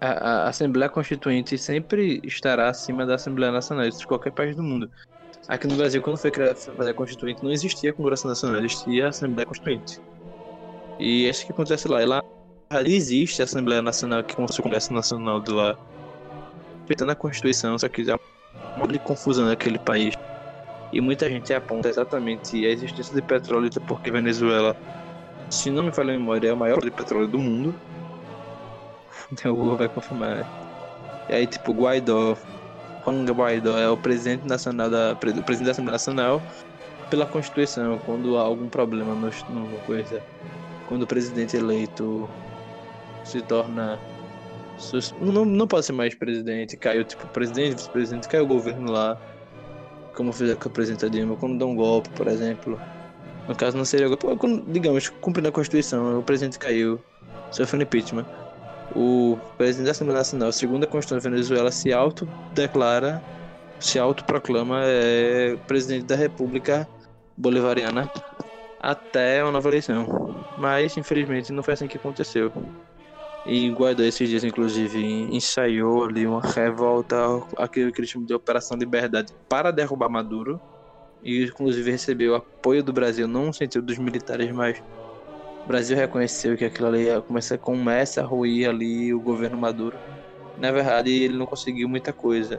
a, 0.00 0.08
a, 0.08 0.48
Assembleia 0.48 0.88
Constituinte 0.88 1.56
sempre 1.58 2.20
estará 2.24 2.68
acima 2.68 3.06
da 3.06 3.14
Assembleia 3.14 3.52
Nacional, 3.52 3.86
isso 3.86 4.00
de 4.00 4.06
qualquer 4.06 4.32
país 4.32 4.56
do 4.56 4.62
mundo. 4.62 4.90
Aqui 5.46 5.66
no 5.66 5.76
Brasil, 5.76 6.02
quando 6.02 6.18
foi 6.18 6.30
criada 6.30 6.56
a 6.90 6.94
Constituinte, 6.94 7.42
não 7.42 7.50
existia 7.50 7.92
Congresso 7.92 8.26
Nacional, 8.26 8.58
existia 8.58 9.06
a 9.06 9.08
Assembleia 9.08 9.46
Constituinte. 9.46 10.00
E 10.98 11.26
é 11.26 11.30
isso 11.30 11.46
que 11.46 11.52
acontece 11.52 11.88
lá. 11.88 12.02
E 12.02 12.06
lá 12.06 12.22
existe 12.84 13.40
a 13.40 13.44
Assembleia 13.44 13.80
Nacional, 13.80 14.22
que 14.24 14.38
é 14.38 14.44
o 14.44 14.62
Congresso 14.62 14.92
Nacional 14.92 15.40
de 15.40 15.50
lá, 15.50 15.76
respeitando 16.80 17.12
a 17.12 17.14
Constituição, 17.14 17.78
só 17.78 17.88
que 17.88 18.02
de 18.02 18.98
confusão 19.00 19.46
naquele 19.46 19.78
país. 19.78 20.14
E 20.92 21.00
muita 21.00 21.28
gente 21.28 21.52
aponta 21.52 21.88
exatamente 21.88 22.64
a 22.66 22.70
existência 22.70 23.14
de 23.14 23.20
petróleo 23.20 23.68
porque 23.86 24.10
Venezuela, 24.10 24.76
se 25.50 25.70
não 25.70 25.82
me 25.82 25.92
falha 25.92 26.14
a 26.14 26.18
memória, 26.18 26.48
é 26.48 26.52
o 26.52 26.56
maior 26.56 26.80
de 26.80 26.90
petróleo 26.90 27.28
do 27.28 27.38
mundo. 27.38 27.74
o 29.44 29.54
Google 29.54 29.76
vai 29.76 29.88
confirmar. 29.88 30.46
E 31.28 31.34
aí, 31.34 31.46
tipo, 31.46 31.72
Guaidó, 31.72 32.36
Juan 33.04 33.24
Guaidó 33.24 33.78
é 33.78 33.88
o 33.88 33.96
presidente 33.96 34.46
nacional 34.46 34.90
da, 34.90 35.14
presidente 35.16 35.64
da 35.64 35.70
Assembleia 35.70 35.94
Nacional 35.94 36.42
pela 37.10 37.26
Constituição. 37.26 37.98
Quando 38.04 38.36
há 38.36 38.42
algum 38.42 38.68
problema 38.68 39.14
no, 39.14 39.30
no 39.50 39.78
coisa, 39.80 40.22
quando 40.88 41.02
o 41.02 41.06
presidente 41.06 41.56
eleito 41.56 42.28
se 43.24 43.40
torna 43.42 43.98
não, 45.20 45.44
não 45.44 45.66
pode 45.66 45.86
ser 45.86 45.92
mais 45.92 46.14
presidente. 46.14 46.76
Caiu, 46.76 47.04
tipo, 47.04 47.26
presidente, 47.28 47.76
vice-presidente, 47.76 48.28
caiu 48.28 48.44
o 48.44 48.46
governo 48.46 48.90
lá. 48.90 49.20
Como 50.14 50.32
fizer 50.32 50.56
com 50.56 50.68
a 50.68 50.72
presidenta 50.72 51.08
Dilma, 51.08 51.36
quando 51.36 51.58
dá 51.58 51.66
um 51.66 51.76
golpe, 51.76 52.08
por 52.10 52.26
exemplo. 52.26 52.80
No 53.46 53.54
caso, 53.54 53.76
não 53.76 53.84
seria 53.84 54.08
digamos, 54.68 55.08
cumprindo 55.08 55.48
a 55.48 55.52
Constituição, 55.52 56.18
o 56.18 56.22
presidente 56.22 56.58
caiu, 56.58 57.00
sofrendo 57.50 57.84
impeachment. 57.84 58.26
O 58.94 59.38
presidente 59.56 59.86
da 59.86 59.90
Assembleia 59.92 60.18
Nacional, 60.18 60.52
segundo 60.52 60.84
a 60.84 60.86
Constituição 60.86 61.18
da 61.18 61.36
Venezuela, 61.36 61.70
se 61.70 61.92
autodeclara, 61.92 63.22
se 63.78 63.98
autoproclama 63.98 64.80
é, 64.82 65.56
presidente 65.66 66.06
da 66.06 66.16
República 66.16 66.88
Bolivariana 67.36 68.10
até 68.80 69.42
uma 69.42 69.52
nova 69.52 69.68
eleição. 69.68 70.44
Mas, 70.56 70.96
infelizmente, 70.96 71.52
não 71.52 71.62
foi 71.62 71.74
assim 71.74 71.86
que 71.86 71.96
aconteceu. 71.96 72.52
E 73.46 73.70
Guaidó 73.70 74.02
esses 74.02 74.28
dias, 74.28 74.44
inclusive, 74.44 74.98
ensaiou 75.32 76.04
ali 76.04 76.26
uma 76.26 76.40
revolta, 76.40 77.16
aquilo 77.56 77.92
que 77.92 78.00
ele 78.00 78.08
chama 78.08 78.26
de 78.26 78.34
Operação 78.34 78.76
Liberdade, 78.76 79.32
para 79.48 79.70
derrubar 79.70 80.08
Maduro. 80.08 80.60
E, 81.22 81.44
inclusive, 81.44 81.90
recebeu 81.90 82.34
apoio 82.34 82.82
do 82.82 82.92
Brasil, 82.92 83.26
não 83.26 83.46
no 83.46 83.54
sentido 83.54 83.84
dos 83.84 83.98
militares, 83.98 84.50
mas 84.52 84.82
o 85.68 85.70
Brasil 85.70 85.94
reconheceu 85.94 86.56
que 86.56 86.64
aquilo 86.64 86.88
ali 86.88 87.08
começa, 87.26 87.58
começa 87.58 88.22
a 88.22 88.24
ruir 88.24 88.70
ali 88.70 89.12
o 89.12 89.20
governo 89.20 89.58
Maduro. 89.58 89.98
Na 90.56 90.72
verdade, 90.72 91.10
ele 91.10 91.36
não 91.36 91.44
conseguiu 91.44 91.86
muita 91.86 92.10
coisa. 92.10 92.58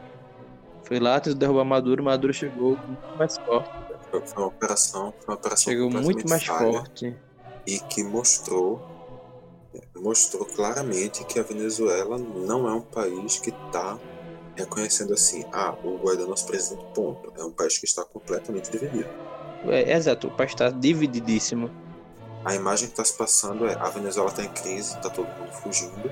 Foi 0.84 1.00
lá, 1.00 1.19
tentou 1.19 1.39
derrubar 1.39 1.65
Maduro, 1.65 2.04
Maduro 2.04 2.32
chegou 2.32 2.78
muito 2.78 3.17
mais 3.17 3.36
forte. 3.39 3.72
Foi 4.12 4.22
uma 4.38 4.45
operação, 4.45 5.12
foi 5.22 5.34
uma 5.34 5.39
operação 5.39 5.74
chegou 5.74 5.89
muito 5.89 6.30
mais 6.30 6.45
forte. 6.45 7.15
E 7.65 7.80
que 7.80 8.04
mostrou 8.04 8.80
mostrou 9.95 10.45
claramente 10.45 11.26
que 11.26 11.39
a 11.39 11.43
Venezuela 11.43 12.15
não 12.19 12.69
é 12.69 12.74
um 12.76 12.82
país 12.82 13.39
que 13.39 13.50
está 13.50 13.98
reconhecendo 14.56 15.15
assim, 15.15 15.43
ah, 15.52 15.76
o 15.84 15.98
Guaidó 15.98 16.26
é 16.26 16.28
nosso 16.28 16.45
presidente, 16.45 16.86
ponto. 16.93 17.34
É 17.36 17.43
um 17.43 17.52
país 17.52 17.76
que 17.76 17.86
está 17.86 18.06
completamente 18.06 18.69
dividido. 18.69 19.10
É, 19.65 19.93
exato, 19.93 20.28
o 20.28 20.32
país 20.32 20.52
está 20.52 20.69
divididíssimo. 20.69 21.88
A 22.45 22.56
imagem 22.56 22.88
que 22.88 22.93
está 22.93 23.04
se 23.04 23.17
passando 23.17 23.67
é 23.67 23.75
a 23.75 23.89
Venezuela 23.89 24.30
está 24.30 24.43
em 24.43 24.49
crise, 24.49 24.95
está 24.95 25.10
todo 25.10 25.28
mundo 25.28 25.52
fugindo, 25.52 26.12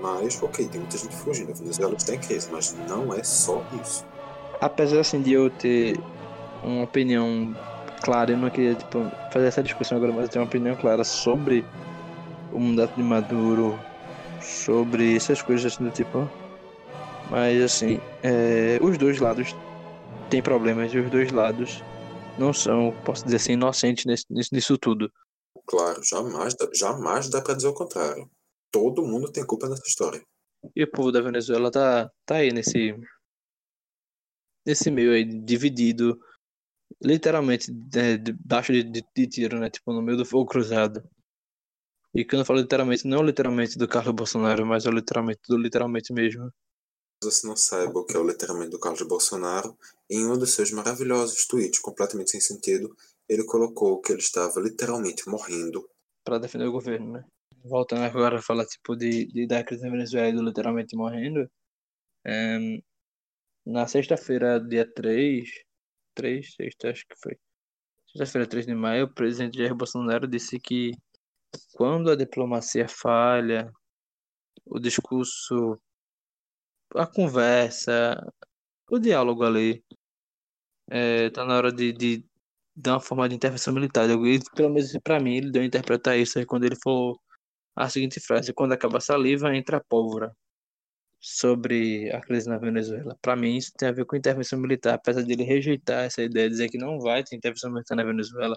mas 0.00 0.42
ok, 0.42 0.66
tem 0.66 0.80
muita 0.80 0.96
gente 0.96 1.14
fugindo, 1.14 1.52
a 1.52 1.54
Venezuela 1.54 1.94
está 1.94 2.14
em 2.14 2.18
crise, 2.18 2.48
mas 2.50 2.74
não 2.88 3.12
é 3.12 3.22
só 3.22 3.62
isso. 3.82 4.04
Apesar 4.60 5.00
assim 5.00 5.20
de 5.20 5.32
eu 5.32 5.50
ter 5.50 6.00
uma 6.62 6.84
opinião 6.84 7.54
clara, 8.02 8.32
eu 8.32 8.38
não 8.38 8.48
queria 8.48 8.74
tipo, 8.74 9.10
fazer 9.32 9.46
essa 9.46 9.62
discussão 9.62 9.98
agora, 9.98 10.12
mas 10.12 10.24
eu 10.24 10.28
tenho 10.28 10.44
uma 10.44 10.48
opinião 10.48 10.76
clara 10.76 11.04
sobre 11.04 11.64
o 12.52 12.58
mandato 12.58 12.94
de 12.94 13.02
Maduro, 13.02 13.78
sobre 14.40 15.16
essas 15.16 15.42
coisas 15.42 15.72
assim 15.72 15.84
do 15.84 15.90
tipo. 15.90 16.28
Mas 17.30 17.60
assim, 17.62 18.00
é, 18.22 18.78
os 18.80 18.96
dois 18.96 19.18
lados 19.18 19.54
têm 20.30 20.40
problemas 20.40 20.92
e 20.94 20.98
os 20.98 21.10
dois 21.10 21.30
lados 21.32 21.82
não 22.38 22.52
são, 22.52 22.94
posso 23.04 23.24
dizer 23.24 23.36
assim, 23.36 23.52
inocentes 23.52 24.04
nesse, 24.04 24.26
nisso 24.30 24.78
tudo. 24.78 25.10
Claro, 25.66 26.00
jamais, 26.02 26.54
jamais 26.72 27.28
dá 27.28 27.42
para 27.42 27.54
dizer 27.54 27.68
o 27.68 27.74
contrário. 27.74 28.30
Todo 28.70 29.06
mundo 29.06 29.32
tem 29.32 29.44
culpa 29.44 29.68
nessa 29.68 29.86
história. 29.86 30.22
E 30.74 30.84
o 30.84 30.90
povo 30.90 31.12
da 31.12 31.20
Venezuela 31.20 31.70
tá, 31.70 32.10
tá 32.24 32.36
aí 32.36 32.52
nesse 32.52 32.94
nesse 34.66 34.90
meio 34.90 35.12
aí 35.12 35.24
dividido, 35.24 36.18
literalmente 37.02 37.70
né, 37.94 38.16
debaixo 38.16 38.72
de, 38.72 38.82
de, 38.82 39.04
de 39.14 39.26
tiro, 39.28 39.60
né? 39.60 39.70
Tipo 39.70 39.92
no 39.92 40.02
meio 40.02 40.18
do 40.18 40.26
fogo 40.26 40.46
cruzado. 40.46 41.08
E 42.14 42.24
quando 42.24 42.40
eu 42.40 42.46
falo 42.46 42.60
literalmente, 42.60 43.06
não 43.06 43.22
literalmente 43.22 43.78
do 43.78 43.86
Carlos 43.86 44.14
Bolsonaro, 44.14 44.66
mas 44.66 44.86
é 44.86 44.90
literalmente 44.90 45.40
do 45.48 45.56
literalmente 45.56 46.12
mesmo. 46.12 46.50
Você 47.22 47.46
não 47.46 47.56
saiba 47.56 47.98
o 47.98 48.04
que 48.04 48.16
é 48.16 48.18
o 48.18 48.26
literalmente 48.26 48.70
do 48.70 48.78
Carlos 48.78 49.06
Bolsonaro, 49.06 49.76
em 50.10 50.26
um 50.26 50.38
dos 50.38 50.52
seus 50.52 50.70
maravilhosos 50.70 51.46
tweets, 51.46 51.78
completamente 51.78 52.30
sem 52.30 52.40
sentido, 52.40 52.94
ele 53.28 53.44
colocou 53.44 54.00
que 54.00 54.12
ele 54.12 54.20
estava 54.20 54.60
literalmente 54.60 55.28
morrendo. 55.28 55.88
Para 56.24 56.38
defender 56.38 56.66
o 56.66 56.72
governo, 56.72 57.12
né? 57.12 57.24
Voltando 57.64 58.04
agora 58.04 58.38
a 58.38 58.42
falar 58.42 58.64
tipo 58.66 58.94
de, 58.96 59.26
de 59.26 59.46
da 59.46 59.64
crise 59.64 59.84
na 59.84 59.90
Venezuela 59.90 60.42
literalmente 60.42 60.96
morrendo, 60.96 61.48
É, 62.24 62.58
na 63.64 63.86
sexta-feira, 63.86 64.60
dia 64.60 64.88
3, 64.94 65.48
3, 66.14 66.54
sexta, 66.54 66.90
acho 66.90 67.04
que 67.08 67.16
foi. 67.20 67.36
Sexta-feira, 68.08 68.48
3 68.48 68.66
de 68.66 68.74
maio, 68.74 69.06
o 69.06 69.14
presidente 69.14 69.58
Jair 69.58 69.74
Bolsonaro 69.74 70.28
disse 70.28 70.58
que 70.60 70.92
quando 71.74 72.10
a 72.10 72.16
diplomacia 72.16 72.88
falha, 72.88 73.72
o 74.64 74.78
discurso, 74.78 75.80
a 76.94 77.06
conversa, 77.06 78.16
o 78.90 78.98
diálogo 78.98 79.44
ali, 79.44 79.84
é, 80.88 81.30
tá 81.30 81.44
na 81.44 81.56
hora 81.56 81.72
de, 81.72 81.92
de 81.92 82.24
dar 82.76 82.94
uma 82.94 83.00
forma 83.00 83.28
de 83.28 83.34
intervenção 83.36 83.72
militar. 83.74 84.08
Eu, 84.10 84.20
pelo 84.54 84.70
menos 84.70 84.92
para 85.02 85.18
mim, 85.20 85.36
ele 85.36 85.50
deu 85.50 85.62
a 85.62 85.64
interpretar 85.64 86.18
isso 86.18 86.38
aí 86.38 86.44
quando 86.46 86.64
ele 86.64 86.76
falou 86.76 87.18
a 87.76 87.88
seguinte 87.88 88.20
frase: 88.20 88.52
quando 88.54 88.72
acaba 88.72 88.98
a 88.98 89.00
saliva, 89.00 89.54
entra 89.56 89.78
a 89.78 89.84
pólvora. 89.84 90.34
Sobre 91.20 92.10
a 92.12 92.20
crise 92.20 92.48
na 92.48 92.58
Venezuela. 92.58 93.16
Para 93.22 93.36
mim, 93.36 93.56
isso 93.56 93.72
tem 93.76 93.88
a 93.88 93.92
ver 93.92 94.04
com 94.06 94.16
intervenção 94.16 94.58
militar, 94.60 94.94
apesar 94.94 95.22
de 95.22 95.32
ele 95.32 95.44
rejeitar 95.44 96.04
essa 96.04 96.22
ideia, 96.22 96.48
dizer 96.48 96.68
que 96.70 96.78
não 96.78 97.00
vai 97.00 97.24
ter 97.24 97.36
intervenção 97.36 97.72
militar 97.72 97.96
na 97.96 98.04
Venezuela, 98.04 98.56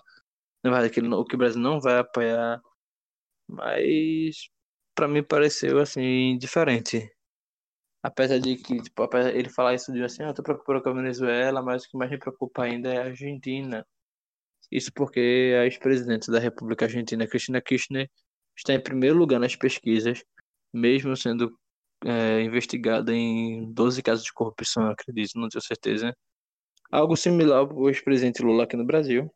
na 0.64 0.72
verdade, 0.72 0.94
que, 0.94 1.00
ele, 1.00 1.10
que 1.26 1.36
o 1.36 1.38
Brasil 1.38 1.62
não 1.62 1.80
vai 1.82 2.00
apoiar. 2.00 2.62
Mas, 3.48 4.50
para 4.96 5.08
mim, 5.08 5.24
pareceu 5.24 5.80
assim, 5.80 6.38
diferente. 6.38 7.10
Apesar 8.04 8.40
de 8.40 8.58
que, 8.58 8.82
tipo, 8.82 9.10
ele 9.34 9.50
falar 9.50 9.74
isso 9.76 9.92
de 9.94 10.04
assim, 10.04 10.24
ah, 10.24 10.28
eu 10.30 10.34
tô 10.34 10.44
preocupado 10.44 10.82
com 10.84 10.90
a 10.90 10.94
Venezuela, 10.94 11.62
mas 11.62 11.86
o 11.86 11.90
que 11.90 11.98
mais 11.98 12.12
me 12.12 12.20
preocupa 12.20 12.64
ainda 12.64 12.94
é 12.94 12.98
a 12.98 13.06
Argentina. 13.06 13.86
Isso 14.72 14.92
porque 14.94 15.56
a 15.60 15.66
ex-presidente 15.66 16.32
da 16.32 16.40
República 16.40 16.86
Argentina, 16.86 17.28
Cristina 17.28 17.62
Kirchner, 17.62 18.10
está 18.56 18.74
em 18.74 18.82
primeiro 18.82 19.18
lugar 19.18 19.40
nas 19.40 19.56
pesquisas, 19.56 20.24
mesmo 20.74 21.16
sendo 21.16 21.58
é, 22.06 22.42
investigada 22.42 23.14
em 23.14 23.72
12 23.74 24.02
casos 24.04 24.26
de 24.26 24.34
corrupção, 24.34 24.90
acredito, 24.90 25.40
não 25.40 25.50
tenho 25.50 25.62
certeza. 25.64 26.16
Algo 26.92 27.16
similar 27.16 27.60
ao 27.60 27.90
ex-presidente 27.90 28.42
Lula 28.42 28.64
aqui 28.64 28.76
no 28.76 28.86
Brasil, 28.86 29.32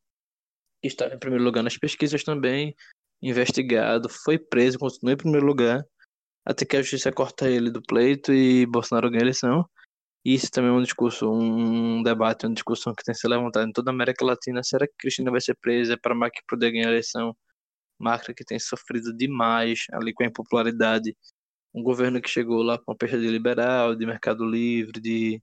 que 0.82 0.88
está 0.88 1.08
em 1.08 1.20
primeiro 1.20 1.44
lugar 1.44 1.64
nas 1.64 1.78
pesquisas 1.78 2.24
também, 2.24 2.76
investigado, 3.22 4.10
foi 4.10 4.38
preso, 4.38 4.78
continua 4.80 5.14
em 5.14 5.18
primeiro 5.18 5.46
lugar, 5.46 5.84
até 6.46 6.66
que 6.66 6.76
a 6.76 6.82
justiça 6.82 7.12
corta 7.12 7.50
ele 7.50 7.72
do 7.72 7.82
pleito 7.82 8.34
e 8.34 8.66
Bolsonaro 8.66 9.10
ganha 9.10 9.22
a 9.22 9.26
eleição. 9.26 9.66
E 10.26 10.34
isso 10.34 10.50
também 10.50 10.70
é 10.70 10.74
um 10.74 10.82
discurso, 10.82 11.30
um 11.30 12.02
debate, 12.02 12.46
uma 12.46 12.54
discussão 12.54 12.94
que 12.96 13.04
tem 13.04 13.14
se 13.14 13.28
levantado 13.28 13.68
em 13.68 13.74
toda 13.74 13.92
a 13.92 13.94
América 13.94 14.24
Latina. 14.24 14.64
Será 14.64 14.88
que 14.88 14.94
Cristina 14.98 15.30
vai 15.30 15.42
ser 15.42 15.56
presa 15.56 15.98
para 15.98 16.16
Macri 16.16 16.42
poder 16.48 16.72
ganhar 16.72 16.88
a 16.88 16.92
eleição? 16.92 17.36
Macri 18.00 18.34
que 18.34 18.46
tem 18.46 18.58
sofrido 18.58 19.14
demais 19.14 19.86
ali 19.92 20.14
com 20.14 20.24
a 20.24 20.28
impopularidade. 20.28 21.16
Um 21.74 21.84
governo 21.84 22.22
que 22.22 22.30
chegou 22.30 22.62
lá 22.62 22.78
com 22.78 22.92
a 22.94 22.96
perda 22.96 23.20
de 23.20 23.28
liberal, 23.28 23.96
de 23.96 24.06
mercado 24.06 24.46
livre, 24.46 25.02
de 25.02 25.42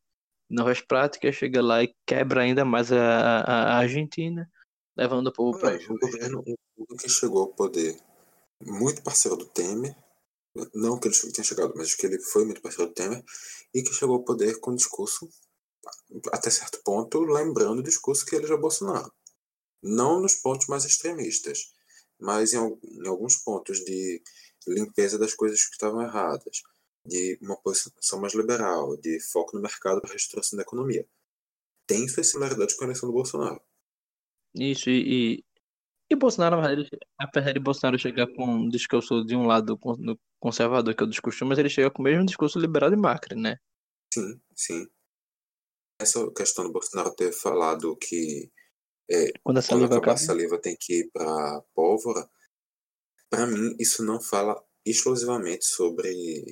novas 0.48 0.80
práticas, 0.80 1.34
chega 1.34 1.62
lá 1.62 1.82
e 1.82 1.94
quebra 2.06 2.42
ainda 2.42 2.64
mais 2.64 2.90
a, 2.90 3.40
a, 3.40 3.62
a 3.74 3.78
Argentina, 3.78 4.48
levando 4.96 5.26
o 5.26 5.32
povo 5.32 5.58
para... 5.58 5.76
O 5.76 5.98
governo 5.98 6.42
que 6.98 7.08
chegou 7.08 7.42
ao 7.42 7.48
poder, 7.48 7.96
muito 8.64 9.02
parceiro 9.02 9.36
do 9.36 9.44
Temer, 9.44 9.94
não 10.74 10.98
que 10.98 11.08
ele 11.08 11.16
tenha 11.32 11.44
chegado, 11.44 11.72
mas 11.76 11.94
que 11.94 12.06
ele 12.06 12.18
foi 12.18 12.44
muito 12.44 12.60
parceiro 12.60 12.90
do 12.90 12.94
Temer, 12.94 13.22
e 13.72 13.82
que 13.82 13.92
chegou 13.92 14.16
ao 14.16 14.24
poder 14.24 14.58
com 14.60 14.72
um 14.72 14.76
discurso, 14.76 15.28
até 16.32 16.50
certo 16.50 16.80
ponto, 16.84 17.20
lembrando 17.20 17.80
o 17.80 17.84
discurso 17.84 18.24
que 18.26 18.34
ele 18.34 18.46
já 18.46 18.56
Bolsonaro. 18.56 19.12
Não 19.82 20.20
nos 20.20 20.34
pontos 20.34 20.66
mais 20.66 20.84
extremistas, 20.84 21.72
mas 22.18 22.52
em, 22.52 22.58
em 22.58 23.08
alguns 23.08 23.36
pontos 23.36 23.78
de 23.84 24.22
limpeza 24.66 25.18
das 25.18 25.34
coisas 25.34 25.64
que 25.64 25.72
estavam 25.72 26.02
erradas, 26.02 26.62
de 27.04 27.38
uma 27.40 27.56
posição 27.56 28.20
mais 28.20 28.34
liberal, 28.34 28.96
de 28.96 29.18
foco 29.20 29.56
no 29.56 29.62
mercado 29.62 30.00
para 30.00 30.10
a 30.10 30.12
reestruturação 30.12 30.56
da 30.56 30.62
economia. 30.62 31.06
Tem 31.86 32.06
suas 32.08 32.28
similaridades 32.30 32.74
com 32.74 32.84
a 32.84 32.86
eleição 32.88 33.08
do 33.08 33.14
Bolsonaro. 33.14 33.60
Isso, 34.54 34.90
e, 34.90 35.44
e 36.10 36.16
Bolsonaro, 36.16 36.56
apesar 37.18 37.52
de 37.52 37.60
Bolsonaro 37.60 37.98
chegar 37.98 38.26
com 38.34 38.44
um 38.44 38.68
discurso 38.68 39.24
de 39.24 39.36
um 39.36 39.46
lado 39.46 39.78
conservador, 40.40 40.94
que 40.94 41.04
é 41.04 41.06
o 41.06 41.46
mas 41.46 41.58
ele 41.58 41.68
chega 41.68 41.90
com 41.90 42.02
o 42.02 42.04
mesmo 42.04 42.26
discurso 42.26 42.58
liberal 42.58 42.90
de 42.90 42.96
Macri, 42.96 43.36
né? 43.36 43.56
Sim, 44.12 44.40
sim. 44.54 44.86
Essa 46.00 46.28
questão 46.32 46.64
do 46.64 46.72
Bolsonaro 46.72 47.14
ter 47.14 47.30
falado 47.32 47.96
que 47.96 48.50
é, 49.08 49.32
quando 49.44 49.58
a 49.58 49.62
saliva, 49.62 50.00
quando 50.00 50.08
a 50.08 50.16
saliva 50.16 50.58
tem 50.58 50.76
que 50.78 51.00
ir 51.00 51.10
para 51.12 51.62
pólvora, 51.74 52.28
para 53.28 53.46
mim 53.46 53.76
isso 53.78 54.04
não 54.04 54.20
fala 54.20 54.60
exclusivamente 54.84 55.64
sobre 55.64 56.44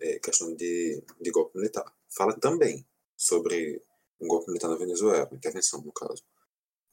é, 0.00 0.18
questão 0.18 0.56
de, 0.56 1.04
de 1.20 1.30
golpe 1.30 1.56
militar. 1.56 1.84
Fala 2.08 2.38
também 2.38 2.84
sobre 3.16 3.80
um 4.20 4.26
golpe 4.26 4.48
militar 4.48 4.70
na 4.70 4.76
Venezuela, 4.76 5.28
intervenção 5.32 5.82
no 5.82 5.92
caso. 5.92 6.24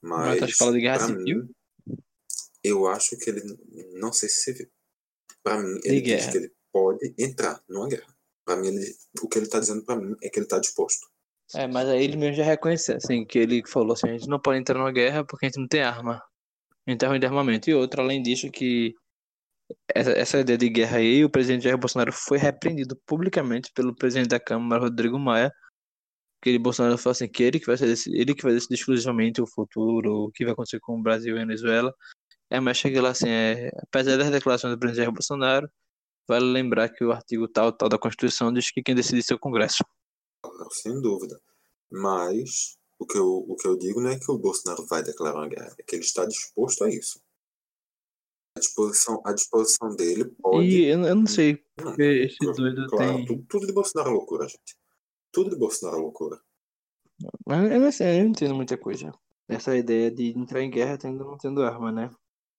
Mas, 0.02 0.40
mas 0.40 0.58
fala 0.58 0.74
de 0.74 0.82
guerra 0.82 1.08
civil? 1.08 1.44
Mim, 1.44 1.55
eu 2.68 2.88
acho 2.88 3.18
que 3.18 3.30
ele, 3.30 3.42
não 3.94 4.12
sei 4.12 4.30
se 4.30 4.44
civil. 4.44 4.68
Para 5.44 5.62
mim, 5.62 5.80
ele 5.84 6.02
diz 6.02 6.16
guerra. 6.16 6.32
que 6.32 6.38
ele 6.38 6.52
pode 6.72 7.16
entrar 7.18 7.64
numa 7.70 7.88
guerra. 7.88 8.16
Para 8.46 8.58
mim, 8.58 8.68
ele, 8.68 8.96
o 9.22 9.28
que 9.28 9.38
ele 9.38 9.46
está 9.46 9.60
dizendo 9.60 9.84
para 9.86 9.96
mim 9.96 10.16
é 10.22 10.30
que 10.30 10.40
ele 10.40 10.46
está 10.46 10.60
disposto. 10.60 11.08
É, 11.54 11.68
mas 11.68 11.88
aí 11.88 12.04
ele 12.04 12.18
mesmo 12.18 12.36
já 12.36 12.44
reconheceu, 12.44 12.98
assim, 12.98 13.26
que 13.26 13.38
ele 13.38 13.62
falou 13.68 13.94
assim, 13.94 14.10
a 14.10 14.18
gente 14.18 14.28
não 14.28 14.40
pode 14.40 14.60
entrar 14.60 14.78
numa 14.78 14.92
guerra 14.92 15.24
porque 15.24 15.46
a 15.46 15.50
gente 15.50 15.60
não 15.60 15.68
tem 15.68 15.82
arma. 15.82 16.22
A 16.88 16.92
gente 16.92 17.04
é 17.04 17.08
ruim 17.08 17.20
de 17.20 17.26
armamento. 17.26 17.70
E 17.70 17.74
outra, 17.74 18.02
além 18.02 18.22
disso, 18.22 18.50
que 18.52 18.94
essa, 19.94 20.12
essa 20.12 20.40
ideia 20.40 20.58
de 20.58 20.70
guerra 20.70 20.98
aí, 20.98 21.24
o 21.24 21.30
presidente 21.30 21.64
Jair 21.64 21.78
Bolsonaro 21.78 22.12
foi 22.12 22.38
repreendido 22.38 22.96
publicamente 23.06 23.72
pelo 23.74 23.96
presidente 23.96 24.30
da 24.30 24.40
Câmara, 24.40 24.84
Rodrigo 24.84 25.20
Maia, 25.20 25.52
que 26.42 26.50
ele, 26.50 26.60
Bolsonaro 26.60 26.98
falou 26.98 27.12
assim, 27.14 27.28
que 27.28 27.44
ele 27.44 27.60
que 27.60 27.66
vai 27.66 27.78
ser 27.78 27.96
ele 28.08 28.36
que 28.36 28.44
vai 28.44 28.54
decidir 28.54 28.76
exclusivamente 28.76 29.42
o 29.42 29.48
futuro, 29.48 30.26
o 30.26 30.32
que 30.32 30.44
vai 30.44 30.54
acontecer 30.54 30.80
com 30.80 31.00
o 31.00 31.02
Brasil 31.02 31.36
e 31.36 31.40
a 31.40 31.42
Venezuela. 31.42 31.94
É, 32.50 32.60
mas 32.60 32.78
chega 32.78 33.02
lá 33.02 33.10
assim, 33.10 33.30
é, 33.30 33.72
apesar 33.82 34.18
das 34.18 34.30
declarações 34.30 34.74
do 34.74 34.80
presidente 34.80 35.06
Jair 35.06 35.12
Bolsonaro, 35.12 35.70
vale 36.28 36.46
lembrar 36.46 36.90
que 36.90 37.04
o 37.04 37.12
artigo 37.12 37.48
tal, 37.48 37.72
tal 37.72 37.90
da 37.90 37.98
Constituição 37.98 38.54
diz 38.54 38.72
que 38.72 38.84
quem 38.84 38.96
decide 38.96 39.26
é 39.32 39.36
o 39.36 39.40
Congresso. 39.40 39.84
Sem 40.72 41.02
dúvida. 41.02 41.40
Mas 41.92 42.78
o 43.00 43.06
que, 43.06 43.18
eu, 43.18 43.28
o 43.28 43.56
que 43.56 43.68
eu 43.68 43.78
digo 43.78 44.02
não 44.02 44.10
é 44.10 44.20
que 44.20 44.32
o 44.32 44.38
Bolsonaro 44.38 44.86
vai 44.86 45.04
declarar 45.04 45.40
uma 45.40 45.48
guerra, 45.48 45.76
é 45.78 45.84
que 45.84 45.96
ele 45.96 46.04
está 46.04 46.26
disposto 46.26 46.84
a 46.84 46.90
isso. 46.90 47.20
A 48.56 48.60
disposição, 48.60 49.22
a 49.26 49.34
disposição 49.34 49.96
dele 49.96 50.26
pode. 50.42 50.68
E 50.68 50.86
eu, 50.86 51.02
eu 51.02 51.16
não 51.16 51.28
sei, 51.28 51.58
porque 51.76 52.04
não, 52.04 52.26
esse 52.26 52.62
doido 52.62 52.88
claro, 52.88 53.16
tem. 53.18 53.26
Tudo, 53.26 53.46
tudo, 53.50 53.68
de 53.68 53.74
Bolsonaro 53.74 54.12
é 54.12 54.14
loucura, 54.14 54.48
gente. 54.48 54.78
Tudo 55.32 55.50
de 55.50 55.58
Bolsonaro 55.58 55.98
é 55.98 56.02
loucura. 56.02 56.42
Mas 57.46 57.72
eu 57.72 57.80
não, 57.80 57.92
sei, 57.92 58.20
eu 58.20 58.24
não 58.24 58.30
entendo 58.30 58.56
muita 58.56 58.78
coisa. 58.78 59.12
Essa 59.48 59.76
ideia 59.76 60.10
de 60.10 60.30
entrar 60.38 60.62
em 60.62 60.70
guerra 60.70 60.98
tendo 60.98 61.24
não 61.24 61.38
tendo 61.38 61.64
arma, 61.64 61.92
né? 61.92 62.10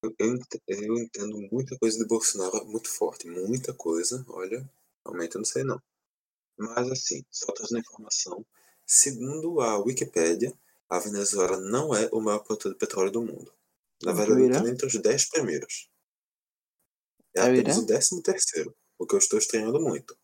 Eu, 0.02 0.14
eu 0.18 0.98
entendo 0.98 1.38
muita 1.50 1.76
coisa 1.78 1.98
de 1.98 2.06
Bolsonaro 2.06 2.64
muito 2.66 2.88
forte, 2.88 3.28
muita 3.28 3.72
coisa. 3.74 4.24
Olha, 4.28 4.68
realmente 5.04 5.34
eu 5.34 5.40
não 5.40 5.44
sei 5.44 5.64
não. 5.64 5.80
Mas 6.58 6.90
assim, 6.90 7.24
só 7.30 7.52
trazendo 7.52 7.80
informação, 7.80 8.44
segundo 8.86 9.60
a 9.60 9.78
Wikipédia, 9.78 10.52
a 10.88 10.98
Venezuela 10.98 11.58
não 11.58 11.94
é 11.94 12.08
o 12.12 12.20
maior 12.20 12.40
produtor 12.40 12.72
de 12.72 12.78
petróleo 12.78 13.10
do 13.10 13.22
mundo. 13.22 13.52
Na 14.02 14.12
verdade, 14.12 14.42
está 14.42 14.68
entre 14.68 14.86
os 14.86 14.94
10 14.94 15.30
primeiros. 15.30 15.90
É 17.34 17.40
apenas 17.40 17.78
o 17.78 17.86
13 17.86 18.22
terceiro, 18.22 18.74
o 18.98 19.06
que 19.06 19.14
eu 19.14 19.18
estou 19.18 19.38
estranhando 19.38 19.80
muito. 19.80 20.16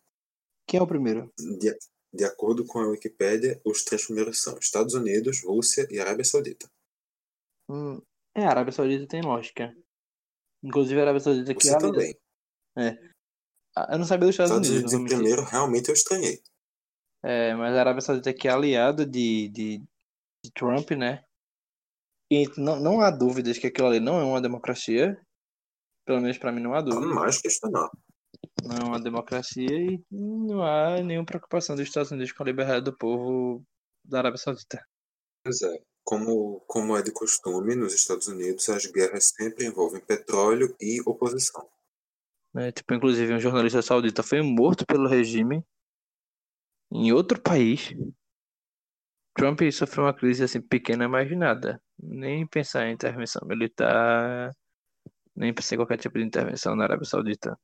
Quem 0.66 0.78
é 0.78 0.82
o 0.82 0.86
primeiro? 0.86 1.30
De, 1.38 1.76
de 2.12 2.24
acordo 2.24 2.64
com 2.64 2.78
a 2.78 2.86
Wikipédia, 2.86 3.60
os 3.64 3.84
três 3.84 4.04
primeiros 4.04 4.42
são 4.42 4.58
Estados 4.58 4.94
Unidos, 4.94 5.42
Rússia 5.42 5.86
e 5.90 5.98
Arábia 5.98 6.24
Saudita. 6.24 6.70
Hum, 7.68 8.00
é, 8.34 8.44
a 8.44 8.50
Arábia 8.50 8.72
Saudita 8.72 9.06
tem 9.06 9.22
lógica. 9.22 9.74
Inclusive 10.62 10.98
a 11.00 11.02
Arábia 11.02 11.20
Saudita 11.20 11.54
que 11.54 11.66
Você 11.66 11.78
também. 11.78 12.14
É. 12.78 12.96
Ah, 13.76 13.88
eu 13.92 13.98
não 13.98 14.04
sabia 14.04 14.26
dos 14.26 14.34
Estados, 14.34 14.52
Estados 14.52 14.68
Unidos. 14.68 14.92
Unidos 14.92 15.12
em 15.12 15.16
primeiro, 15.16 15.44
realmente 15.44 15.88
eu 15.88 15.94
estranhei. 15.94 16.42
É, 17.24 17.54
mas 17.54 17.74
a 17.74 17.80
Arábia 17.80 18.00
Saudita 18.00 18.32
que 18.32 18.48
é 18.48 18.50
aliado 18.50 19.06
de, 19.06 19.48
de, 19.48 19.78
de 20.44 20.52
Trump, 20.54 20.90
né? 20.92 21.24
E 22.30 22.48
não, 22.56 22.80
não 22.80 23.00
há 23.00 23.10
dúvidas 23.10 23.58
que 23.58 23.66
aquilo 23.66 23.88
ali 23.88 24.00
não 24.00 24.18
é 24.18 24.24
uma 24.24 24.40
democracia. 24.40 25.20
Pelo 26.06 26.20
menos 26.20 26.38
para 26.38 26.50
mim 26.50 26.62
não 26.62 26.74
há 26.74 26.80
dúvida. 26.80 27.06
Não 27.06 27.14
mais 27.14 27.38
questionar. 27.38 27.90
Não 28.64 28.76
é 28.76 28.84
uma 28.84 29.00
democracia 29.00 29.68
e 29.70 30.02
não 30.10 30.62
há 30.62 31.02
nenhuma 31.02 31.26
preocupação 31.26 31.76
dos 31.76 31.86
Estados 31.86 32.10
Unidos 32.10 32.32
com 32.32 32.42
a 32.42 32.46
liberdade 32.46 32.84
do 32.84 32.96
povo 32.96 33.62
da 34.04 34.18
Arábia 34.18 34.38
Saudita. 34.38 34.84
Pois 35.44 35.60
é. 35.62 35.91
Como, 36.04 36.60
como 36.66 36.96
é 36.96 37.02
de 37.02 37.12
costume, 37.12 37.76
nos 37.76 37.94
Estados 37.94 38.26
Unidos 38.26 38.68
as 38.68 38.86
guerras 38.86 39.32
sempre 39.36 39.66
envolvem 39.66 40.00
petróleo 40.00 40.74
e 40.80 41.00
oposição. 41.06 41.68
É, 42.54 42.70
tipo, 42.70 42.92
inclusive 42.92 43.32
um 43.32 43.40
jornalista 43.40 43.80
saudita 43.80 44.22
foi 44.22 44.42
morto 44.42 44.84
pelo 44.84 45.08
regime 45.08 45.64
em 46.90 47.12
outro 47.12 47.40
país. 47.40 47.94
Trump 49.34 49.60
sofreu 49.72 50.04
uma 50.04 50.14
crise 50.14 50.44
assim 50.44 50.60
pequena 50.60 51.04
imaginada. 51.04 51.82
Nem 51.98 52.46
pensar 52.46 52.86
em 52.88 52.92
intervenção 52.92 53.46
militar, 53.46 54.50
nem 55.34 55.54
pensar 55.54 55.76
em 55.76 55.78
qualquer 55.78 55.98
tipo 55.98 56.18
de 56.18 56.24
intervenção 56.24 56.76
na 56.76 56.84
Arábia 56.84 57.06
Saudita. 57.06 57.58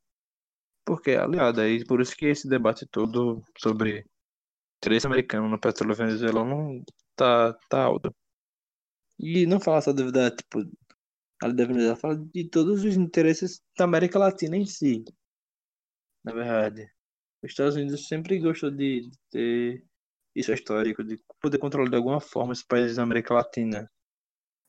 Porque 0.84 1.10
é 1.12 1.18
aliado 1.18 1.60
aí, 1.60 1.84
por 1.84 2.00
isso 2.00 2.16
que 2.16 2.26
esse 2.26 2.48
debate 2.48 2.86
todo 2.86 3.42
sobre 3.58 4.06
interesse 4.78 5.06
americano 5.06 5.48
no 5.48 5.60
petróleo 5.60 5.94
venezuelano 5.94 6.82
tá, 7.14 7.52
tá 7.68 7.82
alto. 7.82 8.14
E 9.18 9.46
não 9.46 9.60
fala 9.60 9.80
só 9.80 9.92
da, 9.92 10.30
tipo, 10.30 10.60
a 11.42 11.48
da 11.48 11.64
Venezuela, 11.64 11.96
fala 11.96 12.16
de 12.16 12.48
todos 12.48 12.84
os 12.84 12.96
interesses 12.96 13.60
da 13.76 13.84
América 13.84 14.18
Latina 14.18 14.56
em 14.56 14.66
si. 14.66 15.04
Na 16.24 16.32
verdade. 16.32 16.90
Os 17.42 17.50
Estados 17.50 17.76
Unidos 17.76 18.08
sempre 18.08 18.38
gostou 18.40 18.70
de 18.70 19.10
ter 19.30 19.84
isso 20.38 20.52
é 20.52 20.54
histórico, 20.54 21.02
de 21.02 21.20
poder 21.40 21.58
controlar 21.58 21.90
de 21.90 21.96
alguma 21.96 22.20
forma 22.20 22.52
os 22.52 22.62
países 22.62 22.96
da 22.96 23.02
América 23.02 23.34
Latina. 23.34 23.90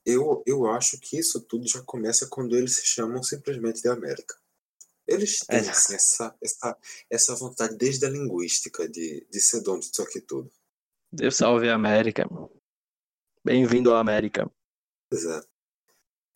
Eu, 0.06 0.42
eu 0.46 0.66
acho 0.68 1.00
que 1.00 1.20
isso 1.20 1.42
tudo 1.42 1.68
já 1.68 1.84
começa 1.84 2.28
quando 2.28 2.56
eles 2.56 2.78
se 2.78 2.86
chamam 2.86 3.22
simplesmente 3.22 3.82
de 3.82 3.90
América. 3.90 4.36
Eles 5.08 5.40
têm 5.40 5.58
É. 5.58 5.70
assim, 5.70 5.94
essa, 5.96 6.36
essa, 6.42 6.78
essa 7.10 7.36
vontade 7.36 7.76
desde 7.78 8.06
a 8.06 8.10
linguística 8.10 8.88
de, 8.88 9.28
de 9.30 9.40
ser 9.40 9.62
dono 9.62 9.80
disso 9.80 10.02
aqui 10.02 10.22
tudo. 10.22 10.52
Deus 11.12 11.36
salve 11.36 11.70
a 11.70 11.76
América. 11.76 12.28
Bem-vindo 13.44 13.94
à 13.94 14.00
América. 14.00 14.52
Pois 15.10 15.26
é. 15.26 15.42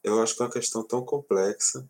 Eu 0.04 0.22
acho 0.22 0.36
que 0.36 0.42
é 0.42 0.46
uma 0.46 0.52
questão 0.52 0.86
tão 0.86 1.04
complexa 1.04 1.88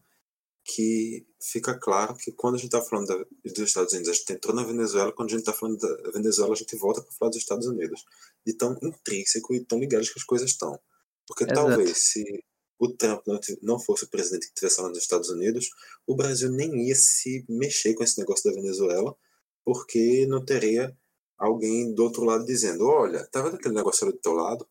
que 0.65 1.27
fica 1.41 1.77
claro 1.77 2.15
que 2.15 2.31
quando 2.31 2.55
a 2.55 2.57
gente 2.57 2.73
está 2.73 2.81
falando 2.81 3.07
da, 3.07 3.25
dos 3.45 3.59
Estados 3.59 3.93
Unidos, 3.93 4.09
a 4.09 4.13
gente 4.13 4.33
entrou 4.33 4.55
na 4.55 4.63
Venezuela, 4.63 5.11
quando 5.11 5.29
a 5.29 5.31
gente 5.31 5.41
está 5.41 5.53
falando 5.53 5.77
da 5.77 6.11
Venezuela, 6.11 6.53
a 6.53 6.55
gente 6.55 6.75
volta 6.77 7.01
para 7.01 7.11
falar 7.11 7.29
dos 7.29 7.39
Estados 7.39 7.67
Unidos. 7.67 8.03
De 8.45 8.53
tão 8.53 8.77
intrínseco 8.81 9.53
e 9.53 9.63
tão 9.63 9.79
ligados 9.79 10.09
que 10.09 10.19
as 10.19 10.25
coisas 10.25 10.49
estão. 10.49 10.79
Porque 11.27 11.43
Exato. 11.43 11.59
talvez 11.59 11.97
se 11.97 12.43
o 12.79 12.89
Trump 12.89 13.23
não 13.61 13.79
fosse 13.79 14.05
o 14.05 14.09
presidente 14.09 14.47
que 14.47 14.53
estivesse 14.53 14.77
falando 14.77 14.93
dos 14.93 15.03
Estados 15.03 15.29
Unidos, 15.29 15.69
o 16.07 16.15
Brasil 16.15 16.49
nem 16.49 16.87
ia 16.87 16.95
se 16.95 17.45
mexer 17.47 17.93
com 17.93 18.03
esse 18.03 18.19
negócio 18.19 18.49
da 18.49 18.55
Venezuela, 18.55 19.15
porque 19.63 20.25
não 20.27 20.43
teria 20.43 20.95
alguém 21.37 21.93
do 21.93 22.03
outro 22.03 22.23
lado 22.23 22.45
dizendo: 22.45 22.87
olha, 22.87 23.25
tá 23.27 23.41
vendo 23.41 23.55
aquele 23.55 23.75
negócio 23.75 24.05
ali 24.05 24.13
do 24.13 24.21
teu 24.21 24.33
lado? 24.33 24.67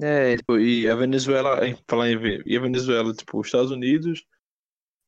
É, 0.00 0.36
tipo, 0.36 0.58
e 0.58 0.88
a 0.88 0.94
Venezuela, 0.96 1.60
falar 1.88 2.10
em 2.10 2.18
e 2.46 2.56
a 2.56 2.60
Venezuela, 2.60 3.12
tipo, 3.14 3.38
os 3.40 3.46
Estados 3.46 3.70
Unidos, 3.70 4.24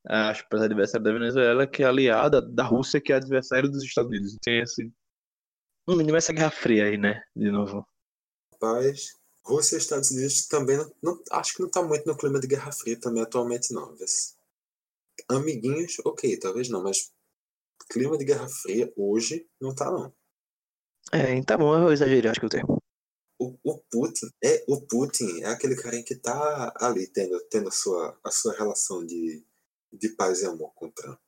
as 0.06 0.42
países 0.42 0.66
adversários 0.66 1.04
da 1.04 1.12
Venezuela, 1.12 1.66
que 1.66 1.82
é 1.82 1.86
aliada 1.86 2.42
da 2.42 2.64
Rússia, 2.64 3.00
que 3.00 3.12
é 3.12 3.16
adversário 3.16 3.70
dos 3.70 3.84
Estados 3.84 4.10
Unidos. 4.10 4.36
Tem 4.42 4.60
esse, 4.60 4.92
no 5.86 5.96
mínimo, 5.96 6.16
essa 6.16 6.32
guerra 6.32 6.50
fria 6.50 6.86
aí, 6.86 6.98
né? 6.98 7.22
De 7.34 7.50
novo. 7.50 7.86
Rapaz, 8.52 9.14
Rússia 9.44 9.76
e 9.76 9.78
Estados 9.78 10.10
Unidos 10.10 10.46
também 10.46 10.76
não, 10.76 10.92
não- 11.02 11.22
acho 11.32 11.54
que 11.54 11.62
não 11.62 11.70
tá 11.70 11.82
muito 11.82 12.06
no 12.06 12.16
clima 12.16 12.40
de 12.40 12.46
Guerra 12.46 12.72
Fria 12.72 12.98
também 12.98 13.22
atualmente 13.22 13.72
não. 13.72 13.94
Amiguinhos, 15.28 15.96
ok, 16.04 16.38
talvez 16.38 16.68
não, 16.68 16.82
mas 16.82 17.12
clima 17.90 18.18
de 18.18 18.24
Guerra 18.24 18.48
Fria 18.48 18.92
hoje 18.96 19.46
não 19.60 19.74
tá 19.74 19.90
não. 19.90 20.12
É, 21.12 21.40
tá 21.42 21.56
bom, 21.56 21.74
eu 21.76 21.92
exagerei, 21.92 22.30
acho 22.30 22.40
que 22.40 22.46
eu 22.46 22.50
tenho. 22.50 22.83
O, 23.44 23.58
o 23.64 23.78
Putin 23.90 24.26
é 24.42 24.64
o 24.68 24.80
Putin 24.80 25.42
é 25.42 25.46
aquele 25.46 25.76
carinha 25.76 26.04
que 26.04 26.16
tá 26.16 26.72
ali 26.76 27.06
tendo, 27.08 27.38
tendo 27.50 27.68
a, 27.68 27.72
sua, 27.72 28.18
a 28.24 28.30
sua 28.30 28.54
relação 28.54 29.04
de, 29.04 29.44
de 29.92 30.08
paz 30.16 30.40
e 30.42 30.46
amor 30.46 30.72
com 30.74 30.86
o 30.86 30.92
Trump. 30.92 31.18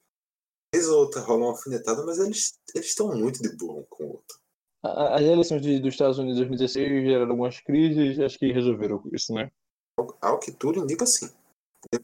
Vez 0.75 0.89
ou 0.89 0.99
outra 1.01 1.21
rola 1.21 1.45
uma 1.45 1.51
alfinetada, 1.53 2.05
mas 2.05 2.19
eles 2.19 2.59
eles 2.75 2.89
estão 2.89 3.15
muito 3.15 3.41
de 3.43 3.57
boa 3.57 3.81
um 3.81 3.87
com 3.89 4.05
o 4.05 4.09
outro. 4.13 4.39
As 4.83 5.23
eleições 5.23 5.63
de- 5.63 5.81
dos 5.81 5.95
Estados 5.95 6.19
Unidos 6.19 6.37
em 6.37 6.47
2016 6.49 7.05
geraram 7.05 7.31
algumas 7.33 7.61
crises, 7.61 8.19
acho 8.21 8.39
que 8.39 8.53
resolveram 8.53 9.03
isso, 9.13 9.33
né? 9.35 9.51
Ao, 9.99 10.17
ao 10.21 10.39
que 10.39 10.53
tudo 10.53 10.81
indica 10.85 11.05
sim. 11.07 11.29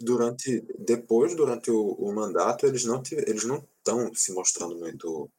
Durante, 0.00 0.60
depois, 0.78 1.34
durante 1.34 1.70
o, 1.70 1.92
o 1.92 2.14
mandato, 2.14 2.66
eles 2.66 2.84
não 2.84 3.02
tive- 3.02 3.24
eles 3.28 3.44
não 3.44 3.56
estão 3.78 4.14
se 4.14 4.32
mostrando 4.32 4.76
muito 4.78 5.30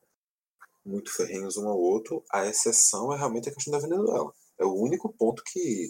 muito 0.86 1.12
ferrenhos 1.14 1.56
um 1.56 1.68
ao 1.70 1.80
outro. 1.80 2.24
A 2.30 2.46
exceção 2.46 3.14
é 3.14 3.18
realmente 3.18 3.48
a 3.50 3.54
questão 3.54 3.72
da 3.72 3.80
Venezuela. 3.80 4.34
É 4.60 4.66
o 4.66 4.74
único 4.74 5.12
ponto 5.14 5.44
que 5.44 5.90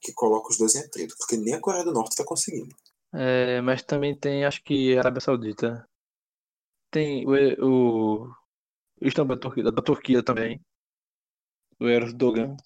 que 0.00 0.12
coloca 0.14 0.48
os 0.48 0.56
dois 0.56 0.74
em 0.74 0.80
atrito, 0.80 1.14
porque 1.18 1.36
nem 1.36 1.54
a 1.54 1.60
Coreia 1.60 1.84
do 1.84 1.92
Norte 1.92 2.12
está 2.12 2.24
conseguindo. 2.24 2.74
É, 3.12 3.60
mas 3.60 3.82
também 3.82 4.16
tem, 4.16 4.44
acho 4.44 4.62
que 4.62 4.96
a 4.96 5.00
Arábia 5.00 5.20
Saudita. 5.20 5.86
Tem 6.90 7.26
o, 7.26 8.22
o, 8.22 8.34
Istambul 9.00 9.36
da 9.36 9.42
Turquia, 9.42 9.64
da 9.64 9.82
Turquia 9.82 10.22
também. 10.22 10.60
O 11.78 11.86
Erdogan. 11.86 12.56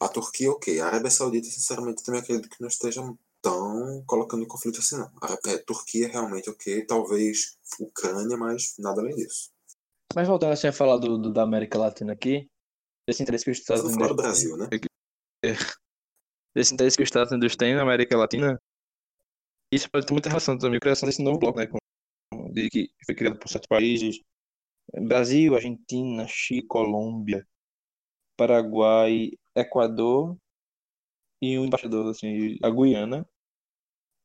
A 0.00 0.08
Turquia, 0.08 0.50
ok. 0.50 0.80
A 0.80 0.86
Arábia 0.86 1.10
Saudita, 1.10 1.46
sinceramente, 1.48 2.02
também 2.02 2.20
acredito 2.20 2.48
que 2.48 2.60
não 2.60 2.68
estejam 2.68 3.18
tão 3.42 4.02
colocando 4.06 4.42
em 4.42 4.48
conflito 4.48 4.80
assim, 4.80 4.96
não. 4.96 5.10
A 5.22 5.38
é, 5.50 5.58
Turquia, 5.58 6.08
realmente, 6.08 6.48
ok. 6.48 6.84
Talvez 6.86 7.56
Ucrânia, 7.80 8.36
mas 8.36 8.74
nada 8.78 9.00
além 9.00 9.14
disso. 9.14 9.50
Mas 10.14 10.26
voltando 10.26 10.52
assim 10.52 10.68
a 10.68 10.72
falar 10.72 10.96
do, 10.96 11.18
do- 11.18 11.32
da 11.32 11.42
América 11.42 11.78
Latina 11.78 12.12
aqui, 12.12 12.48
desse 13.08 13.22
interesse 13.22 13.44
que 13.46 13.50
os 13.50 13.58
Estados 13.58 13.84
Unidos 13.84 13.96
falar 13.96 14.08
do 14.14 14.16
Brasil, 14.16 14.56
né? 14.58 14.68
desse 16.54 16.74
interesse 16.74 16.94
que 16.94 17.02
os 17.02 17.08
Estados 17.08 17.32
Unidos 17.32 17.56
têm 17.56 17.74
na 17.74 17.80
América 17.80 18.18
Latina, 18.18 18.60
isso 19.72 19.90
pode 19.90 20.04
ter 20.06 20.12
muita 20.12 20.28
relação 20.28 20.58
também 20.58 20.78
com 20.78 20.84
a 20.84 20.88
criação 20.88 21.08
desse 21.08 21.22
novo 21.22 21.38
bloco, 21.38 21.58
né? 21.58 21.66
com- 21.66 21.78
De, 22.52 22.68
que 22.68 22.90
foi 23.06 23.14
criado 23.14 23.38
por 23.38 23.48
sete 23.48 23.66
países: 23.66 24.20
Brasil, 24.92 25.54
Argentina, 25.54 26.26
Chile, 26.28 26.66
Colômbia, 26.66 27.46
Paraguai, 28.36 29.30
Equador 29.56 30.36
e 31.40 31.58
um 31.58 31.64
embaixador, 31.64 32.10
assim, 32.10 32.58
a 32.62 32.68
Guiana. 32.70 33.26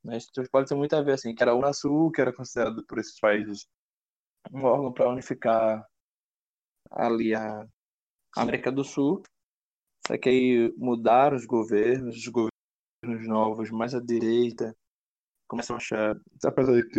Mas 0.04 0.24
isso 0.24 0.50
pode 0.52 0.68
ter 0.68 0.76
muito 0.76 0.94
a 0.94 1.02
ver, 1.02 1.14
assim, 1.14 1.34
que 1.34 1.42
era 1.42 1.52
a 1.54 1.56
Unasul, 1.56 2.12
que 2.12 2.20
era 2.20 2.34
considerado 2.34 2.86
por 2.86 3.00
esses 3.00 3.18
países 3.18 3.66
um 4.52 4.66
órgão 4.66 4.92
para 4.92 5.10
unificar 5.10 5.88
ali 6.92 7.34
a 7.34 7.66
América 8.36 8.72
do 8.72 8.84
Sul. 8.84 9.24
Só 10.08 10.18
que 10.18 10.30
aí 10.30 10.74
mudaram 10.78 11.38
os 11.38 11.46
governos, 11.46 12.16
os 12.18 12.28
governos 12.28 13.28
novos, 13.28 13.70
mais 13.72 13.94
à 13.94 14.00
direita, 14.00 14.76
começam 15.48 15.76
a 15.76 15.78
achar. 15.78 16.16
Apesar 16.44 16.74
de 16.74 16.90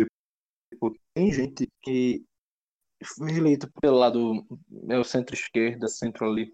tipo, 0.71 0.95
tem 1.13 1.31
gente 1.31 1.67
que 1.81 2.23
foi 3.17 3.31
eleito 3.31 3.69
pelo 3.81 3.97
lado 3.97 4.45
é 4.89 5.03
centro-esquerda, 5.03 5.87
centro 5.87 6.25
ali. 6.25 6.53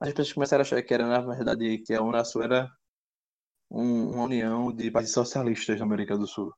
As 0.00 0.10
pessoas 0.10 0.32
começaram 0.32 0.62
a 0.62 0.64
achar 0.64 0.82
que 0.82 0.94
era, 0.94 1.06
na 1.06 1.20
verdade, 1.20 1.78
que 1.78 1.92
a 1.92 2.02
Unasul 2.02 2.42
era 2.42 2.70
um- 3.70 4.12
uma 4.12 4.24
união 4.24 4.72
de 4.72 4.90
países 4.90 5.12
socialistas 5.14 5.78
da 5.78 5.84
América 5.84 6.16
do 6.16 6.26
Sul. 6.26 6.54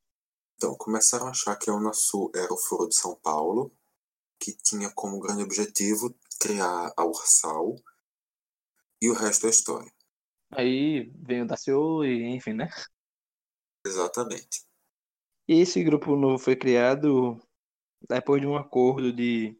Então, 0.57 0.76
começaram 0.76 1.26
a 1.26 1.30
achar 1.30 1.57
que 1.57 1.68
a 1.68 1.74
Unasul 1.74 2.30
era 2.34 2.53
o 2.53 2.57
Foro 2.57 2.88
de 2.88 2.95
São 2.95 3.16
Paulo, 3.16 3.72
que 4.40 4.57
tinha 4.57 4.90
como 4.95 5.18
grande 5.20 5.43
objetivo 5.43 6.14
criar 6.43 6.93
a 6.97 7.05
Ursal, 7.05 7.76
e 9.01 9.09
o 9.09 9.14
resto 9.14 9.47
é 9.47 9.51
história. 9.51 9.90
Aí 10.51 11.11
veio 11.16 11.45
o 11.45 11.47
Daciolo 11.47 12.05
e 12.05 12.34
enfim, 12.34 12.53
né? 12.53 12.68
Exatamente. 13.86 14.64
E 15.49 15.61
esse 15.61 15.82
grupo 15.82 16.16
novo 16.16 16.38
foi 16.38 16.55
criado 16.57 17.40
depois 18.09 18.40
de 18.40 18.47
um 18.47 18.57
acordo 18.57 19.12
de 19.12 19.57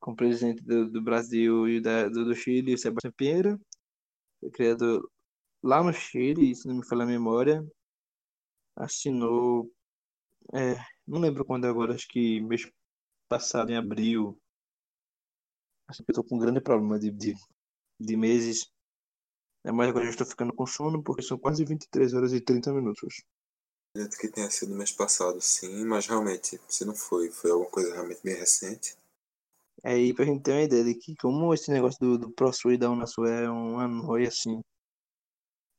com 0.00 0.12
o 0.12 0.16
presidente 0.16 0.62
do, 0.62 0.90
do 0.90 1.02
Brasil 1.02 1.68
e 1.68 1.80
da, 1.80 2.08
do, 2.08 2.26
do 2.26 2.34
Chile, 2.34 2.76
Sebastião 2.76 3.12
Pinheira. 3.12 3.58
Foi 4.40 4.50
criado 4.50 5.10
lá 5.62 5.82
no 5.82 5.92
Chile, 5.92 6.54
se 6.54 6.68
não 6.68 6.76
me 6.76 6.86
falha 6.86 7.04
a 7.04 7.06
memória. 7.06 7.66
Assinou, 8.76 9.72
é, 10.52 10.76
não 11.06 11.20
lembro 11.20 11.44
quando 11.44 11.66
agora, 11.66 11.94
acho 11.94 12.06
que 12.08 12.40
mês 12.42 12.70
passado, 13.28 13.70
em 13.70 13.76
abril. 13.76 14.38
Acho 15.88 16.02
que 16.02 16.10
eu 16.10 16.14
tô 16.14 16.24
com 16.24 16.36
um 16.36 16.38
grande 16.38 16.60
problema 16.60 16.98
de, 16.98 17.10
de, 17.10 17.34
de 18.00 18.16
meses. 18.16 18.70
É, 19.64 19.72
mas 19.72 19.88
agora 19.88 20.04
eu 20.04 20.10
estou 20.10 20.26
ficando 20.26 20.52
com 20.52 20.66
sono 20.66 21.02
porque 21.02 21.22
são 21.22 21.38
quase 21.38 21.64
23 21.64 22.14
horas 22.14 22.32
e 22.32 22.40
30 22.40 22.72
minutos. 22.72 23.22
Acredito 23.94 24.18
que 24.18 24.28
tenha 24.28 24.50
sido 24.50 24.74
mês 24.74 24.90
passado, 24.90 25.40
sim, 25.40 25.84
mas 25.84 26.06
realmente, 26.06 26.60
se 26.68 26.84
não 26.84 26.94
foi, 26.94 27.30
foi 27.30 27.50
alguma 27.50 27.70
coisa 27.70 27.92
realmente 27.92 28.20
bem 28.24 28.34
recente. 28.34 28.96
Aí 29.82 30.12
pra 30.14 30.24
gente 30.24 30.42
ter 30.42 30.52
uma 30.52 30.62
ideia 30.62 30.84
de 30.84 30.94
que 30.94 31.14
como 31.16 31.52
esse 31.52 31.70
negócio 31.70 31.98
do, 32.00 32.18
do 32.18 32.30
ProSul 32.30 32.72
e 32.72 32.78
da 32.78 32.90
Unasul 32.90 33.26
é 33.26 33.48
uma 33.48 33.86
noia 33.86 34.28
assim. 34.28 34.60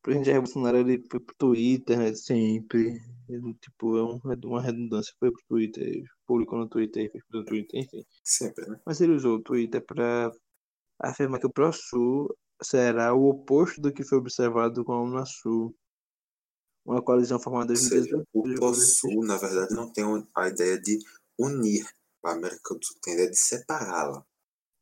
Presidente 0.05 0.27
Jair 0.27 0.39
Bolsonaro 0.41 0.77
ele 0.77 1.03
foi 1.09 1.19
pro 1.19 1.35
Twitter, 1.35 1.97
né, 1.97 2.13
sempre. 2.13 3.01
Ele, 3.27 3.53
tipo, 3.55 3.97
é 3.97 4.03
um- 4.03 4.21
é 4.31 4.45
uma 4.45 4.61
redundância. 4.61 5.11
Foi 5.19 5.31
pro 5.31 5.41
Twitter, 5.49 6.03
publicou 6.27 6.59
no 6.59 6.69
Twitter, 6.69 7.11
fez 7.11 7.23
pro 7.27 7.43
Twitter, 7.43 7.81
enfim. 7.81 8.03
Sempre, 8.23 8.69
né? 8.69 8.79
Mas 8.85 9.01
ele 9.01 9.13
usou 9.13 9.37
o 9.37 9.41
Twitter 9.41 9.83
para 9.83 10.31
afirmar 11.01 11.39
que 11.39 11.47
o 11.47 11.51
ProSul 11.51 12.27
será 12.61 13.15
o 13.15 13.29
oposto 13.29 13.81
do 13.81 13.91
que 13.91 14.03
foi 14.03 14.19
observado 14.19 14.85
com 14.85 14.93
a 14.93 15.01
Unasul. 15.01 15.75
Uma 16.85 17.01
coalizão 17.01 17.39
formada 17.39 17.73
em 17.73 17.75
seja, 17.75 18.11
2018 18.11 18.27
o 18.35 18.43
ProSul, 18.55 19.25
na 19.25 19.37
verdade, 19.37 19.73
não 19.73 19.91
tem 19.91 20.05
a 20.37 20.47
ideia 20.47 20.79
de 20.79 20.99
unir 21.39 21.83
a 22.23 22.33
América 22.33 22.75
do 22.75 22.85
Sul, 22.85 22.97
tem 23.01 23.13
a 23.13 23.15
ideia 23.15 23.31
de 23.31 23.39
separá-la. 23.39 24.23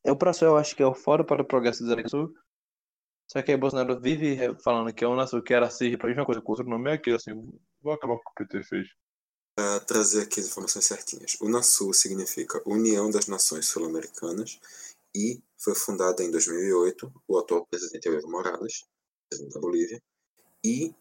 É 0.06 0.12
o 0.12 0.18
ProSul, 0.18 0.50
eu 0.50 0.58
acho 0.58 0.76
que 0.76 0.84
é 0.84 0.86
o 0.86 0.94
Fórum 0.94 1.24
para 1.24 1.42
o 1.44 1.48
Progresso 1.48 1.80
da 1.82 1.94
América 1.94 2.10
do 2.10 2.12
Sul. 2.12 2.36
Só 3.28 3.42
que 3.42 3.52
aí 3.52 3.58
Bolsonaro 3.58 4.00
vive 4.00 4.38
falando 4.64 4.94
que 4.94 5.04
é 5.04 5.08
o 5.08 5.14
Unasul, 5.14 5.42
que 5.42 5.54
era 5.54 5.68
assim, 5.68 5.98
pra 5.98 6.08
mesma 6.08 6.26
coisa 6.26 6.42
com 6.42 6.52
outro 6.52 6.68
nome 6.68 6.92
é 6.92 6.94
aquilo, 6.94 7.16
assim, 7.16 7.32
vou 7.82 7.94
acabar 7.94 8.16
com 8.16 8.22
o 8.22 8.34
que 8.36 8.44
o 8.44 8.48
PT 8.48 8.64
fez. 8.64 8.88
Para 9.56 9.80
trazer 9.82 10.24
aqui 10.24 10.40
as 10.40 10.48
informações 10.48 10.86
certinhas. 10.86 11.38
UNASUL 11.40 11.94
significa 11.94 12.62
União 12.66 13.10
das 13.12 13.28
Nações 13.28 13.68
Sul-Americanas 13.68 14.60
e 15.16 15.42
foi 15.60 15.76
fundada 15.76 16.24
em 16.24 16.32
2008. 16.32 17.12
O 17.28 17.38
atual 17.38 17.66
presidente 17.68 18.08
é 18.08 18.12
o 18.12 18.16
Evo 18.16 18.30
Morales, 18.30 18.84
presidente 19.30 19.54
da 19.54 19.62
Bolívia. 19.62 20.02
E 20.66 20.94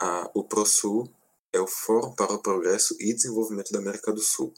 a, 0.00 0.30
o 0.34 0.44
ProSul 0.44 1.12
é 1.52 1.60
o 1.60 1.66
Fórum 1.66 2.14
para 2.14 2.32
o 2.32 2.42
Progresso 2.42 2.96
e 3.00 3.12
Desenvolvimento 3.12 3.72
da 3.72 3.80
América 3.80 4.12
do 4.12 4.20
Sul. 4.20 4.54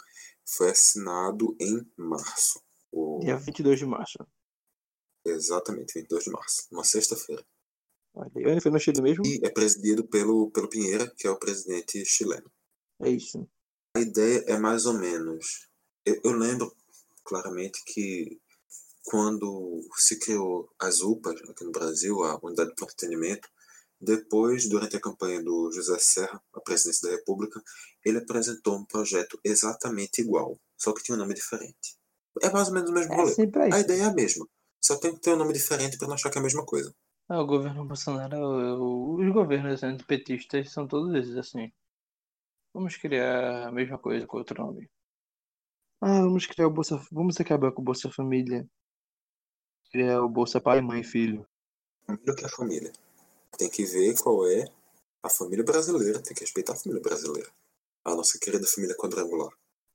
Foi 0.46 0.70
assinado 0.70 1.56
em 1.58 1.86
março. 1.96 2.60
O... 2.90 3.20
Dia 3.20 3.36
22 3.36 3.78
de 3.78 3.86
março. 3.86 4.18
Exatamente, 5.24 5.94
22 5.94 6.24
de 6.24 6.30
março, 6.30 6.66
uma 6.70 6.84
sexta-feira. 6.84 7.44
Ele 8.34 8.60
foi 8.60 8.70
no 8.70 8.78
Chile 8.78 9.00
mesmo? 9.00 9.24
E 9.24 9.40
é 9.42 9.50
presidido 9.50 10.04
pelo, 10.04 10.50
pelo 10.50 10.68
Pinheira, 10.68 11.10
que 11.16 11.26
é 11.26 11.30
o 11.30 11.38
presidente 11.38 12.04
chileno. 12.04 12.50
É 13.00 13.10
isso. 13.10 13.48
A 13.96 14.00
ideia 14.00 14.44
é 14.46 14.58
mais 14.58 14.84
ou 14.84 14.94
menos. 14.94 15.68
Eu, 16.04 16.20
eu 16.24 16.32
lembro 16.32 16.74
claramente 17.24 17.82
que 17.86 18.38
quando 19.04 19.80
se 19.96 20.18
criou 20.18 20.70
as 20.78 21.00
UPAs 21.00 21.40
aqui 21.48 21.64
no 21.64 21.72
Brasil, 21.72 22.22
a 22.22 22.38
Unidade 22.42 22.70
de 22.70 22.76
Pronto 22.76 22.92
Atendimento, 22.92 23.48
depois, 24.00 24.68
durante 24.68 24.96
a 24.96 25.00
campanha 25.00 25.40
do 25.42 25.70
José 25.72 25.96
Serra, 26.00 26.42
a 26.52 26.60
presidência 26.60 27.08
da 27.08 27.14
República, 27.14 27.62
ele 28.04 28.18
apresentou 28.18 28.76
um 28.76 28.84
projeto 28.84 29.38
exatamente 29.44 30.20
igual, 30.20 30.58
só 30.76 30.92
que 30.92 31.02
tinha 31.02 31.14
um 31.14 31.18
nome 31.18 31.34
diferente. 31.34 31.96
É 32.42 32.50
mais 32.50 32.68
ou 32.68 32.74
menos 32.74 32.90
o 32.90 32.92
mesmo 32.92 33.12
É. 33.12 33.72
A 33.72 33.80
ideia 33.80 34.02
é 34.02 34.04
a 34.06 34.12
mesma, 34.12 34.46
só 34.84 34.98
tem 34.98 35.14
que 35.14 35.20
ter 35.20 35.32
um 35.34 35.36
nome 35.36 35.52
diferente 35.52 35.96
para 35.96 36.08
não 36.08 36.14
achar 36.14 36.30
que 36.30 36.38
é 36.38 36.40
a 36.40 36.44
mesma 36.44 36.64
coisa. 36.64 36.94
Ah, 37.28 37.40
o 37.40 37.46
governo 37.46 37.84
Bolsonaro, 37.84 38.36
o- 38.36 39.14
os 39.20 39.32
governos 39.32 39.82
antipetistas 39.82 40.70
são 40.72 40.86
todos 40.86 41.14
esses 41.14 41.36
assim. 41.36 41.72
Vamos 42.74 42.96
criar 42.96 43.68
a 43.68 43.72
mesma 43.72 43.98
coisa 43.98 44.26
com 44.26 44.38
outro 44.38 44.62
nome. 44.62 44.90
Ah, 46.00 46.20
vamos 46.20 46.46
criar 46.46 46.66
o 46.66 46.70
Bolsa. 46.70 47.00
Vamos 47.12 47.38
acabar 47.40 47.70
com 47.72 47.80
o 47.80 47.84
Bolsa 47.84 48.10
Família. 48.10 48.66
Criar 49.90 50.22
o 50.22 50.28
Bolsa 50.28 50.60
Pai, 50.60 50.80
Mãe 50.80 51.00
e 51.00 51.04
Filho. 51.04 51.46
Primeiro 52.06 52.34
que 52.34 52.44
a 52.44 52.48
família. 52.48 52.92
Tem 53.56 53.70
que 53.70 53.84
ver 53.84 54.14
qual 54.20 54.46
é 54.48 54.64
a 55.22 55.28
família 55.30 55.64
brasileira, 55.64 56.20
tem 56.22 56.34
que 56.34 56.40
respeitar 56.40 56.72
a 56.72 56.76
família 56.76 57.02
brasileira. 57.02 57.48
A 58.04 58.14
nossa 58.16 58.38
querida 58.40 58.66
família 58.66 58.96
quadrangular. 58.96 59.50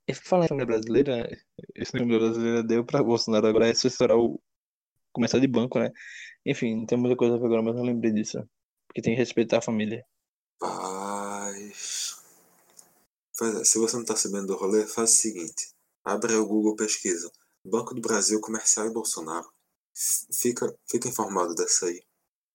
E 0.08 0.14
falar 0.14 0.46
em 0.46 0.48
família 0.48 0.68
brasileira, 0.68 1.38
esse 1.76 1.92
família 1.92 2.20
brasileira 2.20 2.64
deu 2.64 2.86
pra 2.86 3.04
Bolsonaro 3.04 3.48
agora 3.48 3.68
é 3.68 3.72
assessorar 3.72 4.18
o. 4.18 4.40
Começar 5.12 5.40
de 5.40 5.48
banco, 5.48 5.80
né? 5.80 5.92
Enfim, 6.46 6.76
não 6.76 6.86
tem 6.86 6.98
muita 6.98 7.16
coisa 7.16 7.36
a 7.36 7.38
ver 7.38 7.46
agora, 7.46 7.62
mas 7.62 7.76
eu 7.76 7.84
lembrei 7.84 8.12
disso. 8.12 8.38
Porque 8.88 9.02
tem 9.02 9.14
que 9.14 9.20
respeitar 9.20 9.58
a 9.58 9.62
família. 9.62 10.06
Paz. 10.60 12.18
Pois 13.38 13.56
é, 13.56 13.64
se 13.64 13.78
você 13.78 13.98
não 13.98 14.06
tá 14.06 14.16
sabendo 14.16 14.48
do 14.48 14.56
rolê, 14.56 14.86
faz 14.88 15.12
o 15.12 15.16
seguinte. 15.16 15.74
Abre 16.04 16.34
aí 16.34 16.40
o 16.40 16.48
Google 16.48 16.76
Pesquisa. 16.76 17.32
Banco 17.66 17.94
do 17.94 18.02
Brasil 18.02 18.40
Comercial 18.40 18.88
e 18.88 18.94
Bolsonaro. 18.94 19.48
Fica, 20.34 20.74
fica 20.90 21.08
informado 21.08 21.54
dessa 21.54 21.88
aí. 21.88 22.02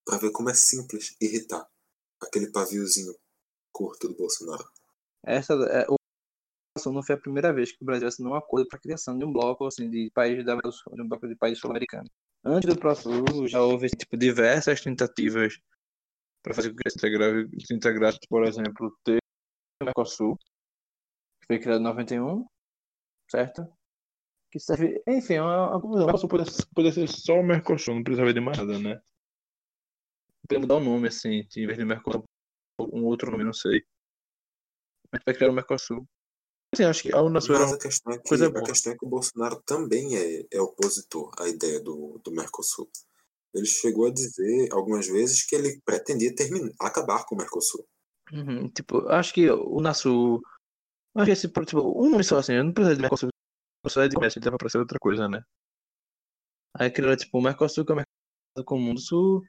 Pra 0.05 0.19
ver 0.19 0.31
como 0.31 0.51
é 0.51 0.55
simples 0.55 1.15
irritar 1.21 1.69
aquele 2.21 2.51
paviozinho 2.51 3.15
curto 3.73 4.09
do 4.09 4.17
Bolsonaro. 4.17 4.65
Essa 5.25 5.55
é, 5.55 5.87
o 5.89 5.97
não 6.87 7.03
foi 7.03 7.15
a 7.15 7.21
primeira 7.21 7.53
vez 7.53 7.71
que 7.71 7.83
o 7.83 7.85
Brasil 7.85 8.09
assinou 8.09 8.33
um 8.33 8.37
acordo 8.37 8.67
para 8.67 8.79
a 8.79 8.81
criação 8.81 9.17
de 9.17 9.25
um 9.25 9.33
bloco 9.33 9.67
assim 9.67 9.91
de 9.91 10.11
países 10.15 10.45
da 10.45 10.57
de 10.57 11.03
um 11.03 11.09
bloco 11.09 11.29
de 11.29 11.37
países 11.37 11.61
sul-americanos. 11.61 12.11
Antes 12.45 12.75
do 12.75 12.79
próximo 12.79 13.47
já 13.47 13.61
houve 13.63 13.89
tipo 13.89 14.17
diversas 14.17 14.81
tentativas 14.81 15.59
para 16.43 16.55
fazer 16.55 16.71
com 16.71 16.77
que 16.77 16.91
se 16.91 16.97
integra- 16.97 17.49
se 17.65 17.75
integrasse, 17.75 18.19
por 18.29 18.45
exemplo, 18.45 18.97
o 19.09 19.85
Mercosul, 19.85 20.37
que 20.37 21.47
foi 21.47 21.59
criado 21.61 21.81
em 21.81 21.85
91, 21.85 22.45
certo? 23.31 23.65
Que 24.51 24.59
serve, 24.59 25.01
enfim, 25.07 25.35
é 25.35 25.43
uma, 25.43 25.71
uma 25.71 25.81
confusão. 25.81 26.03
O 26.03 26.07
Mercosul 26.07 26.29
poderia, 26.29 26.53
poderia 26.75 26.93
ser 26.93 27.09
só 27.09 27.35
o 27.35 27.45
Mercosul, 27.45 27.95
não 27.95 28.03
precisava 28.03 28.35
de 28.35 28.41
mais 28.41 28.59
nada, 28.59 28.79
né? 28.79 29.01
Podia 30.43 30.61
mudar 30.61 30.77
o 30.77 30.85
nome 30.85 31.09
assim, 31.09 31.47
em 31.57 31.67
vez 31.67 31.79
de 31.79 31.85
Mercosul, 31.85 32.25
um 32.81 33.05
outro 33.05 33.31
nome, 33.31 33.45
não 33.45 33.53
sei. 33.53 33.85
Mas 35.13 35.23
vai 35.25 35.35
criar 35.35 35.51
o 35.51 35.55
Mercosul. 35.55 36.09
Assim, 36.73 36.85
acho 36.85 37.03
que 37.03 37.15
a 37.15 37.21
Unasul 37.21 37.55
era 37.55 37.67
uma 37.67 37.75
a 37.75 37.79
questão 37.79 38.13
é 38.15 38.19
que, 38.19 38.29
coisa 38.29 38.47
a 38.47 38.51
boa. 38.51 38.65
questão 38.65 38.93
é 38.93 38.97
que 38.97 39.05
o 39.05 39.09
Bolsonaro 39.09 39.63
também 39.63 40.17
é, 40.17 40.47
é 40.51 40.61
opositor 40.61 41.31
à 41.39 41.47
ideia 41.47 41.79
do, 41.81 42.19
do 42.25 42.31
Mercosul. 42.33 42.89
Ele 43.53 43.67
chegou 43.67 44.07
a 44.07 44.11
dizer 44.11 44.69
algumas 44.73 45.07
vezes 45.07 45.45
que 45.45 45.55
ele 45.55 45.79
pretendia 45.85 46.35
terminar, 46.35 46.73
acabar 46.81 47.27
com 47.27 47.35
o 47.35 47.39
Mercosul. 47.39 47.87
Uhum, 48.33 48.71
tipo, 48.71 49.07
acho 49.09 49.35
que 49.35 49.51
o 49.51 49.81
Nasu. 49.81 50.41
Acho 51.15 51.27
que 51.27 51.33
esse, 51.33 51.49
tipo, 51.49 52.03
um 52.03 52.11
nome 52.11 52.25
só 52.25 52.39
assim, 52.39 52.55
eu 52.55 52.65
não 52.65 52.73
preciso 52.73 52.97
de 52.97 53.03
Mercosul. 53.03 53.29
Só 53.87 54.03
é 54.03 54.09
de 54.09 54.15
comércio, 54.15 54.39
ele 54.39 54.45
dava 54.45 54.57
pra 54.57 54.71
ser 54.71 54.79
outra 54.79 54.99
coisa, 54.99 55.29
né? 55.29 55.43
Aí 56.75 56.91
criaram, 56.91 57.17
tipo, 57.17 57.37
o 57.39 57.43
Mercosul, 57.43 57.85
que 57.85 57.93
é 57.93 57.95
o 57.95 57.97
Mercado 57.97 58.65
Comum 58.65 58.95
do 58.95 59.01
Sul. 59.01 59.43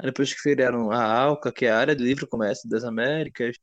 Aí 0.00 0.06
depois 0.06 0.32
que 0.32 0.40
criaram 0.40 0.90
a 0.90 1.04
ALCA, 1.04 1.52
que 1.52 1.66
é 1.66 1.70
a 1.70 1.78
Área 1.78 1.94
de 1.94 2.02
Livre 2.02 2.26
Comércio 2.26 2.66
das 2.70 2.84
Américas. 2.84 3.58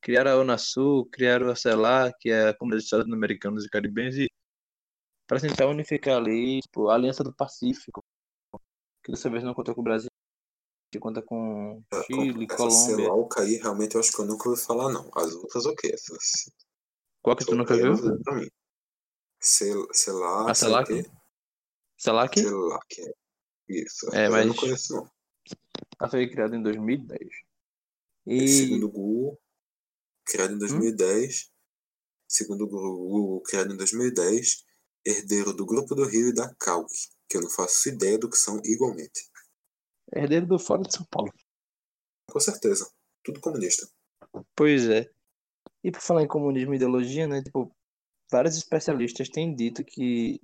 Criaram 0.00 0.30
a 0.32 0.36
Unasul, 0.40 1.06
criaram 1.06 1.50
a 1.50 1.56
CELAC, 1.56 2.14
que 2.20 2.30
é 2.30 2.48
a 2.50 2.54
Comunidade 2.56 2.82
de 2.82 2.84
Estados 2.86 3.12
Americanos 3.12 3.64
e 3.64 3.68
Caribenhos. 3.68 4.16
E 4.16 4.28
pra 5.26 5.40
tentar 5.40 5.66
unificar 5.66 6.16
ali, 6.16 6.60
tipo, 6.60 6.88
a 6.88 6.94
Aliança 6.94 7.24
do 7.24 7.34
Pacífico. 7.34 8.04
Que 9.02 9.10
dessa 9.12 9.28
vez 9.30 9.42
não 9.42 9.54
conta 9.54 9.74
com 9.74 9.80
o 9.80 9.84
Brasil, 9.84 10.10
que 10.92 10.98
conta 10.98 11.22
com 11.22 11.82
Chile, 12.06 12.44
Essa 12.44 12.56
Colômbia. 12.56 12.96
Celalca 12.96 13.42
aí, 13.42 13.56
realmente, 13.56 13.94
eu 13.94 14.00
acho 14.00 14.12
que 14.12 14.20
eu 14.20 14.26
nunca 14.26 14.48
ouvi 14.48 14.60
falar, 14.60 14.92
não. 14.92 15.10
As 15.14 15.32
outras, 15.34 15.66
ok. 15.66 15.90
Essas, 15.92 16.50
Qual 17.22 17.36
que 17.36 17.44
tu 17.44 17.54
nunca 17.56 17.74
é 17.74 17.78
viu? 17.78 17.94
Cel, 19.40 19.86
Celac, 19.92 20.50
A 20.50 20.54
CELAC? 20.54 20.88
CELAC? 21.96 22.40
Celac, 22.40 23.00
é. 23.00 23.12
Isso. 23.68 24.14
É, 24.14 24.26
eu 24.26 24.30
mas- 24.32 24.46
não 24.46 24.54
conheço, 24.54 24.94
não. 24.94 25.10
Ela 26.00 26.10
foi 26.10 26.28
criada 26.28 26.56
em 26.56 26.62
2010. 26.62 27.20
E... 28.26 28.34
E 28.44 28.48
Segundo 28.48 28.86
o 28.86 28.90
Google, 28.90 29.40
criado 30.26 30.52
Hum? 30.52 30.56
em 30.56 30.58
2010. 30.58 31.50
Segundo 32.28 32.64
o 32.64 32.68
Google, 32.68 33.42
criado 33.42 33.72
em 33.72 33.76
2010. 33.76 34.64
Herdeiro 35.06 35.52
do 35.52 35.64
Grupo 35.64 35.94
do 35.94 36.04
Rio 36.04 36.28
e 36.28 36.34
da 36.34 36.52
CAUC, 36.56 36.90
que 37.28 37.36
eu 37.36 37.42
não 37.42 37.48
faço 37.50 37.88
ideia 37.88 38.18
do 38.18 38.28
que 38.28 38.36
são 38.36 38.60
igualmente. 38.64 39.30
herdeiro 40.12 40.46
do 40.46 40.58
Fora 40.58 40.82
de 40.82 40.92
São 40.92 41.06
Paulo. 41.10 41.32
Com 42.28 42.40
certeza. 42.40 42.90
Tudo 43.22 43.40
comunista. 43.40 43.88
Pois 44.56 44.88
é. 44.88 45.08
E 45.84 45.92
por 45.92 46.00
falar 46.00 46.22
em 46.22 46.28
comunismo 46.28 46.72
e 46.72 46.76
ideologia, 46.76 47.28
né? 47.28 47.40
Tipo, 47.42 47.72
vários 48.30 48.56
especialistas 48.56 49.28
têm 49.28 49.54
dito 49.54 49.84
que 49.84 50.40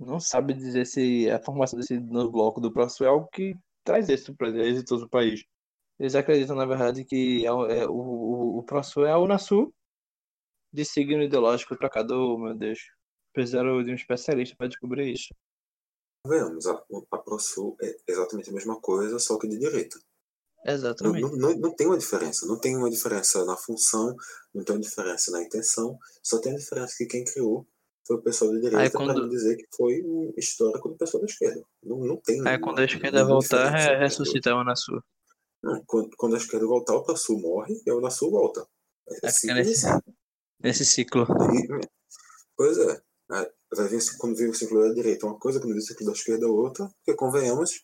não 0.00 0.18
sabe 0.18 0.54
dizer 0.54 0.86
se 0.86 1.28
a 1.30 1.42
formação 1.42 1.78
desse 1.78 1.98
novo 2.00 2.32
bloco 2.32 2.60
do 2.60 2.72
próximo 2.72 3.06
é 3.06 3.10
algo 3.10 3.28
que 3.28 3.54
traz 3.84 4.08
êxito 4.08 4.34
para 4.34 4.48
êxitos 4.48 5.00
do 5.00 5.08
país. 5.08 5.44
Eles 5.98 6.14
acreditam, 6.14 6.56
na 6.56 6.66
verdade, 6.66 7.04
que 7.04 7.46
é 7.46 7.52
o, 7.52 7.66
é, 7.66 7.86
o, 7.86 7.92
o, 7.92 8.58
o 8.58 8.62
próximo 8.62 9.04
é 9.04 9.12
a 9.12 9.18
Unasul 9.18 9.72
de 10.72 10.84
signo 10.84 11.22
ideológico 11.22 11.76
para 11.76 11.88
cada 11.88 12.16
um, 12.16 12.38
meu 12.38 12.54
Deus. 12.54 12.80
Precisaram 13.32 13.82
de 13.82 13.90
um 13.90 13.94
especialista 13.94 14.56
para 14.56 14.68
descobrir 14.68 15.12
isso. 15.12 15.34
Vemos, 16.26 16.66
a, 16.66 16.82
a 17.12 17.18
ProSul 17.18 17.76
é 17.82 17.96
exatamente 18.08 18.50
a 18.50 18.52
mesma 18.52 18.80
coisa, 18.80 19.18
só 19.18 19.38
que 19.38 19.46
de 19.46 19.58
direita. 19.58 19.98
Exatamente. 20.66 21.20
não, 21.20 21.36
não, 21.36 21.56
não 21.56 21.74
tem 21.74 21.86
uma 21.86 21.98
diferença. 21.98 22.46
Não 22.46 22.58
tem 22.58 22.76
uma 22.76 22.90
diferença 22.90 23.44
na 23.44 23.56
função, 23.56 24.16
não 24.52 24.64
tem 24.64 24.74
uma 24.74 24.82
diferença 24.82 25.30
na 25.30 25.42
intenção, 25.42 25.98
só 26.22 26.40
tem 26.40 26.54
a 26.54 26.58
diferença 26.58 26.94
que 26.96 27.06
quem 27.06 27.24
criou 27.24 27.66
foi 28.06 28.16
o 28.16 28.22
pessoal 28.22 28.52
da 28.52 28.60
direita 28.60 28.98
para 28.98 29.14
não 29.14 29.28
dizer 29.28 29.56
que 29.56 29.66
foi 29.74 30.02
um 30.02 30.32
histórico 30.36 30.90
do 30.90 30.96
pessoal 30.96 31.22
da 31.22 31.26
esquerda. 31.26 31.62
Não, 31.82 31.98
não 31.98 32.16
tem 32.16 32.46
Aí 32.46 32.58
quando 32.58 32.80
a 32.80 32.84
esquerda 32.84 33.24
voltar, 33.24 33.74
é 33.74 33.98
ressuscitar 33.98 34.52
a 34.52 34.60
Unasul. 34.60 34.96
Não, 34.96 35.02
quando, 35.86 36.10
quando 36.16 36.34
a 36.34 36.38
esquerda 36.38 36.66
voltar, 36.66 36.94
o 36.94 37.02
ProSul 37.02 37.40
morre 37.40 37.80
e 37.86 37.90
a 37.90 37.94
Unasul 37.96 38.30
volta. 38.30 38.66
É, 39.08 39.14
É 39.26 39.28
assim, 39.28 39.52
nesse, 39.52 39.86
nesse 40.60 40.84
ciclo. 40.84 41.26
E- 41.52 41.88
Pois 42.56 42.78
é. 42.78 43.02
Vai 43.28 43.88
vir, 43.88 44.00
quando 44.18 44.36
vir 44.36 44.48
o 44.48 44.54
ciclo 44.54 44.86
da 44.86 44.94
direita 44.94 45.26
uma 45.26 45.38
coisa, 45.38 45.58
quando 45.58 45.72
vir 45.72 45.78
o 45.78 45.82
ciclo 45.82 46.06
da 46.06 46.12
esquerda 46.12 46.46
outra, 46.46 46.88
porque 46.88 47.14
convenhamos, 47.16 47.80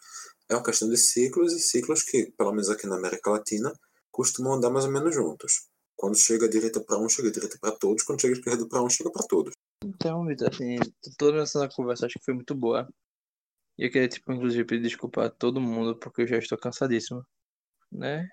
é 0.49 0.55
uma 0.55 0.63
questão 0.63 0.89
de 0.89 0.97
ciclos 0.97 1.53
e 1.53 1.59
ciclos 1.59 2.03
que, 2.05 2.31
pelo 2.37 2.51
menos 2.53 2.71
aqui 2.71 2.87
na 2.87 2.97
América 2.97 3.31
Latina, 3.31 3.73
costumam 4.13 4.55
andar 4.55 4.71
mais 4.71 4.85
ou 4.85 4.93
menos 4.93 5.13
juntos. 5.15 5.67
Quando 5.97 6.17
chega 6.17 6.47
a 6.47 6.49
direita 6.49 6.81
para 6.81 6.99
um, 6.99 7.09
chega 7.09 7.29
a 7.29 7.33
direita 7.33 7.59
para 7.61 7.73
todos, 7.73 8.05
quando 8.05 8.21
chega 8.21 8.35
a 8.35 8.39
esquerda 8.39 8.69
para 8.69 8.83
um, 8.83 8.89
chega 8.89 9.11
para 9.11 9.27
todos. 9.27 9.53
Então, 9.85 10.25
Vitor, 10.25 10.49
assim, 10.49 10.77
toda 11.19 11.43
essa 11.43 11.69
conversa 11.69 12.07
acho 12.07 12.19
que 12.19 12.25
foi 12.25 12.35
muito 12.35 12.55
boa. 12.55 12.89
E 13.77 13.87
eu 13.87 13.91
queria, 13.91 14.09
tipo, 14.09 14.33
inclusive, 14.33 14.65
pedir 14.65 14.83
desculpa 14.83 15.25
a 15.25 15.31
todo 15.31 15.61
mundo, 15.61 15.99
porque 15.99 16.23
eu 16.23 16.27
já 16.27 16.39
estou 16.39 16.57
cansadíssimo, 16.59 17.25
né? 17.91 18.29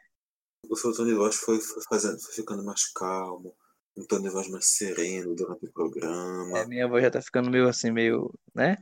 O 0.70 0.76
seu 0.76 0.93
tom 0.93 1.05
de 1.05 1.14
voz 1.14 1.36
foi, 1.36 1.60
foi, 1.60 1.84
fazendo, 1.84 2.20
foi 2.20 2.34
ficando 2.34 2.64
mais 2.64 2.91
calmo, 2.91 3.55
um 3.95 4.05
tom 4.05 4.22
de 4.22 4.30
voz 4.30 4.47
mais 4.49 4.66
sereno 4.66 5.36
durante 5.36 5.66
o 5.66 5.72
programa. 5.72 6.60
É, 6.60 6.66
minha 6.66 6.88
voz 6.88 7.03
já 7.03 7.12
tá 7.12 7.22
ficando 7.22 7.49
meio 7.49 7.68
assim, 7.68 7.91
meio, 7.91 8.34
né? 8.53 8.78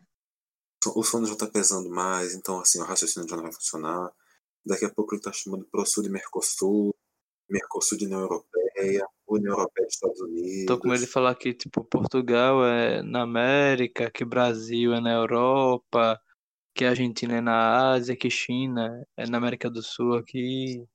o 0.93 1.03
sono 1.03 1.25
já 1.25 1.35
tá 1.35 1.47
pesando 1.47 1.89
mais, 1.89 2.35
então 2.35 2.59
assim, 2.59 2.79
o 2.79 2.83
raciocínio 2.83 3.27
já 3.27 3.35
não 3.35 3.43
vai 3.43 3.53
funcionar. 3.53 4.11
Daqui 4.65 4.85
a 4.85 4.89
pouco 4.89 5.15
ele 5.15 5.21
tá 5.21 5.31
chamando 5.31 5.65
ProSul 5.65 6.03
de 6.03 6.09
Mercosul, 6.09 6.93
Mercosul 7.49 7.97
de 7.97 8.05
União 8.05 8.21
Europeia. 8.21 9.07
União 9.27 9.53
Europeia 9.53 9.85
e 9.85 9.87
Estados 9.87 10.19
Unidos. 10.21 10.65
Tô 10.67 10.77
com 10.77 10.87
medo 10.87 10.99
de 10.99 11.07
falar 11.07 11.33
que, 11.35 11.53
tipo, 11.53 11.83
Portugal 11.83 12.63
é 12.65 13.01
na 13.01 13.23
América, 13.23 14.11
que 14.11 14.23
Brasil 14.23 14.93
é 14.93 15.01
na 15.01 15.13
Europa, 15.13 16.19
que 16.75 16.83
Argentina 16.83 17.37
é 17.37 17.41
na 17.41 17.91
Ásia, 17.93 18.15
que 18.17 18.29
China 18.29 19.07
é 19.17 19.25
na 19.27 19.37
América 19.37 19.69
do 19.69 19.81
Sul 19.81 20.15
aqui. 20.17 20.85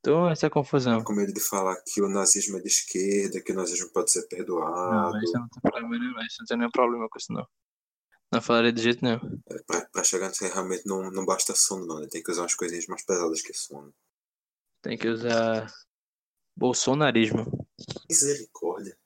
Então, 0.00 0.28
essa 0.28 0.50
confusão. 0.50 1.02
Com 1.02 1.14
medo 1.14 1.32
de 1.32 1.40
falar 1.40 1.76
que 1.86 2.02
o 2.02 2.08
nazismo 2.08 2.58
é 2.58 2.60
de 2.60 2.68
esquerda, 2.68 3.40
que 3.40 3.52
o 3.52 3.54
nazismo 3.54 3.90
pode 3.92 4.10
ser 4.10 4.20
Não, 4.22 4.28
perdoado. 4.28 5.16
isso 5.18 5.32
não 5.32 5.48
tem 5.48 5.62
problema 5.62 5.98
nenhum, 5.98 6.20
isso 6.26 6.36
não 6.40 6.46
tem 6.46 6.58
nenhum 6.58 6.70
problema 6.70 7.08
com 7.08 7.18
isso, 7.18 7.32
não. 7.32 7.46
Não 8.32 8.42
falaria 8.42 8.72
de 8.72 8.82
jeito 8.82 9.04
nenhum. 9.04 9.40
É, 9.48 9.62
Pra, 9.64 9.86
pra 9.86 10.04
chegar 10.04 10.28
nisso 10.28 10.44
aí, 10.44 10.50
realmente 10.50 10.84
não, 10.86 11.10
não 11.10 11.24
basta 11.24 11.54
sono, 11.54 11.86
não. 11.86 12.00
Né? 12.00 12.08
Tem 12.10 12.22
que 12.22 12.30
usar 12.30 12.42
umas 12.42 12.54
coisinhas 12.54 12.86
mais 12.86 13.04
pesadas 13.04 13.40
que 13.42 13.52
sono. 13.54 13.94
Tem 14.82 14.98
que 14.98 15.08
usar 15.08 15.72
bolsonarismo. 16.56 17.44
Misericórdia. 18.08 18.96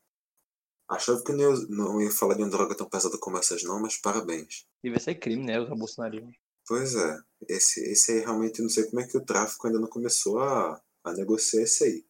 Achava 0.91 1.22
que 1.22 1.32
não 1.32 1.41
ia, 1.41 1.66
não 1.68 2.01
ia 2.01 2.11
falar 2.11 2.34
de 2.34 2.43
uma 2.43 2.51
droga 2.51 2.74
tão 2.74 2.88
pesada 2.88 3.16
como 3.16 3.38
essas, 3.38 3.62
não, 3.62 3.80
mas 3.80 3.97
parabéns. 3.97 4.66
Devia 4.82 4.99
ser 4.99 5.14
crime, 5.14 5.45
né? 5.45 5.61
Usar 5.61 5.76
bolsonarismo. 5.76 6.32
Pois 6.66 6.97
é, 6.97 7.18
esse, 7.49 7.80
esse 7.93 8.12
aí 8.12 8.20
realmente 8.20 8.61
não 8.61 8.68
sei 8.68 8.84
como 8.84 9.01
é 9.01 9.07
que 9.07 9.16
o 9.16 9.24
tráfico 9.24 9.66
ainda 9.66 9.78
não 9.78 9.88
começou 9.88 10.41
a, 10.41 10.80
a 11.05 11.12
negociar 11.12 11.62
esse 11.62 11.84
aí. 11.84 12.05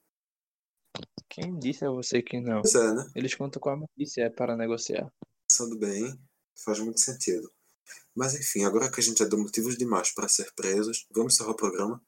Quem 1.28 1.58
disse 1.58 1.84
a 1.84 1.90
você 1.90 2.22
que 2.22 2.40
não? 2.40 2.62
Pois 2.62 2.74
é, 2.74 2.94
né? 2.94 3.06
Eles 3.14 3.34
contam 3.34 3.60
com 3.60 3.68
a 3.68 3.76
milícia 3.76 4.22
é 4.22 4.30
para 4.30 4.56
negociar. 4.56 5.12
Pensando 5.46 5.78
bem, 5.78 6.18
faz 6.64 6.78
muito 6.80 7.00
sentido. 7.00 7.50
Mas 8.14 8.34
enfim, 8.34 8.64
agora 8.64 8.90
que 8.90 9.00
a 9.00 9.02
gente 9.02 9.18
já 9.18 9.26
deu 9.26 9.38
motivos 9.38 9.76
demais 9.76 10.10
para 10.12 10.26
ser 10.28 10.52
presos, 10.54 11.06
vamos 11.10 11.34
encerrar 11.34 11.50
o 11.50 11.56
programa? 11.56 12.02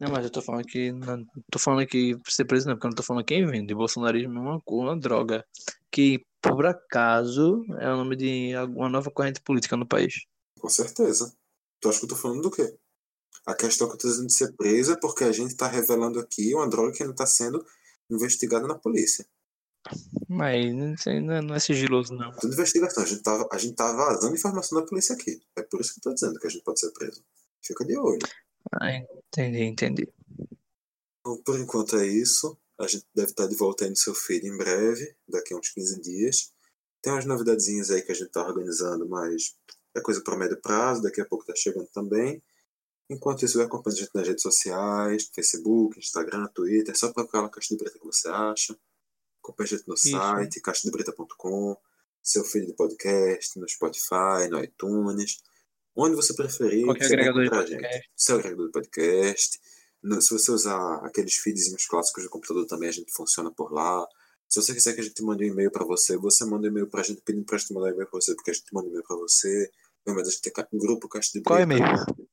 Não, 0.00 0.10
mas 0.10 0.24
eu 0.24 0.30
tô 0.30 0.40
falando 0.40 0.64
que. 0.64 0.90
Não 0.92 1.26
tô 1.50 1.58
falando 1.58 1.86
que 1.86 2.18
ser 2.26 2.46
preso, 2.46 2.66
não, 2.66 2.74
porque 2.74 2.86
eu 2.86 2.90
não 2.90 2.96
tô 2.96 3.02
falando 3.02 3.24
quem 3.24 3.46
vende. 3.46 3.74
Bolsonarismo 3.74 4.38
é 4.38 4.40
uma, 4.40 4.62
uma 4.66 4.98
droga. 4.98 5.44
Que, 5.90 6.24
por 6.40 6.64
acaso, 6.66 7.64
é 7.78 7.92
o 7.92 7.96
nome 7.96 8.16
de 8.16 8.52
uma 8.76 8.88
nova 8.88 9.10
corrente 9.10 9.40
política 9.40 9.76
no 9.76 9.86
país. 9.86 10.26
Com 10.58 10.68
certeza. 10.68 11.34
Tu 11.80 11.88
acha 11.88 11.98
que 11.98 12.04
eu 12.04 12.08
tô 12.10 12.16
falando 12.16 12.42
do 12.42 12.50
quê? 12.50 12.76
A 13.46 13.54
questão 13.54 13.88
que 13.88 13.94
eu 13.94 13.98
tô 13.98 14.08
dizendo 14.08 14.26
de 14.26 14.34
ser 14.34 14.52
preso 14.54 14.92
é 14.92 14.96
porque 14.96 15.24
a 15.24 15.32
gente 15.32 15.56
tá 15.56 15.66
revelando 15.66 16.20
aqui 16.20 16.54
uma 16.54 16.68
droga 16.68 16.92
que 16.92 17.02
ainda 17.02 17.14
tá 17.14 17.26
sendo 17.26 17.64
investigada 18.10 18.66
na 18.66 18.74
polícia. 18.74 19.26
Mas 20.28 20.74
não, 20.74 20.94
não 21.22 21.34
é- 21.34 21.40
não 21.40 21.54
é 21.54 21.58
sigiloso, 21.58 22.14
não. 22.14 22.30
Tudo 22.36 22.52
investigação. 22.52 23.02
A 23.02 23.06
gente, 23.06 23.22
tá, 23.22 23.48
a 23.50 23.58
gente 23.58 23.74
tá 23.74 23.92
vazando 23.92 24.36
informação 24.36 24.78
da 24.78 24.86
polícia 24.86 25.14
aqui. 25.14 25.42
É 25.56 25.62
por 25.62 25.80
isso 25.80 25.94
que 25.94 26.00
eu 26.00 26.02
tô 26.02 26.14
dizendo 26.14 26.38
que 26.38 26.46
a 26.46 26.50
gente 26.50 26.62
pode 26.62 26.80
ser 26.80 26.92
preso. 26.92 27.24
Fica 27.64 27.84
de 27.84 27.96
olho. 27.96 28.18
Ah, 28.72 28.92
entendi, 28.94 29.62
entendi. 29.62 30.08
Então, 31.20 31.42
por 31.42 31.58
enquanto 31.58 31.96
é 31.96 32.06
isso. 32.06 32.56
A 32.80 32.86
gente 32.86 33.06
deve 33.14 33.30
estar 33.30 33.46
de 33.46 33.54
volta 33.54 33.84
aí 33.84 33.90
no 33.90 33.96
seu 33.96 34.14
feed 34.14 34.46
em 34.46 34.56
breve, 34.56 35.14
daqui 35.28 35.52
a 35.52 35.56
uns 35.56 35.68
15 35.70 36.00
dias. 36.00 36.52
Tem 37.02 37.12
umas 37.12 37.26
novidadezinhas 37.26 37.90
aí 37.90 38.02
que 38.02 38.12
a 38.12 38.14
gente 38.14 38.30
tá 38.30 38.46
organizando, 38.46 39.08
mas 39.08 39.54
é 39.94 40.00
coisa 40.00 40.22
para 40.22 40.36
médio 40.36 40.60
prazo, 40.60 41.02
daqui 41.02 41.20
a 41.20 41.26
pouco 41.26 41.44
tá 41.44 41.54
chegando 41.54 41.88
também. 41.88 42.42
Enquanto 43.10 43.44
isso, 43.44 43.58
vai 43.58 43.66
acompanhando 43.66 43.98
a 43.98 44.00
gente 44.02 44.14
nas 44.14 44.28
redes 44.28 44.42
sociais, 44.42 45.30
Facebook, 45.34 45.98
Instagram, 45.98 46.46
Twitter, 46.54 46.94
é 46.94 46.96
só 46.96 47.12
procurar 47.12 47.42
na 47.42 47.48
Caixa 47.48 47.74
de 47.74 47.82
Brita 47.82 47.98
que 47.98 48.06
você 48.06 48.28
acha. 48.28 48.78
Acompanhe 49.42 49.66
a 49.66 49.76
gente 49.76 49.88
no 49.88 49.94
Isso. 49.94 50.10
site, 50.10 50.60
caixadebrita.com, 50.60 51.76
seu 52.22 52.44
feed 52.44 52.66
de 52.66 52.74
podcast, 52.74 53.58
no 53.58 53.68
Spotify, 53.68 54.48
no 54.48 54.62
iTunes, 54.62 55.42
onde 55.96 56.14
você 56.14 56.34
preferir. 56.34 56.84
Qualquer 56.84 57.08
você 57.08 57.14
agregador 57.14 57.42
de 57.42 57.54
a 57.54 57.60
gente. 57.62 57.70
podcast. 57.70 58.10
Seu 58.16 58.36
agregador 58.36 58.66
de 58.66 58.72
podcast. 58.72 59.60
No- 60.02 60.20
se 60.20 60.30
você 60.32 60.50
usar 60.50 60.96
aqueles 61.04 61.34
feedzinhos 61.36 61.86
clássicos 61.86 62.24
do 62.24 62.30
computador 62.30 62.66
também, 62.66 62.88
a 62.88 62.92
gente 62.92 63.12
funciona 63.12 63.50
por 63.50 63.72
lá. 63.72 64.06
Se 64.48 64.60
você 64.60 64.74
quiser 64.74 64.94
que 64.94 65.00
a 65.00 65.04
gente 65.04 65.22
mande 65.22 65.44
um 65.44 65.48
e-mail 65.48 65.70
para 65.70 65.84
você, 65.84 66.16
você 66.16 66.44
manda 66.44 66.66
um 66.66 66.70
e-mail 66.70 66.88
pra 66.88 67.02
gente 67.02 67.20
pedindo 67.22 67.44
pra 67.44 67.56
gente 67.58 67.72
mandar 67.72 67.86
um 67.88 67.90
e-mail 67.92 68.08
pra 68.10 68.20
você, 68.20 68.34
porque 68.34 68.50
a 68.50 68.54
gente 68.54 68.66
manda 68.72 68.86
um 68.88 68.90
e-mail 68.90 69.04
pra 69.06 69.16
você. 69.16 69.70
Lembra, 70.06 70.22
a 70.22 70.24
gente 70.24 70.40
tem 70.40 70.52
um 70.72 70.78
grupo 70.78 71.08
Caixa 71.08 71.28
de 71.32 71.40
Brita. 71.40 71.50
Qual 71.50 71.60
e-mail? 71.60 71.84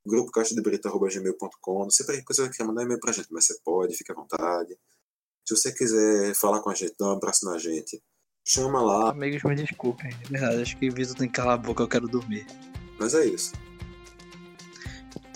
Grupo 0.05 0.31
caixadebrita.gmail.com. 0.31 1.79
Não 1.83 1.89
sei 1.89 2.05
que 2.21 2.23
você 2.33 2.49
quer 2.49 2.63
mandar 2.63 2.83
e-mail 2.83 2.99
pra 2.99 3.11
gente, 3.11 3.27
mas 3.31 3.45
você 3.45 3.59
pode, 3.63 3.95
fica 3.95 4.13
à 4.13 4.15
vontade. 4.15 4.77
Se 5.47 5.55
você 5.55 5.71
quiser 5.73 6.33
falar 6.33 6.61
com 6.61 6.69
a 6.69 6.73
gente, 6.73 6.95
dar 6.97 7.09
um 7.09 7.17
abraço 7.17 7.45
na 7.45 7.57
gente, 7.57 8.01
chama 8.45 8.81
lá. 8.81 9.11
Amigos, 9.11 9.43
me 9.43 9.55
desculpem. 9.55 10.09
É 10.11 10.27
verdade, 10.29 10.61
acho 10.61 10.77
que 10.77 10.89
Vitor 10.89 11.15
tem 11.15 11.27
que 11.27 11.35
calar 11.35 11.55
a 11.55 11.57
boca, 11.57 11.83
eu 11.83 11.87
quero 11.87 12.07
dormir. 12.07 12.45
Mas 12.99 13.13
é 13.13 13.25
isso. 13.25 13.51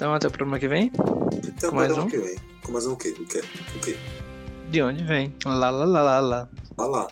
Então, 0.02 0.16
até 0.16 0.28
o 0.28 0.32
programa 0.32 0.58
que 0.58 0.68
vem. 0.68 0.92
Até 0.96 1.68
o 1.68 1.70
Com 1.70 1.76
mais 1.76 1.94
programa 1.94 2.08
um? 2.08 2.10
que 2.10 2.18
vem. 2.18 2.36
Com 2.64 2.72
mais 2.72 2.88
um 2.88 2.94
o 2.94 2.98
quê? 2.98 3.10
O 3.20 3.24
quê? 3.24 3.44
O 3.76 3.80
quê? 3.82 3.96
De 4.72 4.82
onde 4.82 5.04
vem? 5.04 5.32
Lá, 5.46 5.70
lá, 5.70 5.86
lá, 5.86 6.02
lá, 6.02 6.20
lá. 6.20 6.50
Vá 6.76 6.88
lá. 6.88 7.08